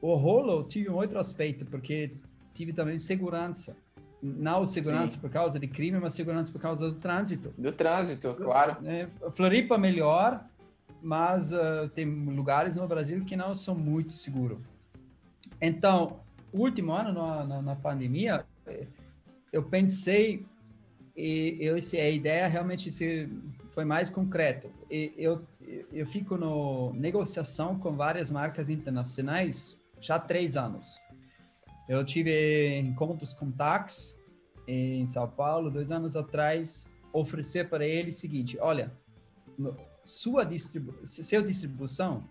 o 0.00 0.14
rolo 0.14 0.64
tive 0.64 0.90
um 0.90 0.96
outro 0.96 1.18
aspecto 1.18 1.64
porque 1.64 2.12
tive 2.52 2.72
também 2.72 2.98
segurança. 2.98 3.76
Não 4.22 4.64
segurança 4.64 5.14
Sim. 5.14 5.20
por 5.20 5.30
causa 5.30 5.58
de 5.58 5.68
crime, 5.68 5.98
mas 6.00 6.14
segurança 6.14 6.50
por 6.50 6.60
causa 6.60 6.90
do 6.90 6.98
trânsito. 6.98 7.52
Do 7.56 7.70
trânsito, 7.70 8.34
claro. 8.34 8.76
É, 8.84 9.08
Floripa 9.32 9.76
melhor, 9.76 10.44
mas 11.06 11.52
uh, 11.52 11.88
tem 11.94 12.04
lugares 12.04 12.74
no 12.74 12.86
Brasil 12.88 13.24
que 13.24 13.36
não 13.36 13.54
são 13.54 13.76
muito 13.76 14.12
seguros. 14.12 14.58
Então, 15.60 16.18
último 16.52 16.92
ano 16.92 17.12
na, 17.12 17.44
na, 17.44 17.62
na 17.62 17.76
pandemia, 17.76 18.44
eu 19.52 19.62
pensei 19.62 20.44
e 21.16 21.56
eu, 21.60 21.76
a 21.76 22.10
ideia 22.10 22.48
realmente 22.48 22.90
se, 22.90 23.28
foi 23.70 23.84
mais 23.84 24.10
concreto. 24.10 24.68
E 24.90 25.14
eu 25.16 25.46
eu 25.92 26.06
fico 26.06 26.36
no 26.36 26.92
negociação 26.92 27.78
com 27.78 27.96
várias 27.96 28.30
marcas 28.30 28.68
internacionais 28.68 29.76
já 30.00 30.16
há 30.16 30.18
três 30.18 30.56
anos. 30.56 30.98
Eu 31.88 32.04
tive 32.04 32.78
encontros 32.78 33.32
com 33.32 33.50
Tax 33.50 34.16
em 34.66 35.06
São 35.06 35.28
Paulo 35.28 35.70
dois 35.70 35.90
anos 35.90 36.16
atrás, 36.16 36.90
oferecer 37.12 37.68
para 37.68 37.86
ele 37.86 38.10
o 38.10 38.12
seguinte: 38.12 38.58
olha, 38.60 38.92
sua 40.06 40.44
distribu 40.44 40.94
seu 41.04 41.42
distribuição 41.42 42.24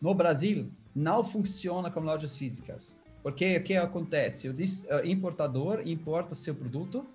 no 0.00 0.14
Brasil 0.14 0.70
não 0.94 1.24
funciona 1.24 1.90
como 1.90 2.06
lojas 2.06 2.36
físicas. 2.36 2.96
Porque 3.22 3.56
o 3.56 3.62
que 3.62 3.74
acontece? 3.74 4.48
O 4.48 4.54
importador 5.04 5.80
importa 5.86 6.34
seu 6.34 6.54
produto, 6.54 7.06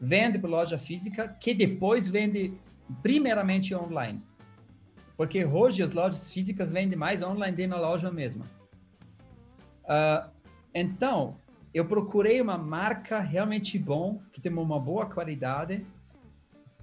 vende 0.00 0.38
para 0.38 0.48
loja 0.48 0.78
física, 0.78 1.28
que 1.40 1.52
depois 1.52 2.06
vende 2.06 2.56
primeiramente 3.02 3.74
online. 3.74 4.22
Porque 5.16 5.44
hoje 5.44 5.82
as 5.82 5.92
lojas 5.92 6.32
físicas 6.32 6.70
vendem 6.70 6.96
mais 6.96 7.22
online 7.22 7.56
do 7.56 7.60
que 7.60 7.66
na 7.66 7.80
loja 7.80 8.10
mesma. 8.10 8.48
Uh, 9.84 10.30
então, 10.72 11.38
eu 11.72 11.84
procurei 11.84 12.40
uma 12.40 12.56
marca 12.56 13.18
realmente 13.18 13.78
bom, 13.78 14.22
que 14.32 14.40
tem 14.40 14.52
uma 14.52 14.78
boa 14.78 15.06
qualidade, 15.06 15.84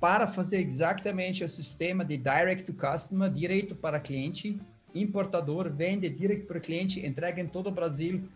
para 0.02 0.26
fazer 0.26 0.60
exatamente 0.60 1.44
o 1.44 1.48
sistema 1.48 2.04
de 2.04 2.18
direct 2.18 2.64
to 2.64 2.74
customer, 2.74 3.30
direto 3.30 3.76
para 3.76 4.00
cliente, 4.00 4.60
importador 4.96 5.72
vende 5.72 6.10
direto 6.10 6.48
para 6.48 6.60
cliente, 6.60 7.06
entrega 7.06 7.40
em 7.40 7.48
todo 7.48 7.68
o 7.68 7.72
Brasil, 7.72 8.28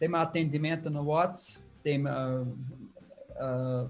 tem 0.00 0.12
atendimento 0.16 0.90
no 0.90 1.04
WhatsApp, 1.04 1.64
tem 1.80 2.04
uh, 2.04 2.42
uh, 2.42 3.88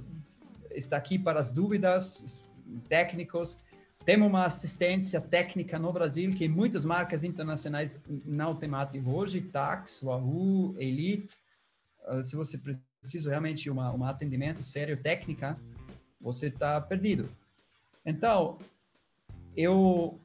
está 0.72 0.98
aqui 0.98 1.18
para 1.18 1.40
as 1.40 1.50
dúvidas 1.50 2.42
técnicos, 2.86 3.56
temos 4.04 4.28
uma 4.28 4.44
assistência 4.44 5.18
técnica 5.18 5.78
no 5.78 5.90
Brasil 5.90 6.34
que 6.34 6.46
muitas 6.46 6.84
marcas 6.84 7.24
internacionais 7.24 7.98
não 8.26 8.54
têm 8.54 8.70
hoje, 9.06 9.40
Tax, 9.40 10.02
Wahoo, 10.02 10.74
Elite. 10.76 11.34
Uh, 12.08 12.22
se 12.22 12.36
você 12.36 12.58
precisa 12.58 13.30
realmente 13.30 13.70
uma 13.70 13.90
um 13.94 14.04
atendimento 14.04 14.62
sério 14.62 15.00
técnica, 15.02 15.58
você 16.22 16.46
está 16.46 16.80
perdido. 16.80 17.28
Então, 18.06 18.56
eu 19.56 20.18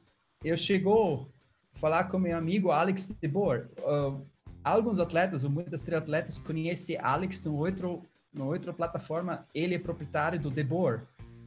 eu 0.44 0.56
chegou 0.56 1.28
a 1.74 1.78
falar 1.78 2.04
com 2.04 2.18
meu 2.18 2.36
amigo 2.36 2.70
Alex 2.70 3.06
de 3.06 3.28
Boer. 3.28 3.68
Uh, 3.78 4.24
alguns 4.62 4.98
atletas, 4.98 5.42
ou 5.42 5.50
muitos 5.50 5.82
triatletas, 5.82 6.38
conhecem 6.38 6.96
Alex 7.00 7.42
no 7.42 7.56
outro, 7.56 8.02
no 8.32 8.46
outra 8.46 8.72
plataforma. 8.72 9.46
Ele 9.52 9.74
é 9.74 9.78
proprietário 9.78 10.38
do 10.38 10.50
De 10.50 10.62
Boer, 10.62 11.02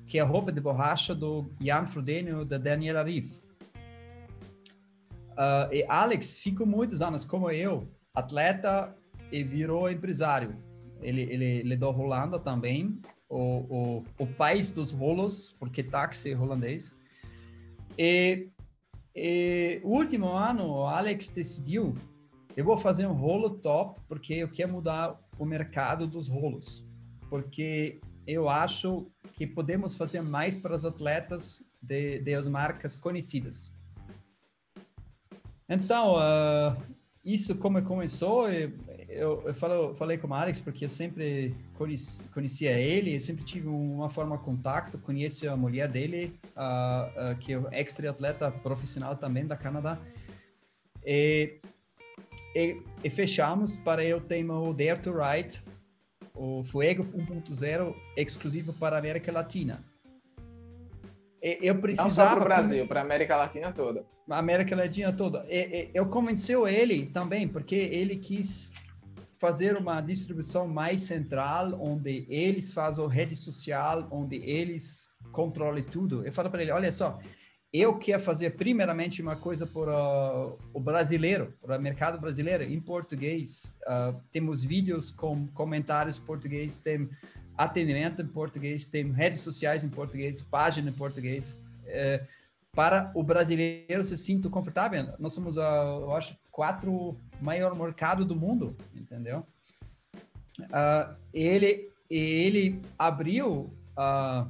que 0.05 0.19
é 0.19 0.21
a 0.21 0.25
roupa 0.25 0.51
de 0.51 0.59
borracha 0.59 1.15
do 1.15 1.49
Jan 1.61 1.85
Frodeno 1.85 2.43
da 2.43 2.57
Daniela 2.57 3.03
Riff. 3.03 3.39
Uh, 5.31 5.71
e 5.73 5.85
Alex 5.87 6.39
ficou 6.39 6.67
muitos 6.67 7.01
anos, 7.01 7.23
como 7.23 7.49
eu, 7.49 7.87
atleta 8.13 8.93
e 9.31 9.41
virou 9.41 9.89
empresário. 9.89 10.53
Ele, 11.01 11.21
ele 11.21 11.63
lidou 11.63 11.97
Holanda 11.97 12.37
também, 12.37 12.99
o, 13.31 13.39
o, 13.39 14.05
o 14.19 14.27
país 14.27 14.71
dos 14.71 14.91
rolos, 14.91 15.55
porque 15.57 15.81
táxi 15.81 16.31
é 16.31 16.37
holandês. 16.37 16.93
E, 17.97 18.49
e 19.15 19.81
último 19.83 20.27
ano, 20.33 20.67
o 20.67 20.85
Alex 20.85 21.29
decidiu, 21.29 21.95
eu 22.55 22.65
vou 22.65 22.77
fazer 22.77 23.07
um 23.07 23.13
rolo 23.13 23.49
top, 23.49 23.99
porque 24.07 24.33
eu 24.33 24.49
quero 24.49 24.73
mudar 24.73 25.17
o 25.39 25.45
mercado 25.45 26.05
dos 26.05 26.27
rolos. 26.27 26.85
Porque 27.29 28.01
eu 28.27 28.49
acho 28.49 29.07
que 29.33 29.47
podemos 29.47 29.95
fazer 29.95 30.21
mais 30.21 30.55
para 30.55 30.75
os 30.75 30.83
atletas 30.83 31.63
de, 31.81 32.19
de 32.19 32.33
as 32.33 32.47
marcas 32.47 32.95
conhecidas. 32.95 33.71
Então, 35.69 36.15
uh, 36.15 36.75
isso 37.23 37.55
como 37.55 37.81
começou, 37.81 38.49
eu, 39.11 39.41
eu, 39.41 39.43
eu 39.47 39.53
falo, 39.53 39.93
falei 39.95 40.17
com 40.17 40.27
o 40.27 40.33
Alex 40.33 40.59
porque 40.59 40.85
eu 40.85 40.89
sempre 40.89 41.55
conheci, 41.75 42.23
conhecia 42.33 42.71
ele, 42.71 43.19
sempre 43.19 43.43
tive 43.43 43.67
uma 43.67 44.09
forma 44.09 44.37
de 44.37 44.43
contato, 44.43 44.97
conheci 44.97 45.47
a 45.47 45.55
mulher 45.55 45.87
dele, 45.87 46.39
uh, 46.55 47.31
uh, 47.33 47.37
que 47.39 47.53
é 47.53 47.79
ex-atleta 47.79 48.49
profissional 48.49 49.15
também 49.15 49.45
da 49.45 49.57
Canadá. 49.57 49.99
E, 51.05 51.59
e, 52.55 52.81
e, 53.03 53.09
fechamos 53.09 53.75
para 53.75 54.03
eu 54.03 54.21
ter 54.21 54.43
o 54.49 54.73
Dare 54.73 54.99
to 54.99 55.13
Ride, 55.13 55.61
o 56.33 56.63
Fuego 56.63 57.03
1.0 57.03 57.95
exclusivo 58.15 58.73
para 58.73 58.95
a 58.95 58.99
América 58.99 59.31
Latina. 59.31 59.83
Eu 61.41 61.79
precisava. 61.79 62.09
Não 62.09 62.15
só 62.15 62.29
para 62.29 62.41
o 62.41 62.43
Brasil, 62.43 62.87
para 62.87 62.99
a 63.01 63.03
América 63.03 63.35
Latina 63.35 63.71
toda. 63.71 64.05
A 64.29 64.37
América 64.37 64.75
Latina 64.75 65.11
toda. 65.11 65.43
Eu 65.91 66.05
convenceu 66.05 66.67
ele 66.67 67.07
também, 67.07 67.47
porque 67.47 67.75
ele 67.75 68.15
quis 68.15 68.71
fazer 69.41 69.75
uma 69.75 69.99
distribuição 70.01 70.67
mais 70.67 71.01
central, 71.01 71.75
onde 71.81 72.27
eles 72.29 72.71
fazem 72.71 73.07
rede 73.07 73.35
social, 73.35 74.07
onde 74.11 74.35
eles 74.35 75.09
controlam 75.31 75.81
tudo. 75.81 76.23
Eu 76.23 76.31
falo 76.31 76.51
para 76.51 76.61
ele: 76.61 76.71
olha 76.71 76.91
só, 76.91 77.19
eu 77.73 77.97
quero 77.97 78.21
fazer 78.21 78.51
primeiramente 78.51 79.19
uma 79.19 79.35
coisa 79.35 79.65
para 79.65 80.47
uh, 80.47 80.59
o 80.71 80.79
brasileiro, 80.79 81.51
para 81.59 81.79
o 81.79 81.81
mercado 81.81 82.19
brasileiro, 82.19 82.63
em 82.63 82.79
português. 82.79 83.73
Uh, 83.87 84.21
temos 84.31 84.63
vídeos 84.63 85.09
com 85.09 85.47
comentários 85.47 86.19
em 86.19 86.21
português, 86.21 86.79
tem 86.79 87.09
atendimento 87.57 88.21
em 88.21 88.27
português, 88.27 88.89
tem 88.89 89.11
redes 89.11 89.41
sociais 89.41 89.83
em 89.83 89.89
português, 89.89 90.39
página 90.39 90.91
em 90.91 90.93
português. 90.93 91.57
É, 91.87 92.23
para 92.73 93.11
o 93.13 93.23
brasileiro 93.23 94.03
se 94.03 94.15
sinta 94.17 94.49
confortável. 94.49 95.13
Nós 95.19 95.33
somos, 95.33 95.57
uh, 95.57 95.61
eu 96.01 96.15
acho, 96.15 96.35
quatro 96.49 97.17
maior 97.41 97.75
mercado 97.75 98.23
do 98.23 98.35
mundo, 98.35 98.75
entendeu? 98.95 99.43
Uh, 100.59 101.15
ele 101.33 101.89
ele 102.09 102.81
abriu 102.99 103.73
uh, 103.97 104.49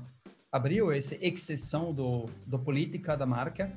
abriu 0.52 0.92
essa 0.92 1.16
exceção 1.22 1.94
do, 1.94 2.26
do 2.46 2.60
política 2.60 3.16
da 3.16 3.26
marca 3.26 3.72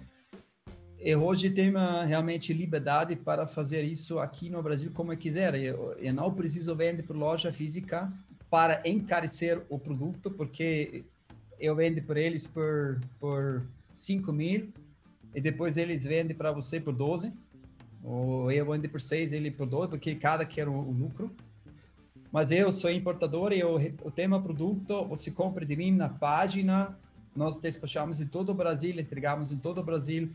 e 0.99 1.14
hoje 1.14 1.51
tem 1.51 1.68
uma, 1.68 2.03
realmente 2.05 2.53
liberdade 2.53 3.14
para 3.14 3.47
fazer 3.47 3.82
isso 3.82 4.18
aqui 4.18 4.49
no 4.49 4.62
Brasil 4.62 4.90
como 4.92 5.14
quiser. 5.16 5.55
Eu, 5.55 5.92
eu 5.99 6.14
não 6.14 6.32
preciso 6.32 6.74
vender 6.74 7.03
por 7.03 7.14
loja 7.14 7.53
física 7.53 8.11
para 8.49 8.80
encarecer 8.88 9.62
o 9.68 9.78
produto, 9.78 10.30
porque 10.30 11.05
eu 11.61 11.76
vendo 11.76 12.03
para 12.03 12.18
eles 12.18 12.47
por, 12.47 13.01
por 13.20 13.62
5 13.95 14.32
mil 14.32 14.72
e 15.34 15.40
depois 15.40 15.76
eles 15.76 16.05
vendem 16.05 16.36
para 16.36 16.53
você 16.53 16.78
por 16.78 16.92
12, 16.92 17.32
ou 18.03 18.53
eu 18.53 18.66
vendo 18.70 18.88
por 18.88 19.01
6, 19.01 19.32
ele 19.32 19.51
por 19.51 19.66
12, 19.66 19.88
porque 19.88 20.14
cada 20.14 20.45
quer 20.45 20.68
o, 20.68 20.74
o 20.74 20.92
lucro. 20.92 21.34
Mas 22.30 22.51
eu 22.51 22.70
sou 22.72 22.90
importador 22.90 23.53
e 23.53 23.61
eu, 23.61 23.78
tenho 24.14 24.36
um 24.36 24.42
produto, 24.42 25.05
você 25.07 25.30
compra 25.30 25.64
de 25.64 25.76
mim 25.76 25.92
na 25.92 26.09
página, 26.09 26.99
nós 27.34 27.59
despachamos 27.59 28.20
em 28.20 28.26
todo 28.26 28.51
o 28.51 28.55
Brasil, 28.55 28.99
entregamos 28.99 29.51
em 29.51 29.57
todo 29.57 29.78
o 29.80 29.84
Brasil. 29.84 30.30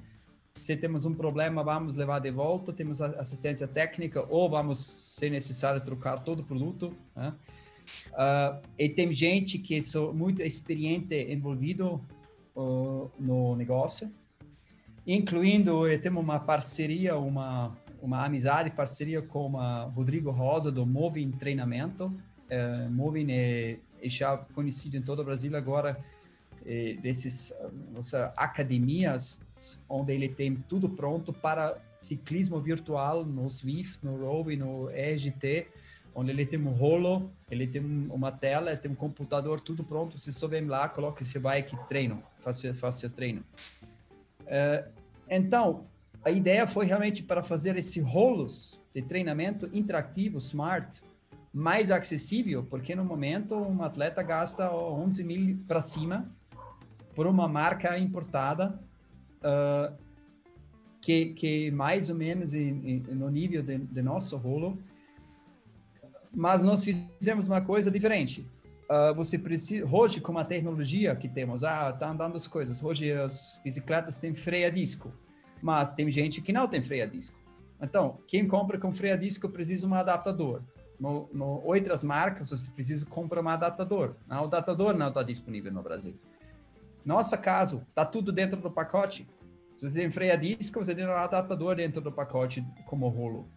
Se 0.61 0.75
temos 0.75 1.05
um 1.05 1.13
problema, 1.13 1.63
vamos 1.63 1.95
levar 1.95 2.19
de 2.19 2.31
volta, 2.31 2.73
temos 2.73 3.01
assistência 3.01 3.67
técnica 3.67 4.25
ou 4.29 4.49
vamos, 4.49 4.79
se 4.79 5.29
necessário, 5.29 5.81
trocar 5.81 6.23
todo 6.23 6.39
o 6.39 6.43
produto. 6.43 6.93
Né? 7.15 7.33
Uh, 8.11 8.61
e 8.77 8.89
tem 8.89 9.11
gente 9.11 9.57
que 9.57 9.75
é 9.77 10.13
muito 10.13 10.41
experiente 10.41 11.15
envolvido 11.15 12.01
no 13.19 13.55
negócio, 13.55 14.11
incluindo 15.05 15.83
temos 16.01 16.23
uma 16.23 16.39
parceria, 16.39 17.17
uma 17.17 17.77
uma 18.01 18.25
amizade, 18.25 18.71
parceria 18.71 19.21
com 19.21 19.57
a 19.57 19.83
Rodrigo 19.83 20.31
Rosa 20.31 20.71
do 20.71 20.85
Moving 20.85 21.31
Treinamento. 21.31 22.05
Uh, 22.05 22.89
Moving 22.89 23.31
é, 23.31 23.77
é, 24.01 24.09
já 24.09 24.37
conhecido 24.37 24.97
em 24.97 25.01
todo 25.01 25.21
o 25.21 25.23
Brasil 25.23 25.55
agora 25.55 25.99
é, 26.65 26.93
desses 27.01 27.53
nossa, 27.93 28.33
academias 28.35 29.39
onde 29.87 30.13
ele 30.13 30.29
tem 30.29 30.55
tudo 30.55 30.89
pronto 30.89 31.31
para 31.33 31.77
ciclismo 32.01 32.59
virtual 32.59 33.25
no 33.25 33.49
Swift, 33.49 34.03
no 34.03 34.17
Rove, 34.17 34.55
no 34.55 34.89
EGT 34.89 35.67
onde 36.13 36.31
ele 36.31 36.45
tem 36.45 36.59
um 36.59 36.71
rolo, 36.71 37.31
ele 37.49 37.67
tem 37.67 37.81
uma 38.09 38.31
tela, 38.31 38.75
tem 38.75 38.91
um 38.91 38.95
computador, 38.95 39.59
tudo 39.61 39.83
pronto. 39.83 40.17
Você 40.17 40.47
vem 40.47 40.65
lá, 40.65 40.89
coloca 40.89 41.21
esse 41.21 41.37
bike, 41.39 41.75
treino, 41.87 42.23
faz, 42.39 42.61
faz 42.75 42.95
seu 42.95 43.09
treino. 43.09 43.43
Uh, 44.41 44.89
então, 45.29 45.85
a 46.23 46.31
ideia 46.31 46.67
foi 46.67 46.85
realmente 46.85 47.23
para 47.23 47.43
fazer 47.43 47.77
esse 47.77 47.99
rolos 47.99 48.81
de 48.93 49.01
treinamento 49.01 49.69
interativo, 49.73 50.37
smart, 50.39 51.01
mais 51.53 51.89
acessível, 51.91 52.63
porque 52.63 52.95
no 52.95 53.03
momento 53.03 53.55
um 53.55 53.81
atleta 53.81 54.21
gasta 54.21 54.71
11 54.71 55.23
mil 55.23 55.59
para 55.67 55.81
cima 55.81 56.29
por 57.15 57.25
uma 57.25 57.47
marca 57.47 57.97
importada 57.97 58.79
uh, 59.39 59.95
que, 61.01 61.27
que 61.33 61.71
mais 61.71 62.09
ou 62.09 62.15
menos 62.15 62.53
em, 62.53 62.89
em, 62.89 62.99
no 63.15 63.29
nível 63.29 63.63
de, 63.63 63.77
de 63.77 64.01
nosso 64.01 64.37
rolo 64.37 64.77
mas 66.33 66.63
nós 66.63 66.83
fizemos 66.83 67.47
uma 67.47 67.61
coisa 67.61 67.89
diferente. 67.89 68.49
Uh, 68.89 69.13
você 69.13 69.37
precisa 69.37 69.85
hoje 69.85 70.19
com 70.19 70.37
a 70.37 70.43
tecnologia 70.43 71.15
que 71.15 71.29
temos, 71.29 71.63
ah, 71.63 71.93
tá 71.93 72.09
andando 72.09 72.35
as 72.35 72.47
coisas. 72.47 72.83
Hoje 72.83 73.11
as 73.11 73.59
bicicletas 73.63 74.19
têm 74.19 74.33
freio 74.33 74.67
a 74.67 74.69
disco, 74.69 75.13
mas 75.61 75.93
tem 75.93 76.09
gente 76.09 76.41
que 76.41 76.51
não 76.51 76.67
tem 76.67 76.81
freio 76.81 77.03
a 77.03 77.07
disco. 77.07 77.37
Então, 77.81 78.19
quem 78.27 78.47
compra 78.47 78.79
com 78.79 78.91
freio 78.91 79.13
a 79.13 79.17
disco 79.17 79.47
precisa 79.47 79.85
de 79.85 79.93
um 79.93 79.95
adaptador. 79.95 80.63
No, 80.99 81.29
no 81.31 81.61
outras 81.63 82.03
marcas 82.03 82.49
você 82.49 82.69
precisa 82.71 83.05
comprar 83.05 83.41
um 83.41 83.47
adaptador. 83.47 84.15
O 84.29 84.33
adaptador 84.33 84.93
não 84.93 85.07
está 85.07 85.23
disponível 85.23 85.71
no 85.71 85.81
Brasil. 85.81 86.19
Nosso 87.05 87.37
caso, 87.37 87.85
tá 87.95 88.03
tudo 88.03 88.31
dentro 88.31 88.59
do 88.59 88.69
pacote. 88.69 89.27
Se 89.77 89.87
você 89.87 90.01
tem 90.01 90.11
freio 90.11 90.33
a 90.33 90.35
disco, 90.35 90.83
você 90.83 90.93
tem 90.93 91.07
um 91.07 91.11
adaptador 91.11 91.75
dentro 91.75 92.01
do 92.01 92.11
pacote 92.11 92.65
como 92.85 93.07
rolo. 93.07 93.47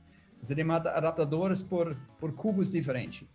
Você 0.42 0.56
tem 0.56 0.68
adaptadores 0.68 1.60
por, 1.60 1.96
por 2.18 2.32
cubos 2.32 2.68
diferentes. 2.68 3.28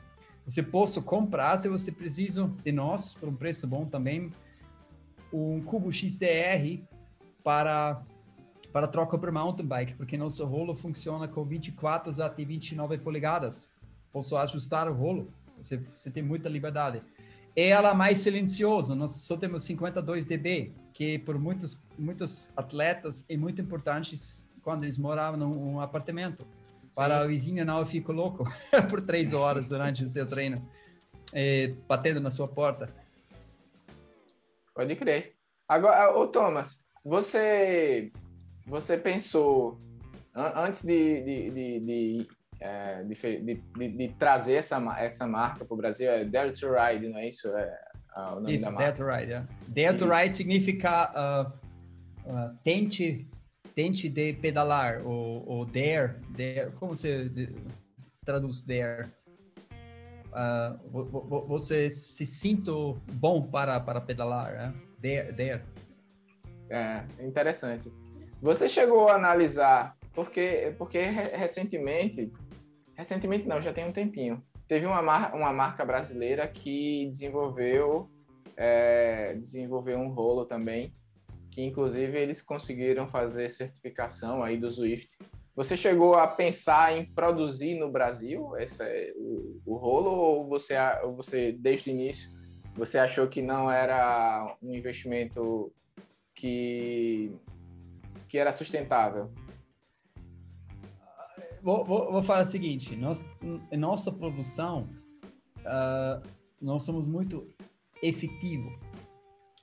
Você 0.45 0.61
pode 0.61 0.99
comprar, 1.01 1.57
se 1.57 1.69
você 1.69 1.89
precisa 1.89 2.51
de 2.63 2.71
nós, 2.71 3.15
por 3.15 3.29
um 3.29 3.35
preço 3.35 3.65
bom 3.65 3.85
também, 3.85 4.29
um 5.31 5.61
cubo 5.61 5.91
XDR 5.91 6.83
para, 7.43 8.01
para 8.73 8.87
troca 8.87 9.17
por 9.17 9.31
mountain 9.31 9.65
bike, 9.65 9.95
porque 9.95 10.17
nosso 10.17 10.45
rolo 10.45 10.75
funciona 10.75 11.29
com 11.29 11.45
24 11.45 12.21
até 12.21 12.43
29 12.43 12.97
polegadas. 12.97 13.71
Posso 14.11 14.35
ajustar 14.35 14.89
o 14.89 14.93
rolo, 14.93 15.31
você, 15.57 15.77
você 15.77 16.11
tem 16.11 16.23
muita 16.23 16.49
liberdade. 16.49 17.01
Ela 17.55 17.91
é 17.91 17.93
mais 17.93 18.17
silenciosa, 18.19 18.95
nós 18.95 19.11
só 19.11 19.37
temos 19.37 19.63
52 19.63 20.25
dB, 20.25 20.73
que 20.93 21.19
por 21.19 21.39
muitos, 21.39 21.79
muitos 21.97 22.51
atletas 22.55 23.25
é 23.29 23.37
muito 23.37 23.61
importante 23.61 24.15
quando 24.61 24.83
eles 24.83 24.97
moravam 24.97 25.39
num 25.39 25.79
apartamento 25.79 26.45
para 26.97 27.23
o 27.23 27.27
vizinho 27.27 27.63
não 27.63 27.85
fico 27.85 28.11
louco 28.11 28.43
por 28.89 29.01
três 29.01 29.31
horas 29.31 29.69
durante 29.69 30.01
o 30.01 30.07
seu 30.07 30.25
treino, 30.25 30.67
é, 31.31 31.67
batendo 31.87 32.19
na 32.19 32.31
sua 32.31 32.47
porta. 32.47 32.89
Pode 34.73 34.95
crer. 34.95 35.35
Agora, 35.67 36.17
ô 36.17 36.25
Thomas, 36.25 36.87
você 37.05 38.11
você 38.65 38.97
pensou 38.97 39.79
antes 40.33 40.83
de, 40.83 41.21
de, 41.21 41.51
de, 41.51 41.79
de, 41.81 42.27
é, 42.59 43.03
de, 43.03 43.61
de 43.89 44.07
trazer 44.17 44.55
essa, 44.55 44.77
essa 44.97 45.27
marca 45.27 45.63
para 45.65 45.73
o 45.75 45.77
Brasil, 45.77 46.09
é 46.09 46.25
Dare 46.25 46.51
to 46.51 46.67
Ride, 46.73 47.09
não 47.09 47.19
é 47.19 47.29
isso? 47.29 47.47
É, 47.55 47.79
o 48.17 48.39
nome 48.39 48.55
isso, 48.55 48.65
da 48.65 48.71
marca. 48.71 48.91
Dare 48.91 48.97
to 48.97 49.05
Ride. 49.05 49.31
Yeah. 49.31 49.47
Dare 49.67 49.97
to 49.97 50.09
Ride 50.09 50.35
significa 50.35 51.13
uh, 51.13 52.29
uh, 52.29 52.57
tente 52.63 53.29
tente 53.77 54.09
de 54.09 54.33
pedalar, 54.33 55.05
ou, 55.05 55.47
ou 55.47 55.63
dare, 55.63 56.15
dare, 56.29 56.71
como 56.79 56.95
você 56.95 57.29
traduz 58.25 58.59
dare? 58.59 59.07
Uh, 60.33 61.45
você 61.47 61.87
se 61.87 62.25
sinta 62.25 62.71
bom 63.11 63.39
para, 63.39 63.79
para 63.79 64.01
pedalar, 64.01 64.51
né? 64.53 64.73
Dare, 64.97 65.31
dare. 65.31 65.63
É, 66.71 67.03
interessante. 67.23 67.93
Você 68.41 68.67
chegou 68.67 69.09
a 69.09 69.15
analisar, 69.15 69.95
porque, 70.11 70.73
porque 70.79 70.99
recentemente, 70.99 72.33
recentemente 72.95 73.47
não, 73.47 73.61
já 73.61 73.71
tem 73.71 73.85
um 73.85 73.93
tempinho, 73.93 74.43
teve 74.67 74.87
uma, 74.87 75.03
mar 75.03 75.35
uma 75.35 75.53
marca 75.53 75.85
brasileira 75.85 76.47
que 76.47 77.07
desenvolveu, 77.11 78.09
é, 78.57 79.35
desenvolveu 79.35 79.99
um 79.99 80.09
rolo 80.09 80.45
também, 80.45 80.95
que 81.57 81.63
inclusive 81.63 82.15
eles 82.15 82.39
conseguiram 82.39 83.09
fazer 83.09 83.49
certificação 83.49 84.43
aí 84.43 84.59
do 84.59 84.69
Swift. 84.69 85.17
Você 85.55 85.75
chegou 85.75 86.13
a 86.13 86.27
pensar 86.27 86.95
em 86.95 87.11
produzir 87.11 87.79
no 87.79 87.91
Brasil 87.91 88.55
esse, 88.57 88.83
o, 89.17 89.59
o 89.65 89.75
rolo 89.75 90.11
ou 90.11 90.47
você, 90.47 90.75
você, 91.15 91.51
desde 91.51 91.89
o 91.89 91.93
início, 91.93 92.29
você 92.75 92.99
achou 92.99 93.27
que 93.27 93.41
não 93.41 93.71
era 93.71 94.55
um 94.61 94.71
investimento 94.71 95.73
que, 96.35 97.35
que 98.29 98.37
era 98.37 98.51
sustentável? 98.51 99.33
Vou, 101.63 101.83
vou, 101.83 102.11
vou 102.11 102.21
falar 102.21 102.43
o 102.43 102.45
seguinte: 102.45 102.95
nós, 102.95 103.25
nossa 103.71 104.11
produção, 104.11 104.87
uh, 105.61 106.21
nós 106.61 106.83
somos 106.83 107.07
muito 107.07 107.51
efetivo. 108.03 108.69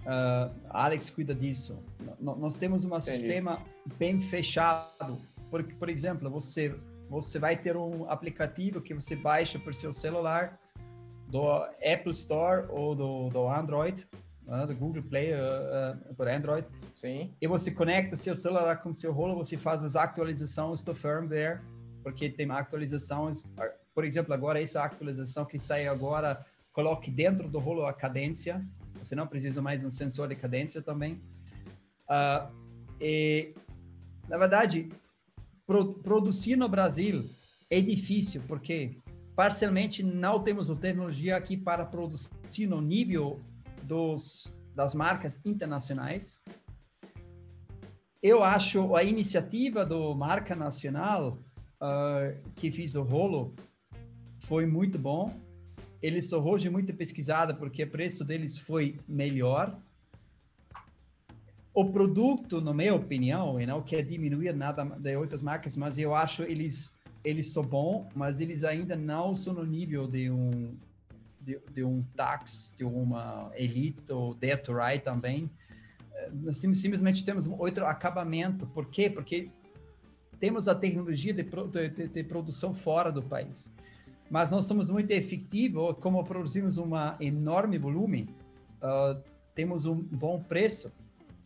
Uh, 0.04 0.52
Alex 0.70 1.10
cuida 1.10 1.34
disso. 1.34 1.82
N 2.20 2.36
nós 2.36 2.56
temos 2.56 2.84
um 2.84 3.00
sistema 3.00 3.62
bem 3.98 4.20
fechado. 4.20 5.18
Por, 5.50 5.62
por 5.64 5.88
exemplo, 5.88 6.30
você 6.30 6.74
você 7.08 7.38
vai 7.38 7.56
ter 7.56 7.76
um 7.76 8.10
aplicativo 8.10 8.80
que 8.80 8.94
você 8.94 9.14
baixa 9.14 9.58
para 9.58 9.72
seu 9.72 9.92
celular 9.92 10.58
do 11.28 11.52
Apple 11.52 12.12
Store 12.12 12.66
ou 12.70 12.94
do, 12.94 13.28
do 13.28 13.48
Android, 13.48 14.06
uh, 14.46 14.66
do 14.66 14.74
Google 14.74 15.02
Play 15.02 15.32
uh, 15.32 15.36
uh, 16.10 16.14
por 16.14 16.28
Android. 16.28 16.66
Sim. 16.92 17.34
E 17.40 17.46
você 17.46 17.70
conecta 17.70 18.16
seu 18.16 18.34
celular 18.34 18.82
com 18.82 18.92
seu 18.92 19.12
rolo, 19.12 19.36
você 19.36 19.56
faz 19.56 19.84
as 19.84 19.96
atualizações 19.96 20.82
do 20.82 20.94
firmware, 20.94 21.60
porque 22.02 22.28
tem 22.28 22.50
atualizações, 22.50 23.46
por 23.94 24.04
exemplo, 24.04 24.34
agora 24.34 24.62
essa 24.62 24.82
atualização 24.82 25.44
que 25.44 25.58
sai 25.58 25.86
agora, 25.86 26.44
coloque 26.72 27.10
dentro 27.10 27.48
do 27.48 27.58
rolo 27.58 27.86
a 27.86 27.92
cadência, 27.92 28.64
você 29.04 29.14
não 29.14 29.26
precisa 29.26 29.60
mais 29.60 29.84
um 29.84 29.90
sensor 29.90 30.28
de 30.28 30.36
cadência 30.36 30.80
também. 30.82 31.20
Uh, 32.08 32.52
e, 33.00 33.54
na 34.28 34.38
verdade, 34.38 34.90
pro, 35.66 35.94
produzir 35.94 36.56
no 36.56 36.68
Brasil 36.68 37.28
é 37.70 37.80
difícil, 37.80 38.42
porque 38.46 38.98
parcialmente 39.36 40.02
não 40.02 40.42
temos 40.42 40.68
tecnologia 40.78 41.36
aqui 41.36 41.56
para 41.56 41.84
produzir 41.84 42.66
no 42.66 42.80
nível 42.80 43.40
dos, 43.82 44.52
das 44.74 44.94
marcas 44.94 45.38
internacionais. 45.44 46.40
Eu 48.22 48.42
acho 48.42 48.96
a 48.96 49.04
iniciativa 49.04 49.84
do 49.84 50.14
marca 50.14 50.56
nacional 50.56 51.38
uh, 51.80 52.50
que 52.54 52.70
fiz 52.70 52.94
o 52.94 53.02
rolo 53.02 53.54
foi 54.38 54.66
muito 54.66 54.98
bom. 54.98 55.43
Eles 56.04 56.28
são 56.28 56.46
hoje 56.46 56.68
muito 56.68 56.92
pesquisada 56.92 57.54
porque 57.54 57.82
o 57.82 57.90
preço 57.90 58.26
deles 58.26 58.58
foi 58.58 58.98
melhor. 59.08 59.74
O 61.72 61.86
produto, 61.86 62.60
na 62.60 62.74
minha 62.74 62.94
opinião, 62.94 63.58
e 63.58 63.64
não 63.64 63.80
quer 63.80 64.02
diminuir 64.02 64.52
nada 64.52 64.84
de 64.84 65.16
outras 65.16 65.40
marcas, 65.40 65.78
mas 65.78 65.96
eu 65.96 66.14
acho 66.14 66.42
eles 66.42 66.92
eles 67.24 67.50
são 67.54 67.62
bons, 67.62 68.06
mas 68.14 68.42
eles 68.42 68.64
ainda 68.64 68.94
não 68.94 69.34
são 69.34 69.54
no 69.54 69.64
nível 69.64 70.06
de 70.06 70.30
um 70.30 70.76
de, 71.40 71.58
de 71.72 71.82
um 71.82 72.02
tax, 72.14 72.74
de 72.76 72.84
uma 72.84 73.50
elite, 73.54 74.02
do 74.04 74.34
Dare 74.34 74.60
to 74.60 74.74
Ride 74.74 75.02
também. 75.02 75.50
Nós 76.34 76.58
temos, 76.58 76.82
simplesmente 76.82 77.24
temos 77.24 77.46
outro 77.46 77.86
acabamento. 77.86 78.66
Por 78.66 78.90
quê? 78.90 79.08
Porque 79.08 79.48
temos 80.38 80.68
a 80.68 80.74
tecnologia 80.74 81.32
de, 81.32 81.42
de, 81.42 82.08
de 82.08 82.24
produção 82.24 82.74
fora 82.74 83.10
do 83.10 83.22
país. 83.22 83.70
Mas 84.34 84.50
nós 84.50 84.64
somos 84.64 84.90
muito 84.90 85.12
efetivos, 85.12 85.94
como 86.00 86.24
produzimos 86.24 86.76
um 86.76 86.90
enorme 87.20 87.78
volume, 87.78 88.28
uh, 88.82 89.22
temos 89.54 89.84
um 89.84 89.94
bom 89.94 90.42
preço. 90.42 90.90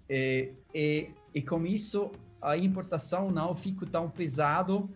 E, 0.09 0.55
e, 0.75 1.11
e, 1.35 1.43
com 1.43 1.67
isso, 1.67 2.11
a 2.41 2.57
importação 2.57 3.31
não 3.31 3.55
fica 3.55 3.85
tão 3.85 4.09
pesado 4.09 4.89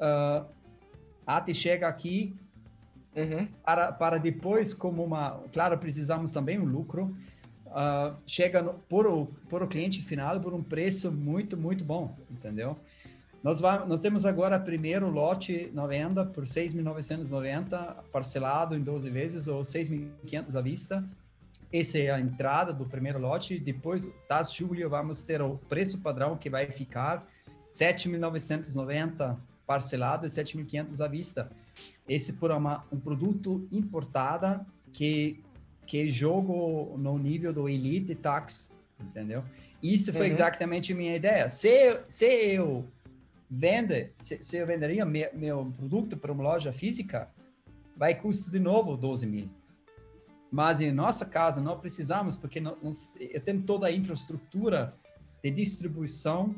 uh, 0.00 0.44
até 1.24 1.54
chega 1.54 1.86
aqui 1.86 2.34
uhum. 3.14 3.46
para, 3.64 3.92
para 3.92 4.18
depois, 4.18 4.74
como 4.74 5.04
uma... 5.04 5.40
Claro, 5.52 5.78
precisamos 5.78 6.32
também 6.32 6.58
um 6.58 6.64
lucro. 6.64 7.16
Uh, 7.66 8.16
chega 8.26 8.60
no, 8.60 8.74
por, 8.74 9.06
o, 9.06 9.26
por 9.48 9.62
o 9.62 9.68
cliente 9.68 10.02
final 10.02 10.40
por 10.40 10.52
um 10.52 10.60
preço 10.60 11.12
muito, 11.12 11.56
muito 11.56 11.84
bom, 11.84 12.18
entendeu? 12.28 12.76
Nós, 13.46 13.60
vamos, 13.60 13.86
nós 13.86 14.00
temos 14.00 14.26
agora 14.26 14.58
primeiro 14.58 15.08
lote 15.08 15.70
na 15.72 15.86
venda 15.86 16.26
por 16.26 16.42
6.990, 16.42 17.94
parcelado 18.10 18.74
em 18.74 18.82
12 18.82 19.08
vezes 19.08 19.46
ou 19.46 19.62
6.500 19.62 20.56
à 20.56 20.60
vista. 20.60 21.04
Essa 21.72 21.96
é 21.96 22.10
a 22.10 22.18
entrada 22.18 22.72
do 22.72 22.84
primeiro 22.84 23.20
lote. 23.20 23.56
Depois, 23.60 24.10
das 24.28 24.52
julho, 24.52 24.90
vamos 24.90 25.22
ter 25.22 25.40
o 25.40 25.58
preço 25.68 26.00
padrão 26.00 26.36
que 26.36 26.50
vai 26.50 26.66
ficar 26.72 27.24
7.990 27.72 29.36
parcelado 29.64 30.26
e 30.26 30.28
7.500 30.28 31.00
à 31.00 31.06
vista. 31.06 31.48
Esse 32.08 32.32
por 32.32 32.50
uma, 32.50 32.84
um 32.90 32.98
produto 32.98 33.68
importada 33.70 34.66
que 34.92 35.40
que 35.86 36.08
jogo 36.08 36.96
no 36.98 37.16
nível 37.16 37.52
do 37.52 37.68
Elite 37.68 38.16
Tax, 38.16 38.68
entendeu? 39.00 39.44
Isso 39.80 40.12
foi 40.12 40.26
uhum. 40.26 40.32
exatamente 40.32 40.92
a 40.92 40.96
minha 40.96 41.14
ideia. 41.14 41.48
Se, 41.48 42.00
se 42.08 42.26
eu 42.26 42.84
vende, 43.50 44.12
se, 44.16 44.42
se 44.42 44.56
eu 44.56 44.66
venderia 44.66 45.04
meu, 45.04 45.30
meu 45.34 45.72
produto 45.76 46.16
para 46.16 46.32
uma 46.32 46.42
loja 46.42 46.72
física, 46.72 47.30
vai 47.96 48.14
custo 48.14 48.50
de 48.50 48.58
novo 48.58 48.96
12 48.96 49.26
mil. 49.26 49.50
Mas 50.50 50.80
em 50.80 50.92
nossa 50.92 51.24
casa 51.24 51.60
não 51.60 51.78
precisamos, 51.78 52.36
porque 52.36 52.60
nós, 52.60 53.12
eu 53.18 53.40
tenho 53.40 53.62
toda 53.62 53.86
a 53.86 53.92
infraestrutura 53.92 54.94
de 55.42 55.50
distribuição 55.50 56.54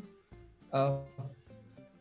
uh, 0.72 1.04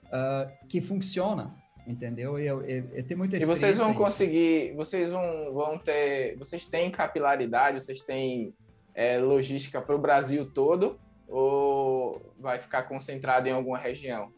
uh, 0.08 0.68
que 0.68 0.82
funciona, 0.82 1.56
entendeu? 1.86 2.38
Eu, 2.38 2.62
eu, 2.62 2.90
eu 2.94 3.04
tenho 3.04 3.18
muita 3.18 3.38
experiência. 3.38 3.44
E 3.44 3.46
vocês 3.46 3.78
vão 3.78 3.94
conseguir, 3.94 4.74
vocês 4.76 5.10
vão, 5.10 5.54
vão 5.54 5.78
ter, 5.78 6.38
vocês 6.38 6.66
têm 6.66 6.92
capilaridade, 6.92 7.82
vocês 7.82 8.02
têm 8.02 8.54
é, 8.94 9.18
logística 9.18 9.82
para 9.82 9.96
o 9.96 10.00
Brasil 10.00 10.52
todo 10.52 11.00
ou 11.28 12.34
vai 12.40 12.60
ficar 12.60 12.84
concentrado 12.84 13.48
em 13.48 13.52
alguma 13.52 13.78
região? 13.78 14.32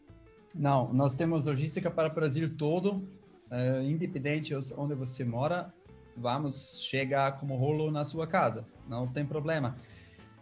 Não, 0.54 0.92
nós 0.92 1.14
temos 1.14 1.46
logística 1.46 1.90
para 1.90 2.08
o 2.08 2.14
Brasil 2.14 2.56
todo, 2.56 3.08
uh, 3.50 3.82
independente 3.82 4.48
de 4.48 4.74
onde 4.74 4.94
você 4.94 5.24
mora, 5.24 5.72
vamos 6.16 6.80
chegar 6.82 7.38
como 7.38 7.56
rolo 7.56 7.90
na 7.90 8.04
sua 8.04 8.26
casa, 8.26 8.66
não 8.88 9.06
tem 9.06 9.24
problema. 9.24 9.76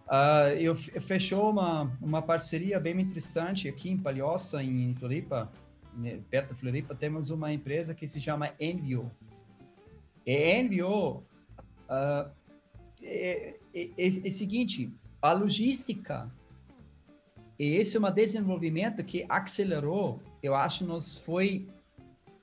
Uh, 0.06 0.56
eu 0.58 0.74
fechou 0.74 1.50
uma, 1.50 1.92
uma 2.00 2.22
parceria 2.22 2.80
bem 2.80 2.98
interessante 2.98 3.68
aqui 3.68 3.90
em 3.90 3.98
Palhoça, 3.98 4.62
em 4.62 4.94
Floripa, 4.94 5.52
né, 5.94 6.20
perto 6.30 6.54
de 6.54 6.60
Floripa, 6.60 6.94
temos 6.94 7.28
uma 7.28 7.52
empresa 7.52 7.94
que 7.94 8.06
se 8.06 8.18
chama 8.18 8.54
Envio. 8.58 9.10
E 10.24 10.58
Envio 10.58 11.16
uh, 11.18 12.30
é, 13.02 13.58
é, 13.74 13.82
é, 13.98 14.06
é 14.06 14.30
seguinte, 14.30 14.90
a 15.20 15.32
logística 15.32 16.32
e 17.58 17.74
esse 17.74 17.96
é 17.96 18.00
um 18.00 18.10
desenvolvimento 18.10 19.02
que 19.04 19.26
acelerou, 19.28 20.20
eu 20.42 20.54
acho, 20.54 20.84
nos 20.84 21.18
foi 21.18 21.68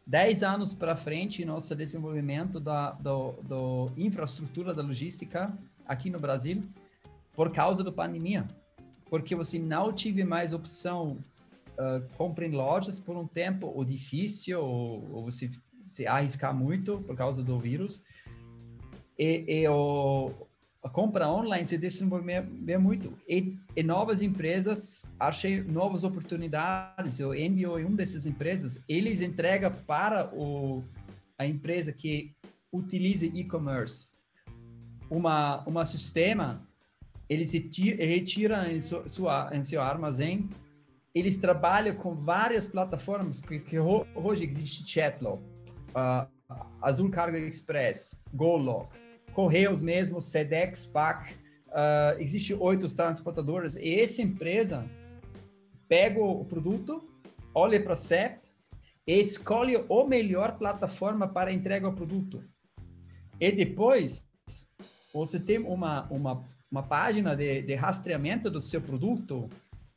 10 0.05 0.43
anos 0.43 0.74
para 0.74 0.95
frente 0.95 1.43
nosso 1.45 1.74
desenvolvimento 1.76 2.59
da 2.59 2.91
do, 2.91 3.32
do 3.41 3.91
infraestrutura 3.97 4.74
da 4.74 4.84
logística 4.84 5.57
aqui 5.88 6.09
no 6.09 6.20
Brasil 6.20 6.61
por 7.34 7.51
causa 7.51 7.84
da 7.84 7.91
pandemia. 7.91 8.45
Porque 9.09 9.36
você 9.36 9.57
não 9.57 9.93
tive 9.93 10.24
mais 10.24 10.53
opção 10.53 11.18
uh, 11.78 12.05
comprar 12.18 12.45
em 12.45 12.51
lojas 12.51 12.99
por 12.99 13.16
um 13.16 13.28
tempo, 13.28 13.68
ou 13.68 13.86
difícil, 13.86 14.61
ou, 14.61 15.07
ou 15.11 15.24
você 15.24 15.49
se 15.84 16.07
arriscar 16.07 16.53
muito 16.53 16.99
por 17.05 17.16
causa 17.16 17.43
do 17.43 17.59
vírus. 17.59 18.01
E, 19.18 19.45
e 19.47 19.68
o, 19.68 20.32
a 20.86 20.89
compra 20.89 21.27
online 21.27 21.65
se 21.65 21.79
desenvolveu 21.79 22.79
muito. 22.79 23.17
E, 23.27 23.57
e, 23.75 23.81
novas 23.81 24.21
empresas, 24.21 25.03
achei 25.19 25.63
novas 25.63 26.03
oportunidades. 26.03 27.19
O 27.19 27.33
NBO 27.33 27.79
é 27.79 27.83
uma 27.83 27.97
dessas 27.97 28.27
empresas. 28.27 28.79
Eles 28.88 29.19
entregam 29.19 29.73
para 29.88 30.31
o, 30.31 30.83
a 31.39 31.45
empresa 31.47 31.91
que 31.91 32.36
utiliza 32.71 33.25
e-commerce 33.25 34.05
uma 35.09 35.63
uma 35.65 35.88
sistema. 35.88 36.61
Eles 37.27 37.51
retiram 37.51 38.67
em, 38.67 38.79
sua, 38.79 39.49
em 39.51 39.63
seu 39.63 39.81
armazém. 39.81 40.47
Eles 41.15 41.38
trabalham 41.38 41.95
com 41.95 42.13
várias 42.13 42.63
plataformas, 42.63 43.39
porque 43.39 43.79
hoje 43.79 44.45
existe 44.45 44.88
Chatlock, 44.88 45.41
uh, 45.95 46.27
Azul 46.79 47.09
Cargo 47.09 47.38
Express, 47.38 48.15
GoLock, 48.31 49.05
Correios 49.36 49.81
mesmo, 49.81 50.21
Sedex, 50.21 50.86
PAC, 50.86 51.33
uh, 51.67 52.19
existe 52.19 52.55
oito 52.55 52.88
transportadoras 52.95 53.75
e 53.75 53.99
essa 53.99 54.21
empresa 54.21 54.89
pega 55.88 56.19
o 56.19 56.43
produto, 56.45 57.07
olha 57.53 57.79
para 57.79 57.93
a 57.93 57.97
CEP 57.97 58.45
escolhe 59.07 59.75
a 59.75 60.07
melhor 60.07 60.57
plataforma 60.57 61.27
para 61.27 61.51
entrega 61.53 61.86
ao 61.86 61.93
produto. 61.93 62.43
E 63.39 63.51
depois, 63.51 64.27
você 65.13 65.39
tem 65.39 65.59
uma, 65.59 66.07
uma, 66.09 66.43
uma 66.71 66.83
página 66.83 67.36
de, 67.36 67.61
de 67.61 67.75
rastreamento 67.75 68.49
do 68.49 68.59
seu 68.59 68.81
produto 68.81 69.49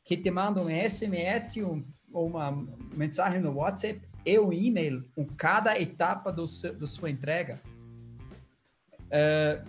que 0.03 0.15
te 0.15 0.29
manda 0.29 0.61
um 0.61 0.69
SMS 0.69 1.57
um, 1.57 1.83
ou 2.11 2.27
uma 2.27 2.51
mensagem 2.95 3.41
no 3.41 3.53
WhatsApp 3.53 4.01
e 4.25 4.37
um 4.37 4.53
e-mail 4.53 5.03
com 5.15 5.25
cada 5.25 5.79
etapa 5.79 6.31
do 6.31 6.47
seu, 6.47 6.75
da 6.75 6.85
sua 6.85 7.09
entrega. 7.09 7.59
Uh, 9.09 9.67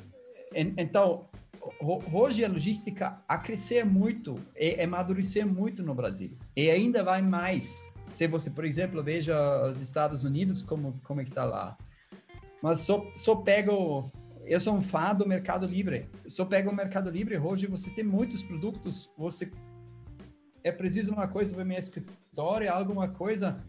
então, 0.55 1.29
hoje 2.13 2.45
a 2.45 2.49
logística 2.49 3.23
a 3.29 3.39
crescer 3.39 3.85
muito 3.85 4.35
e 4.57 4.81
amadurecer 4.83 5.47
muito 5.47 5.83
no 5.83 5.95
Brasil. 5.95 6.37
E 6.57 6.71
ainda 6.71 7.03
vai 7.03 7.23
mais. 7.23 7.89
Se 8.07 8.27
você, 8.27 8.51
por 8.51 8.65
exemplo, 8.65 9.03
veja 9.03 9.67
os 9.69 9.81
Estados 9.81 10.25
Unidos, 10.25 10.63
como, 10.63 11.01
como 11.05 11.21
é 11.21 11.25
que 11.25 11.31
está 11.31 11.45
lá. 11.45 11.79
Mas 12.63 12.81
só, 12.81 13.05
só 13.17 13.37
pego... 13.37 14.11
Eu 14.45 14.59
sou 14.59 14.75
um 14.75 14.83
fã 14.83 15.15
do 15.15 15.27
Mercado 15.27 15.67
Livre. 15.67 16.09
Só 16.27 16.45
pego 16.45 16.71
o 16.71 16.75
Mercado 16.75 17.09
Livre, 17.09 17.39
hoje 17.39 17.67
você 17.67 17.91
tem 17.91 18.05
muitos 18.05 18.43
produtos, 18.43 19.09
você... 19.17 19.51
É 20.63 20.73
preciso 20.73 21.13
uma 21.13 21.29
coisa 21.29 21.55
para 21.55 21.65
meu 21.65 21.79
escritório, 21.79 22.73
alguma 22.73 23.09
coisa... 23.09 23.65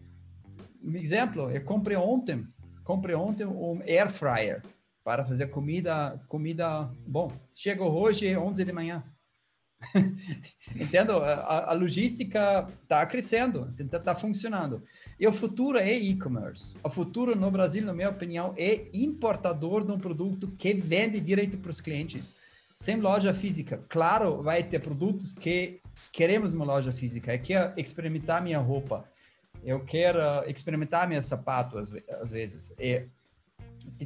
Um 0.84 0.96
exemplo, 0.96 1.48
eu 1.48 1.62
comprei 1.64 1.96
ontem, 1.96 2.44
comprei 2.82 3.14
ontem 3.14 3.46
um 3.46 3.80
air 3.82 4.10
fryer 4.10 4.60
para 5.04 5.24
fazer 5.24 5.48
comida, 5.48 6.20
comida 6.28 6.90
bom. 7.06 7.32
Chega 7.54 7.84
hoje 7.84 8.36
11 8.36 8.64
de 8.64 8.72
manhã. 8.72 9.04
Entendo? 10.76 11.12
A, 11.18 11.70
a 11.70 11.72
logística 11.72 12.68
está 12.82 13.04
crescendo, 13.04 13.74
está 13.78 13.98
tá 13.98 14.14
funcionando. 14.14 14.82
E 15.18 15.26
o 15.26 15.32
futuro 15.32 15.78
é 15.78 15.92
e-commerce. 15.92 16.76
O 16.82 16.90
futuro 16.90 17.34
no 17.34 17.50
Brasil, 17.50 17.84
na 17.84 17.92
minha 17.92 18.10
opinião, 18.10 18.54
é 18.56 18.88
importador 18.92 19.84
de 19.84 19.92
um 19.92 19.98
produto 19.98 20.52
que 20.56 20.72
vende 20.74 21.20
direito 21.20 21.58
para 21.58 21.70
os 21.70 21.80
clientes. 21.80 22.34
Sem 22.78 22.96
loja 22.96 23.32
física. 23.32 23.84
Claro, 23.88 24.42
vai 24.42 24.62
ter 24.62 24.80
produtos 24.80 25.32
que 25.32 25.80
queremos 26.10 26.52
uma 26.52 26.64
loja 26.64 26.92
física. 26.92 27.34
Eu 27.34 27.40
quero 27.40 27.72
experimentar 27.76 28.42
minha 28.42 28.58
roupa. 28.58 29.04
Eu 29.64 29.84
quero 29.84 30.18
experimentar 30.48 31.08
meu 31.08 31.22
sapato, 31.22 31.78
às, 31.78 31.92
às 32.20 32.30
vezes. 32.30 32.72
E 32.78 33.04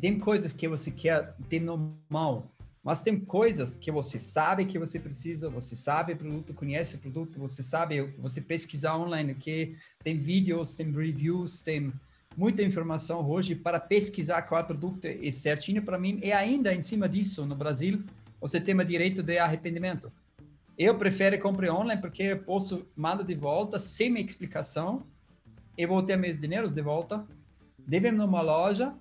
tem 0.00 0.18
coisas 0.18 0.52
que 0.52 0.68
você 0.68 0.90
quer 0.90 1.34
ter 1.48 1.60
normal, 1.60 2.50
mas 2.82 3.02
tem 3.02 3.18
coisas 3.18 3.74
que 3.74 3.90
você 3.90 4.18
sabe 4.18 4.64
que 4.64 4.78
você 4.78 5.00
precisa, 5.00 5.50
você 5.50 5.74
sabe 5.74 6.12
o 6.12 6.16
produto, 6.16 6.54
conhece 6.54 6.94
o 6.94 6.98
produto, 6.98 7.38
você 7.38 7.62
sabe, 7.62 8.00
você 8.18 8.40
pesquisar 8.40 8.96
online, 8.96 9.34
que 9.34 9.76
tem 10.04 10.16
vídeos, 10.16 10.74
tem 10.74 10.92
reviews, 10.92 11.62
tem 11.62 11.92
muita 12.36 12.62
informação 12.62 13.28
hoje 13.28 13.56
para 13.56 13.80
pesquisar 13.80 14.42
qual 14.42 14.64
produto 14.64 15.04
é 15.06 15.30
certinho 15.32 15.82
para 15.82 15.98
mim. 15.98 16.20
E 16.22 16.30
ainda 16.30 16.72
em 16.72 16.82
cima 16.82 17.08
disso, 17.08 17.44
no 17.44 17.56
Brasil, 17.56 18.04
você 18.40 18.60
tem 18.60 18.78
o 18.78 18.84
direito 18.84 19.22
de 19.22 19.36
arrependimento. 19.38 20.12
Eu 20.78 20.96
prefiro 20.96 21.40
comprar 21.40 21.74
online 21.74 22.00
porque 22.00 22.22
eu 22.22 22.38
posso 22.38 22.86
mandar 22.94 23.24
de 23.24 23.34
volta 23.34 23.80
sem 23.80 24.14
explicação 24.20 25.04
e 25.76 25.86
vou 25.86 26.02
ter 26.02 26.16
meus 26.16 26.38
dinheiros 26.40 26.72
de 26.74 26.82
volta. 26.82 27.26
Devemos 27.78 28.20
numa 28.20 28.42
loja 28.42 28.94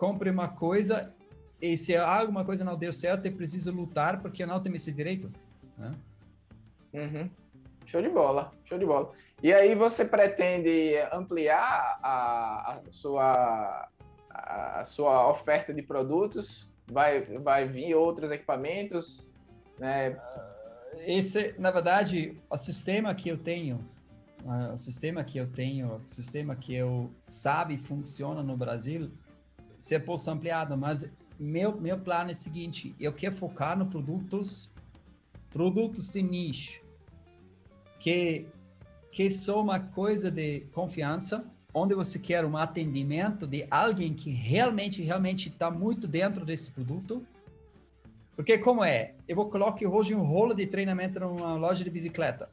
compre 0.00 0.30
uma 0.30 0.48
coisa 0.48 1.12
e 1.60 1.76
se 1.76 1.94
alguma 1.94 2.42
coisa 2.42 2.64
não 2.64 2.74
deu 2.74 2.90
certo, 2.90 3.26
eu 3.26 3.32
preciso 3.32 3.70
lutar 3.70 4.22
porque 4.22 4.42
eu 4.42 4.46
não 4.46 4.58
tenho 4.58 4.74
esse 4.74 4.90
direito. 4.90 5.30
Né? 5.76 5.94
Uhum. 6.94 7.30
Show 7.84 8.00
de 8.00 8.08
bola, 8.08 8.50
show 8.64 8.78
de 8.78 8.86
bola. 8.86 9.12
E 9.42 9.52
aí 9.52 9.74
você 9.74 10.06
pretende 10.06 10.96
ampliar 11.12 12.00
a, 12.02 12.72
a 12.72 12.80
sua, 12.90 13.90
a, 14.30 14.80
a 14.80 14.84
sua 14.86 15.28
oferta 15.28 15.74
de 15.74 15.82
produtos? 15.82 16.72
Vai, 16.90 17.20
vai 17.38 17.68
vir 17.68 17.94
outros 17.94 18.30
equipamentos? 18.30 19.30
Né? 19.78 20.18
Esse, 21.00 21.54
na 21.58 21.70
verdade, 21.70 22.40
o 22.48 22.56
sistema 22.56 23.14
que 23.14 23.28
eu 23.28 23.36
tenho, 23.36 23.86
o 24.72 24.78
sistema 24.78 25.22
que 25.22 25.36
eu 25.36 25.46
tenho, 25.46 25.96
o 25.96 26.08
sistema 26.08 26.56
que 26.56 26.74
eu 26.74 27.10
sabe 27.26 27.76
funciona 27.76 28.42
no 28.42 28.56
Brasil, 28.56 29.10
ser 29.80 30.04
posto 30.04 30.30
ampliado, 30.30 30.76
mas 30.76 31.10
meu, 31.38 31.80
meu 31.80 31.98
plano 31.98 32.30
é 32.30 32.32
o 32.32 32.36
seguinte, 32.36 32.94
eu 33.00 33.12
quero 33.12 33.34
focar 33.34 33.76
no 33.76 33.86
produtos, 33.86 34.70
produtos 35.48 36.08
de 36.08 36.22
nicho, 36.22 36.82
que, 37.98 38.46
que 39.10 39.30
são 39.30 39.62
uma 39.62 39.80
coisa 39.80 40.30
de 40.30 40.60
confiança, 40.72 41.44
onde 41.72 41.94
você 41.94 42.18
quer 42.18 42.44
um 42.44 42.58
atendimento 42.58 43.46
de 43.46 43.66
alguém 43.70 44.12
que 44.12 44.30
realmente, 44.30 45.00
realmente 45.00 45.48
está 45.48 45.70
muito 45.70 46.06
dentro 46.06 46.44
desse 46.44 46.70
produto, 46.70 47.26
porque 48.36 48.58
como 48.58 48.84
é? 48.84 49.14
Eu 49.26 49.36
vou 49.36 49.48
colocar 49.48 49.86
hoje 49.86 50.14
um 50.14 50.22
rolo 50.22 50.52
de 50.52 50.66
treinamento 50.66 51.18
numa 51.20 51.54
loja 51.54 51.82
de 51.82 51.90
bicicleta. 51.90 52.50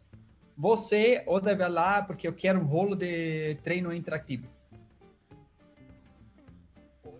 Você 0.57 1.23
ou 1.25 1.41
deve 1.41 1.67
lá 1.67 2.01
porque 2.01 2.27
eu 2.27 2.33
quero 2.33 2.59
um 2.59 2.65
rolo 2.65 2.95
de 2.95 3.55
treino 3.63 3.93
interativo 3.93 4.47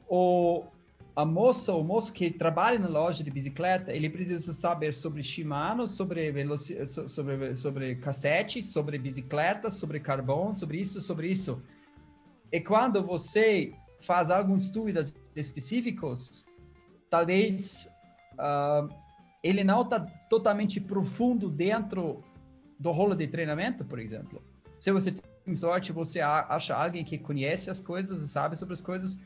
o 0.08 0.66
a 1.16 1.26
moça, 1.26 1.74
o 1.74 1.84
moço 1.84 2.14
que 2.14 2.30
trabalha 2.30 2.78
na 2.78 2.88
loja 2.88 3.24
de 3.24 3.32
bicicleta, 3.32 3.92
ele 3.92 4.08
precisa 4.08 4.54
saber 4.54 4.94
sobre 4.94 5.24
Shimano, 5.24 5.88
sobre 5.88 6.32
sobre 6.86 7.56
sobre 7.56 7.96
cassete, 7.96 8.62
sobre 8.62 9.00
bicicleta, 9.00 9.72
sobre 9.72 10.00
carbono, 10.00 10.54
sobre 10.54 10.80
isso, 10.80 11.02
sobre 11.02 11.28
isso. 11.28 11.60
E 12.52 12.60
quando 12.62 13.04
você 13.04 13.74
faz 14.00 14.30
alguns 14.30 14.70
dúvidas 14.70 15.16
específicos, 15.36 16.46
talvez 17.10 17.90
uh, 18.34 18.88
ele 19.44 19.64
não 19.64 19.82
está 19.82 20.00
totalmente 20.30 20.80
profundo 20.80 21.50
dentro 21.50 22.24
do 22.80 22.92
rolo 22.92 23.16
de 23.16 23.26
treinamento, 23.26 23.84
por 23.84 23.98
exemplo. 24.00 24.40
Se 24.80 24.92
você 24.92 25.12
tem 25.12 25.56
sorte, 25.56 25.92
você 25.92 26.20
acha 26.20 26.76
alguém 26.76 27.04
que 27.04 27.18
conhece 27.18 27.72
as 27.72 27.80
coisas, 27.80 28.30
sabe 28.30 28.56
sobre 28.56 28.74
as 28.74 28.82
coisas, 28.82 29.18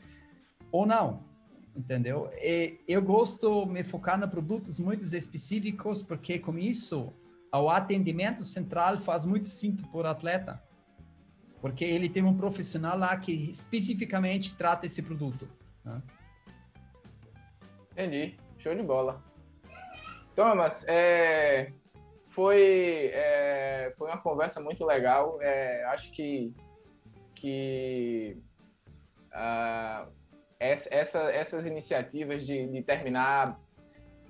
ou 0.72 0.86
não, 0.86 1.22
entendeu? 1.76 2.30
E 2.36 2.80
eu 2.88 3.02
gosto 3.02 3.66
me 3.66 3.84
focar 3.84 4.20
em 4.20 4.28
produtos 4.28 4.78
muito 4.78 5.04
específicos, 5.04 6.02
porque 6.02 6.38
com 6.38 6.58
isso 6.58 7.12
o 7.54 7.68
atendimento 7.68 8.44
central 8.44 8.98
faz 8.98 9.24
muito 9.24 9.46
sentido 9.48 9.86
por 9.88 10.06
atleta, 10.06 10.62
porque 11.60 11.84
ele 11.84 12.08
tem 12.08 12.24
um 12.24 12.36
profissional 12.36 12.98
lá 12.98 13.14
que 13.16 13.50
especificamente 13.50 14.54
trata 14.56 14.86
esse 14.86 15.02
produto. 15.02 15.46
Né? 15.84 16.02
Entendi, 17.92 18.36
show 18.58 18.74
de 18.74 18.82
bola. 18.82 19.22
Thomas, 20.34 20.86
é, 20.88 21.72
foi, 22.28 23.10
é, 23.12 23.92
foi 23.98 24.08
uma 24.08 24.18
conversa 24.18 24.60
muito 24.60 24.84
legal. 24.86 25.38
É, 25.42 25.84
acho 25.84 26.10
que, 26.10 26.54
que 27.34 28.38
uh, 29.28 30.10
essa, 30.62 31.18
essas 31.32 31.66
iniciativas 31.66 32.46
de, 32.46 32.68
de 32.68 32.82
terminar, 32.82 33.58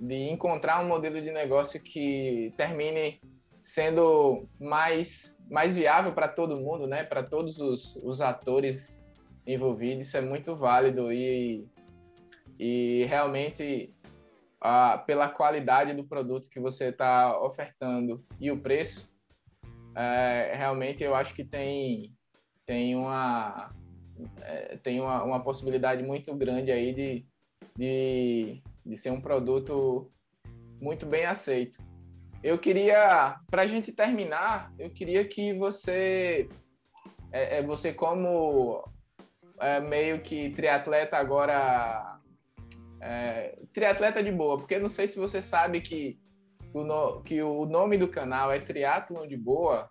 de 0.00 0.30
encontrar 0.30 0.82
um 0.82 0.88
modelo 0.88 1.20
de 1.20 1.30
negócio 1.30 1.80
que 1.82 2.52
termine 2.56 3.20
sendo 3.60 4.48
mais, 4.58 5.38
mais 5.50 5.76
viável 5.76 6.12
para 6.12 6.26
todo 6.26 6.56
mundo, 6.56 6.86
né? 6.86 7.04
para 7.04 7.22
todos 7.22 7.58
os, 7.58 7.96
os 7.96 8.20
atores 8.20 9.06
envolvidos, 9.46 10.06
isso 10.06 10.16
é 10.16 10.20
muito 10.20 10.56
válido 10.56 11.12
e, 11.12 11.68
e 12.58 13.04
realmente 13.04 13.94
pela 15.06 15.28
qualidade 15.28 15.92
do 15.92 16.04
produto 16.04 16.48
que 16.48 16.60
você 16.60 16.86
está 16.86 17.40
ofertando 17.42 18.24
e 18.40 18.50
o 18.50 18.60
preço, 18.60 19.12
é, 19.94 20.54
realmente 20.54 21.02
eu 21.02 21.14
acho 21.14 21.34
que 21.34 21.44
tem, 21.44 22.14
tem 22.64 22.94
uma, 22.96 23.74
é, 24.40 24.76
tem 24.82 25.00
uma, 25.00 25.22
uma 25.22 25.42
possibilidade 25.42 26.02
muito 26.02 26.34
grande 26.34 26.70
aí 26.70 26.92
de, 26.92 27.26
de, 27.76 28.62
de 28.84 28.96
ser 28.96 29.10
um 29.10 29.20
produto 29.20 30.10
muito 30.80 31.06
bem 31.06 31.24
aceito. 31.24 31.78
Eu 32.42 32.58
queria, 32.58 33.40
para 33.50 33.62
a 33.62 33.66
gente 33.66 33.92
terminar, 33.92 34.72
eu 34.78 34.90
queria 34.90 35.24
que 35.24 35.54
você, 35.54 36.48
é, 37.30 37.58
é 37.58 37.62
você 37.62 37.92
como 37.92 38.84
é, 39.60 39.80
meio 39.80 40.20
que 40.20 40.50
triatleta 40.50 41.16
agora, 41.16 42.18
é, 43.00 43.58
triatleta 43.72 44.22
de 44.22 44.32
boa, 44.32 44.58
porque 44.58 44.78
não 44.78 44.88
sei 44.88 45.06
se 45.06 45.18
você 45.18 45.40
sabe 45.40 45.80
que 45.80 46.18
o, 46.72 46.82
no, 46.82 47.22
que 47.22 47.42
o 47.42 47.66
nome 47.66 47.96
do 47.96 48.08
canal 48.08 48.50
é 48.50 48.58
Triatlon 48.58 49.26
de 49.26 49.36
Boa, 49.36 49.90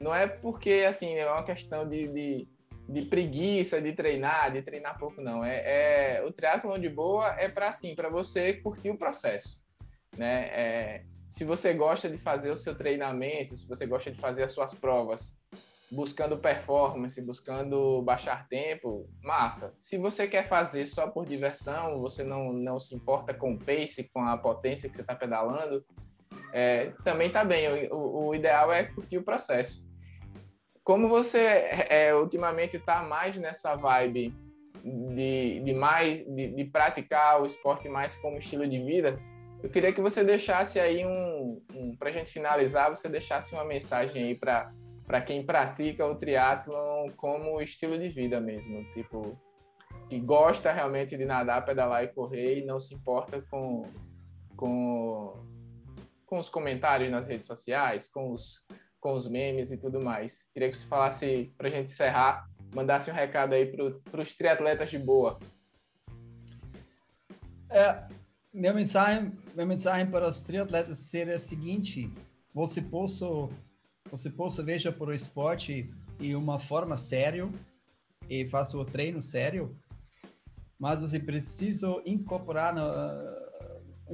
não 0.00 0.14
é 0.14 0.26
porque, 0.26 0.84
assim, 0.88 1.14
é 1.14 1.30
uma 1.30 1.42
questão 1.42 1.88
de, 1.88 2.08
de 2.08 2.48
de 2.88 3.02
preguiça 3.02 3.80
de 3.80 3.92
treinar, 3.92 4.50
de 4.52 4.62
treinar 4.62 4.98
pouco, 4.98 5.20
não. 5.20 5.44
É, 5.44 6.18
é 6.18 6.24
o 6.24 6.32
triatlon 6.32 6.78
de 6.78 6.88
boa 6.88 7.34
é 7.38 7.48
para 7.48 7.68
assim, 7.68 7.94
para 7.94 8.08
você 8.08 8.54
curtir 8.54 8.90
o 8.90 8.96
processo, 8.96 9.62
né? 10.16 10.46
É, 10.46 11.04
se 11.28 11.44
você 11.44 11.74
gosta 11.74 12.08
de 12.08 12.16
fazer 12.16 12.50
o 12.50 12.56
seu 12.56 12.74
treinamento, 12.74 13.56
se 13.56 13.68
você 13.68 13.86
gosta 13.86 14.10
de 14.10 14.18
fazer 14.18 14.42
as 14.42 14.52
suas 14.52 14.72
provas 14.74 15.38
buscando 15.90 16.38
performance, 16.38 17.20
buscando 17.22 18.02
baixar 18.02 18.46
tempo, 18.48 19.08
massa. 19.22 19.74
Se 19.78 19.96
você 19.96 20.26
quer 20.26 20.46
fazer 20.46 20.86
só 20.86 21.08
por 21.08 21.26
diversão, 21.26 22.00
você 22.00 22.22
não, 22.22 22.52
não 22.52 22.78
se 22.78 22.94
importa 22.94 23.32
com 23.32 23.54
o 23.54 23.58
pace, 23.58 24.10
com 24.12 24.22
a 24.22 24.36
potência 24.36 24.88
que 24.88 24.94
você 24.94 25.00
está 25.00 25.14
pedalando, 25.14 25.84
é, 26.52 26.92
também 27.04 27.30
tá 27.30 27.44
bem. 27.44 27.88
O, 27.90 28.26
o, 28.26 28.34
ideal 28.34 28.72
é 28.72 28.84
curtir 28.84 29.18
o 29.18 29.22
processo. 29.22 29.87
Como 30.88 31.06
você 31.06 31.38
é, 31.90 32.14
ultimamente 32.14 32.78
está 32.78 33.02
mais 33.02 33.36
nessa 33.36 33.74
vibe 33.74 34.34
de, 34.82 35.60
de 35.62 35.74
mais 35.74 36.24
de, 36.24 36.48
de, 36.48 36.64
praticar 36.64 37.42
o 37.42 37.44
esporte 37.44 37.90
mais 37.90 38.16
como 38.16 38.38
estilo 38.38 38.66
de 38.66 38.82
vida, 38.82 39.20
eu 39.62 39.68
queria 39.68 39.92
que 39.92 40.00
você 40.00 40.24
deixasse 40.24 40.80
aí 40.80 41.04
um, 41.04 41.62
um 41.74 41.94
para 41.94 42.08
a 42.08 42.12
gente 42.12 42.32
finalizar, 42.32 42.88
você 42.88 43.06
deixasse 43.06 43.52
uma 43.52 43.66
mensagem 43.66 44.24
aí 44.24 44.34
para 44.34 44.72
para 45.06 45.20
quem 45.20 45.44
pratica 45.44 46.06
o 46.06 46.16
triatlon 46.16 47.10
como 47.18 47.60
estilo 47.60 47.98
de 47.98 48.08
vida 48.08 48.40
mesmo, 48.40 48.82
tipo 48.94 49.38
que 50.08 50.18
gosta 50.18 50.72
realmente 50.72 51.18
de 51.18 51.24
nadar, 51.26 51.66
pedalar 51.66 52.02
e 52.04 52.08
correr 52.08 52.60
e 52.60 52.64
não 52.64 52.80
se 52.80 52.94
importa 52.94 53.44
com 53.50 53.82
com 54.56 55.34
com 56.24 56.38
os 56.38 56.48
comentários 56.48 57.10
nas 57.10 57.28
redes 57.28 57.46
sociais, 57.46 58.08
com 58.08 58.32
os 58.32 58.66
com 59.08 59.14
os 59.14 59.26
memes 59.26 59.72
e 59.72 59.78
tudo 59.78 59.98
mais. 60.02 60.50
Queria 60.52 60.70
que 60.70 60.76
você 60.76 60.84
falasse 60.84 61.50
para 61.56 61.68
a 61.68 61.70
gente 61.70 61.90
encerrar, 61.90 62.46
mandasse 62.74 63.10
um 63.10 63.14
recado 63.14 63.54
aí 63.54 63.64
para 63.64 64.20
os 64.20 64.36
triatletas 64.36 64.90
de 64.90 64.98
boa. 64.98 65.38
É, 67.70 68.06
minha 68.52 68.74
mensagem, 68.74 69.32
minha 69.54 69.64
mensagem 69.64 70.10
para 70.10 70.28
os 70.28 70.42
triatletas 70.42 70.98
seria 70.98 71.36
a 71.36 71.38
seguinte: 71.38 72.12
você 72.52 72.82
possa 72.82 73.24
você 74.10 74.28
possa 74.28 74.62
veja 74.62 74.92
por 74.92 75.08
o 75.08 75.14
esporte 75.14 75.90
e 76.20 76.34
uma 76.34 76.58
forma 76.58 76.98
sério 76.98 77.50
e 78.28 78.46
faça 78.46 78.76
o 78.76 78.84
treino 78.84 79.22
sério, 79.22 79.74
mas 80.78 81.00
você 81.00 81.18
precisa 81.18 81.86
incorporar 82.04 82.74
no, 82.74 82.82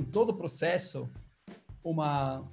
em 0.01 0.05
todo 0.05 0.29
o 0.29 0.37
processo 0.37 1.11
uma 1.83 2.49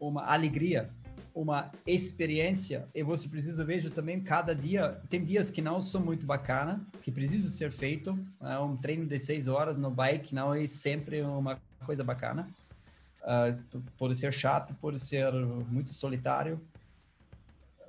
uma 0.00 0.24
alegria, 0.24 0.92
uma 1.34 1.72
experiência 1.84 2.88
e 2.94 3.02
você 3.02 3.28
precisa 3.28 3.64
veja 3.64 3.90
também 3.90 4.20
cada 4.20 4.54
dia 4.54 5.00
tem 5.10 5.24
dias 5.24 5.50
que 5.50 5.60
não 5.60 5.80
são 5.80 6.00
muito 6.00 6.24
bacana 6.24 6.80
que 7.02 7.10
precisa 7.10 7.50
ser 7.50 7.72
feito 7.72 8.16
é 8.40 8.58
um 8.58 8.76
treino 8.76 9.04
de 9.04 9.18
seis 9.18 9.48
horas 9.48 9.76
no 9.76 9.90
bike 9.90 10.32
não 10.32 10.54
é 10.54 10.64
sempre 10.66 11.22
uma 11.22 11.60
coisa 11.84 12.02
bacana. 12.02 12.48
Uh, 13.22 13.80
pode 13.96 14.16
ser 14.16 14.32
chato 14.32 14.74
pode 14.74 14.98
ser 14.98 15.32
muito 15.32 15.94
solitário. 15.94 16.60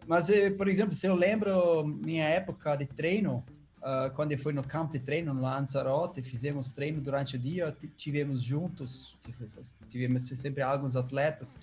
Mas, 0.08 0.30
eh, 0.30 0.52
por 0.52 0.68
exemplo, 0.68 0.94
se 0.94 1.08
eu 1.08 1.16
lembro 1.16 1.84
minha 1.84 2.26
época 2.26 2.76
de 2.76 2.86
treino, 2.86 3.44
uh, 3.80 4.14
quando 4.14 4.34
eu 4.34 4.38
fui 4.38 4.54
no 4.54 4.64
campo 4.64 4.92
de 4.92 5.00
treino 5.00 5.34
no 5.34 5.42
Lanzarote, 5.42 6.22
fizemos 6.22 6.72
treino 6.72 7.02
durante 7.02 7.36
o 7.36 7.40
dia, 7.40 7.76
tivemos 7.98 8.44
juntos, 8.44 9.18
tivemos 9.90 10.28
sempre 10.28 10.62
alguns 10.62 10.96
atletas, 10.96 11.58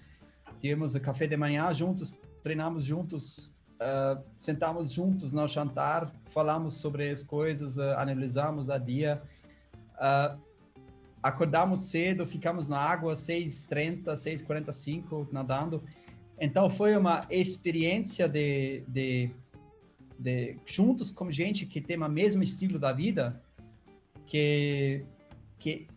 tivemos 0.62 0.94
o 0.94 1.00
café 1.00 1.26
de 1.26 1.36
manhã 1.36 1.72
juntos, 1.74 2.16
treinamos 2.40 2.84
juntos, 2.84 3.52
uh, 3.80 4.22
sentamos 4.36 4.92
juntos 4.92 5.32
no 5.32 5.48
jantar, 5.48 6.14
falamos 6.26 6.74
sobre 6.74 7.10
as 7.10 7.20
coisas, 7.20 7.78
uh, 7.78 7.96
analisamos 7.96 8.70
a 8.70 8.78
dia, 8.78 9.20
uh, 9.94 10.40
acordamos 11.20 11.90
cedo, 11.90 12.24
ficamos 12.24 12.68
na 12.68 12.78
água 12.78 13.14
6h30, 13.14 14.04
6h45 14.04 15.26
nadando, 15.32 15.82
então 16.38 16.70
foi 16.70 16.96
uma 16.96 17.26
experiência 17.28 18.28
de, 18.28 18.84
de, 18.86 19.32
de 20.16 20.56
juntos 20.64 21.10
com 21.10 21.28
gente 21.28 21.66
que 21.66 21.80
tem 21.80 22.00
o 22.00 22.08
mesmo 22.08 22.44
estilo 22.44 22.78
da 22.78 22.92
vida, 22.92 23.42
que 24.24 25.04
que 25.58 25.88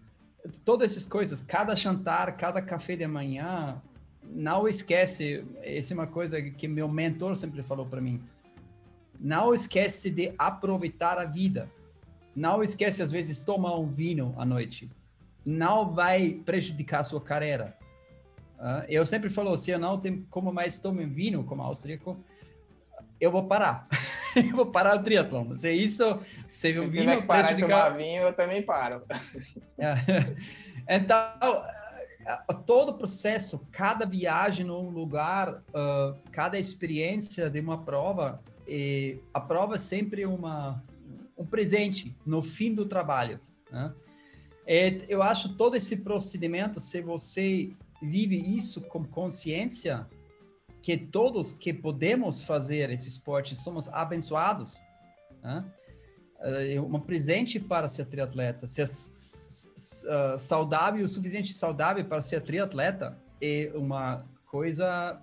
todas 0.64 0.92
essas 0.92 1.06
coisas, 1.06 1.40
cada 1.40 1.76
jantar, 1.76 2.36
cada 2.38 2.62
café 2.62 2.96
de 2.96 3.08
manhã, 3.08 3.82
não 4.30 4.68
esquece, 4.68 5.46
essa 5.62 5.94
é 5.94 5.96
uma 5.96 6.08
coisa 6.08 6.42
que 6.42 6.68
meu 6.68 6.88
mentor 6.88 7.36
sempre 7.36 7.64
falou 7.64 7.86
para 7.86 8.02
mim. 8.02 8.22
Não 9.20 9.54
esquece 9.54 10.10
de 10.10 10.34
aproveitar 10.38 11.18
a 11.18 11.26
vida. 11.26 11.70
Não 12.36 12.62
esquece 12.62 13.02
às 13.02 13.12
vezes 13.12 13.40
tomar 13.40 13.78
um 13.78 13.88
vinho 13.88 14.34
à 14.38 14.46
noite. 14.46 14.90
Não 15.46 15.94
vai 15.94 16.42
prejudicar 16.46 17.00
a 17.00 17.04
sua 17.04 17.22
carreira. 17.22 17.78
Uh, 18.60 18.84
eu 18.90 19.06
sempre 19.06 19.30
falo, 19.30 19.56
se 19.58 19.72
eu 19.72 19.80
não 19.80 20.00
tenho 20.00 20.26
como 20.30 20.52
mais 20.52 20.78
tomar 20.78 21.08
vinho 21.08 21.44
como 21.44 21.62
austríaco, 21.62 22.18
eu 23.20 23.32
vou 23.32 23.46
parar. 23.46 23.88
eu 24.36 24.56
vou 24.56 24.66
parar 24.66 24.96
o 24.98 25.04
triatlon. 25.04 25.56
Se 25.56 25.72
isso, 25.72 26.20
se, 26.52 26.74
se 26.74 26.80
o 26.80 26.90
vinho 26.90 27.26
prejudicar... 27.26 27.86
tomar 27.86 27.90
vinho, 27.98 28.24
eu 28.24 28.34
também 28.34 28.62
paro. 28.64 29.04
É. 29.78 29.96
então, 30.98 31.64
todo 32.66 32.90
o 32.90 32.94
processo, 32.94 33.60
cada 33.72 34.06
viagem 34.06 34.66
num 34.66 34.90
lugar, 34.90 35.64
uh, 35.70 36.18
cada 36.32 36.58
experiência 36.58 37.50
de 37.50 37.60
uma 37.60 37.84
prova, 37.84 38.42
e 38.68 39.20
a 39.34 39.40
prova 39.40 39.76
é 39.76 39.78
sempre 39.78 40.26
uma, 40.26 40.84
um 41.38 41.46
presente 41.46 42.16
no 42.26 42.42
fim 42.42 42.74
do 42.74 42.86
trabalho. 42.86 43.38
Né? 43.72 43.94
E 44.68 45.06
eu 45.08 45.22
acho 45.22 45.56
todo 45.56 45.76
esse 45.76 45.98
procedimento, 45.98 46.80
se 46.80 47.02
você 47.02 47.72
vive 48.02 48.38
isso 48.38 48.82
com 48.82 49.04
consciência 49.06 50.08
que 50.82 50.98
todos 50.98 51.52
que 51.52 51.74
podemos 51.74 52.42
fazer 52.42 52.90
esse 52.92 53.10
esporte 53.10 53.56
somos 53.56 53.88
abençoados, 53.90 54.80
né? 55.42 55.66
É 56.46 56.80
um 56.80 57.00
presente 57.00 57.60
para 57.60 57.90
ser 57.90 58.06
triatleta, 58.06 58.68
ser 58.68 58.84
uh, 58.84 60.40
saudável, 60.40 61.04
o 61.04 61.08
suficiente 61.08 61.54
saudável 61.54 62.06
para 62.06 62.22
ser 62.22 62.42
triatleta 62.42 63.18
é 63.42 63.72
uma 63.76 64.26
coisa 64.46 65.22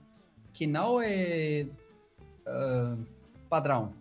que 0.53 0.67
não 0.67 1.01
é 1.01 1.67
uh, 2.47 3.07
padrão, 3.49 3.95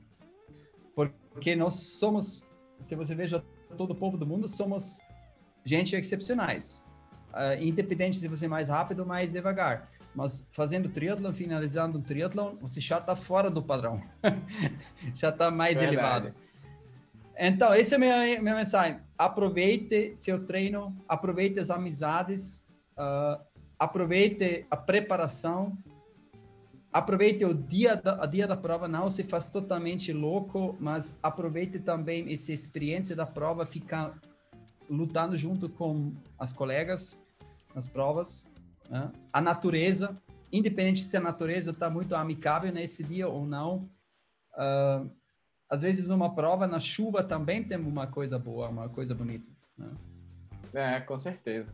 porque 0.93 1.55
nós 1.55 1.75
somos, 1.75 2.43
se 2.79 2.95
você 2.95 3.15
veja 3.15 3.43
todo 3.77 3.91
o 3.91 3.95
povo 3.95 4.17
do 4.17 4.25
mundo, 4.27 4.47
somos 4.47 4.99
gente 5.63 5.95
excepcionais 5.95 6.83
uh, 7.31 7.61
independente 7.61 8.17
se 8.17 8.27
você 8.27 8.45
é 8.45 8.49
mais 8.49 8.69
rápido 8.69 9.01
ou 9.01 9.05
mais 9.05 9.31
devagar. 9.31 9.89
Mas 10.13 10.45
fazendo 10.51 10.89
triatlon, 10.89 11.31
finalizando 11.31 11.97
o 11.97 12.01
triatlon, 12.01 12.55
você 12.59 12.81
já 12.81 12.97
está 12.97 13.15
fora 13.15 13.49
do 13.49 13.61
padrão. 13.61 14.01
já 15.15 15.29
está 15.29 15.49
mais 15.49 15.79
Verdade. 15.79 15.95
elevado. 15.95 16.35
Então, 17.43 17.73
essa 17.73 17.95
é 17.95 17.97
a 17.97 17.99
minha, 17.99 18.39
minha 18.39 18.55
mensagem. 18.55 18.99
Aproveite 19.17 20.15
seu 20.15 20.45
treino, 20.45 20.95
aproveite 21.07 21.59
as 21.59 21.71
amizades, 21.71 22.63
uh, 22.91 23.43
aproveite 23.79 24.67
a 24.69 24.77
preparação, 24.77 25.75
aproveite 26.93 27.43
o 27.43 27.51
dia 27.51 27.95
da, 27.95 28.27
dia 28.27 28.45
da 28.45 28.55
prova, 28.55 28.87
não 28.87 29.09
se 29.09 29.23
faz 29.23 29.49
totalmente 29.49 30.13
louco, 30.13 30.77
mas 30.79 31.17
aproveite 31.23 31.79
também 31.79 32.31
essa 32.31 32.53
experiência 32.53 33.15
da 33.15 33.25
prova, 33.25 33.65
ficar 33.65 34.19
lutando 34.87 35.35
junto 35.35 35.67
com 35.67 36.13
as 36.37 36.53
colegas 36.53 37.17
nas 37.73 37.87
provas. 37.87 38.45
Né? 38.87 39.11
A 39.33 39.41
natureza, 39.41 40.15
independente 40.51 41.01
se 41.01 41.17
a 41.17 41.19
natureza 41.19 41.71
está 41.71 41.89
muito 41.89 42.13
amigável 42.13 42.71
nesse 42.71 43.03
dia 43.03 43.27
ou 43.27 43.47
não. 43.47 43.89
Uh, 44.53 45.09
às 45.71 45.81
vezes 45.81 46.09
uma 46.09 46.35
prova 46.35 46.67
na 46.67 46.81
chuva 46.81 47.23
também 47.23 47.63
tem 47.63 47.77
uma 47.77 48.05
coisa 48.05 48.37
boa, 48.37 48.67
uma 48.67 48.89
coisa 48.89 49.15
bonita. 49.15 49.47
Né? 49.77 49.89
É, 50.73 50.99
com 50.99 51.17
certeza. 51.17 51.73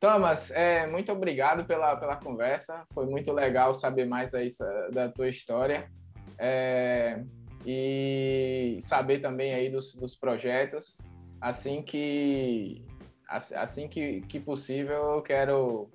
Thomas, 0.00 0.50
é, 0.50 0.88
muito 0.88 1.12
obrigado 1.12 1.64
pela, 1.64 1.94
pela 1.96 2.16
conversa. 2.16 2.84
Foi 2.92 3.06
muito 3.06 3.32
legal 3.32 3.72
saber 3.74 4.06
mais 4.06 4.34
aí 4.34 4.48
da 4.92 5.08
tua 5.08 5.28
história. 5.28 5.88
É, 6.36 7.22
e 7.64 8.78
saber 8.80 9.20
também 9.20 9.54
aí 9.54 9.70
dos, 9.70 9.94
dos 9.94 10.16
projetos 10.16 10.98
assim 11.40 11.80
que 11.80 12.84
assim 13.28 13.88
que, 13.88 14.22
que 14.22 14.40
possível 14.40 15.14
eu 15.14 15.22
quero 15.22 15.88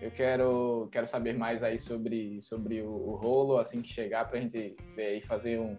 eu 0.00 0.10
quero 0.12 0.88
quero 0.92 1.06
saber 1.08 1.36
mais 1.36 1.64
aí 1.64 1.78
sobre 1.78 2.40
sobre 2.40 2.80
o, 2.82 2.90
o 2.90 3.16
rolo 3.16 3.58
assim 3.58 3.82
que 3.82 3.92
chegar 3.92 4.28
para 4.28 4.38
a 4.38 4.40
gente 4.40 4.76
ver 4.94 5.18
e 5.18 5.20
fazer 5.20 5.58
um 5.58 5.76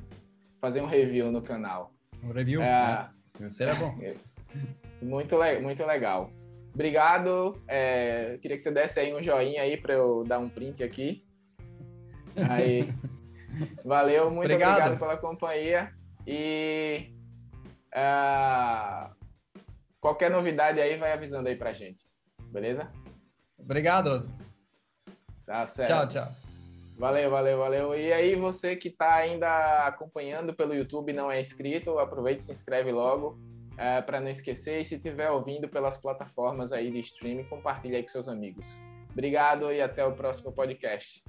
fazer 0.61 0.81
um 0.81 0.85
review 0.85 1.31
no 1.31 1.41
canal 1.41 1.93
um 2.23 2.31
review 2.31 2.61
é, 2.61 3.09
né? 3.39 3.49
será 3.49 3.75
bom 3.75 3.93
muito 5.01 5.37
muito 5.61 5.85
legal 5.85 6.31
obrigado 6.73 7.61
é, 7.67 8.37
queria 8.41 8.55
que 8.55 8.63
você 8.63 8.71
desse 8.71 8.99
aí 8.99 9.13
um 9.13 9.21
joinha 9.21 9.63
aí 9.63 9.75
para 9.75 9.95
eu 9.95 10.23
dar 10.23 10.39
um 10.39 10.47
print 10.47 10.83
aqui 10.83 11.25
aí 12.49 12.87
valeu 13.83 14.29
muito 14.31 14.45
obrigado. 14.45 14.77
obrigado 14.77 14.99
pela 14.99 15.17
companhia 15.17 15.91
e 16.25 17.13
Uh, 17.91 19.13
qualquer 19.99 20.31
novidade 20.31 20.79
aí, 20.79 20.97
vai 20.97 21.11
avisando 21.11 21.49
aí 21.49 21.55
pra 21.55 21.73
gente. 21.73 22.05
Beleza? 22.51 22.91
Obrigado. 23.57 24.29
Tá 25.45 25.65
certo. 25.65 25.89
Tchau, 25.89 26.07
tchau. 26.07 26.40
Valeu, 27.01 27.31
valeu, 27.31 27.57
valeu. 27.57 27.95
E 27.95 28.13
aí, 28.13 28.35
você 28.35 28.75
que 28.75 28.87
está 28.87 29.15
ainda 29.15 29.87
acompanhando 29.87 30.53
pelo 30.53 30.71
YouTube 30.71 31.11
não 31.11 31.31
é 31.31 31.41
inscrito, 31.41 31.97
aproveite 31.97 32.43
e 32.43 32.45
se 32.45 32.51
inscreve 32.51 32.91
logo 32.91 33.39
é, 33.75 34.03
para 34.03 34.19
não 34.19 34.29
esquecer. 34.29 34.79
E 34.79 34.85
se 34.85 34.97
estiver 34.97 35.31
ouvindo 35.31 35.67
pelas 35.67 35.97
plataformas 35.97 36.71
aí 36.71 36.91
de 36.91 36.99
streaming, 36.99 37.45
compartilhe 37.45 37.95
aí 37.95 38.03
com 38.03 38.09
seus 38.09 38.29
amigos. 38.29 38.79
Obrigado 39.11 39.71
e 39.71 39.81
até 39.81 40.05
o 40.05 40.13
próximo 40.13 40.51
podcast. 40.51 41.23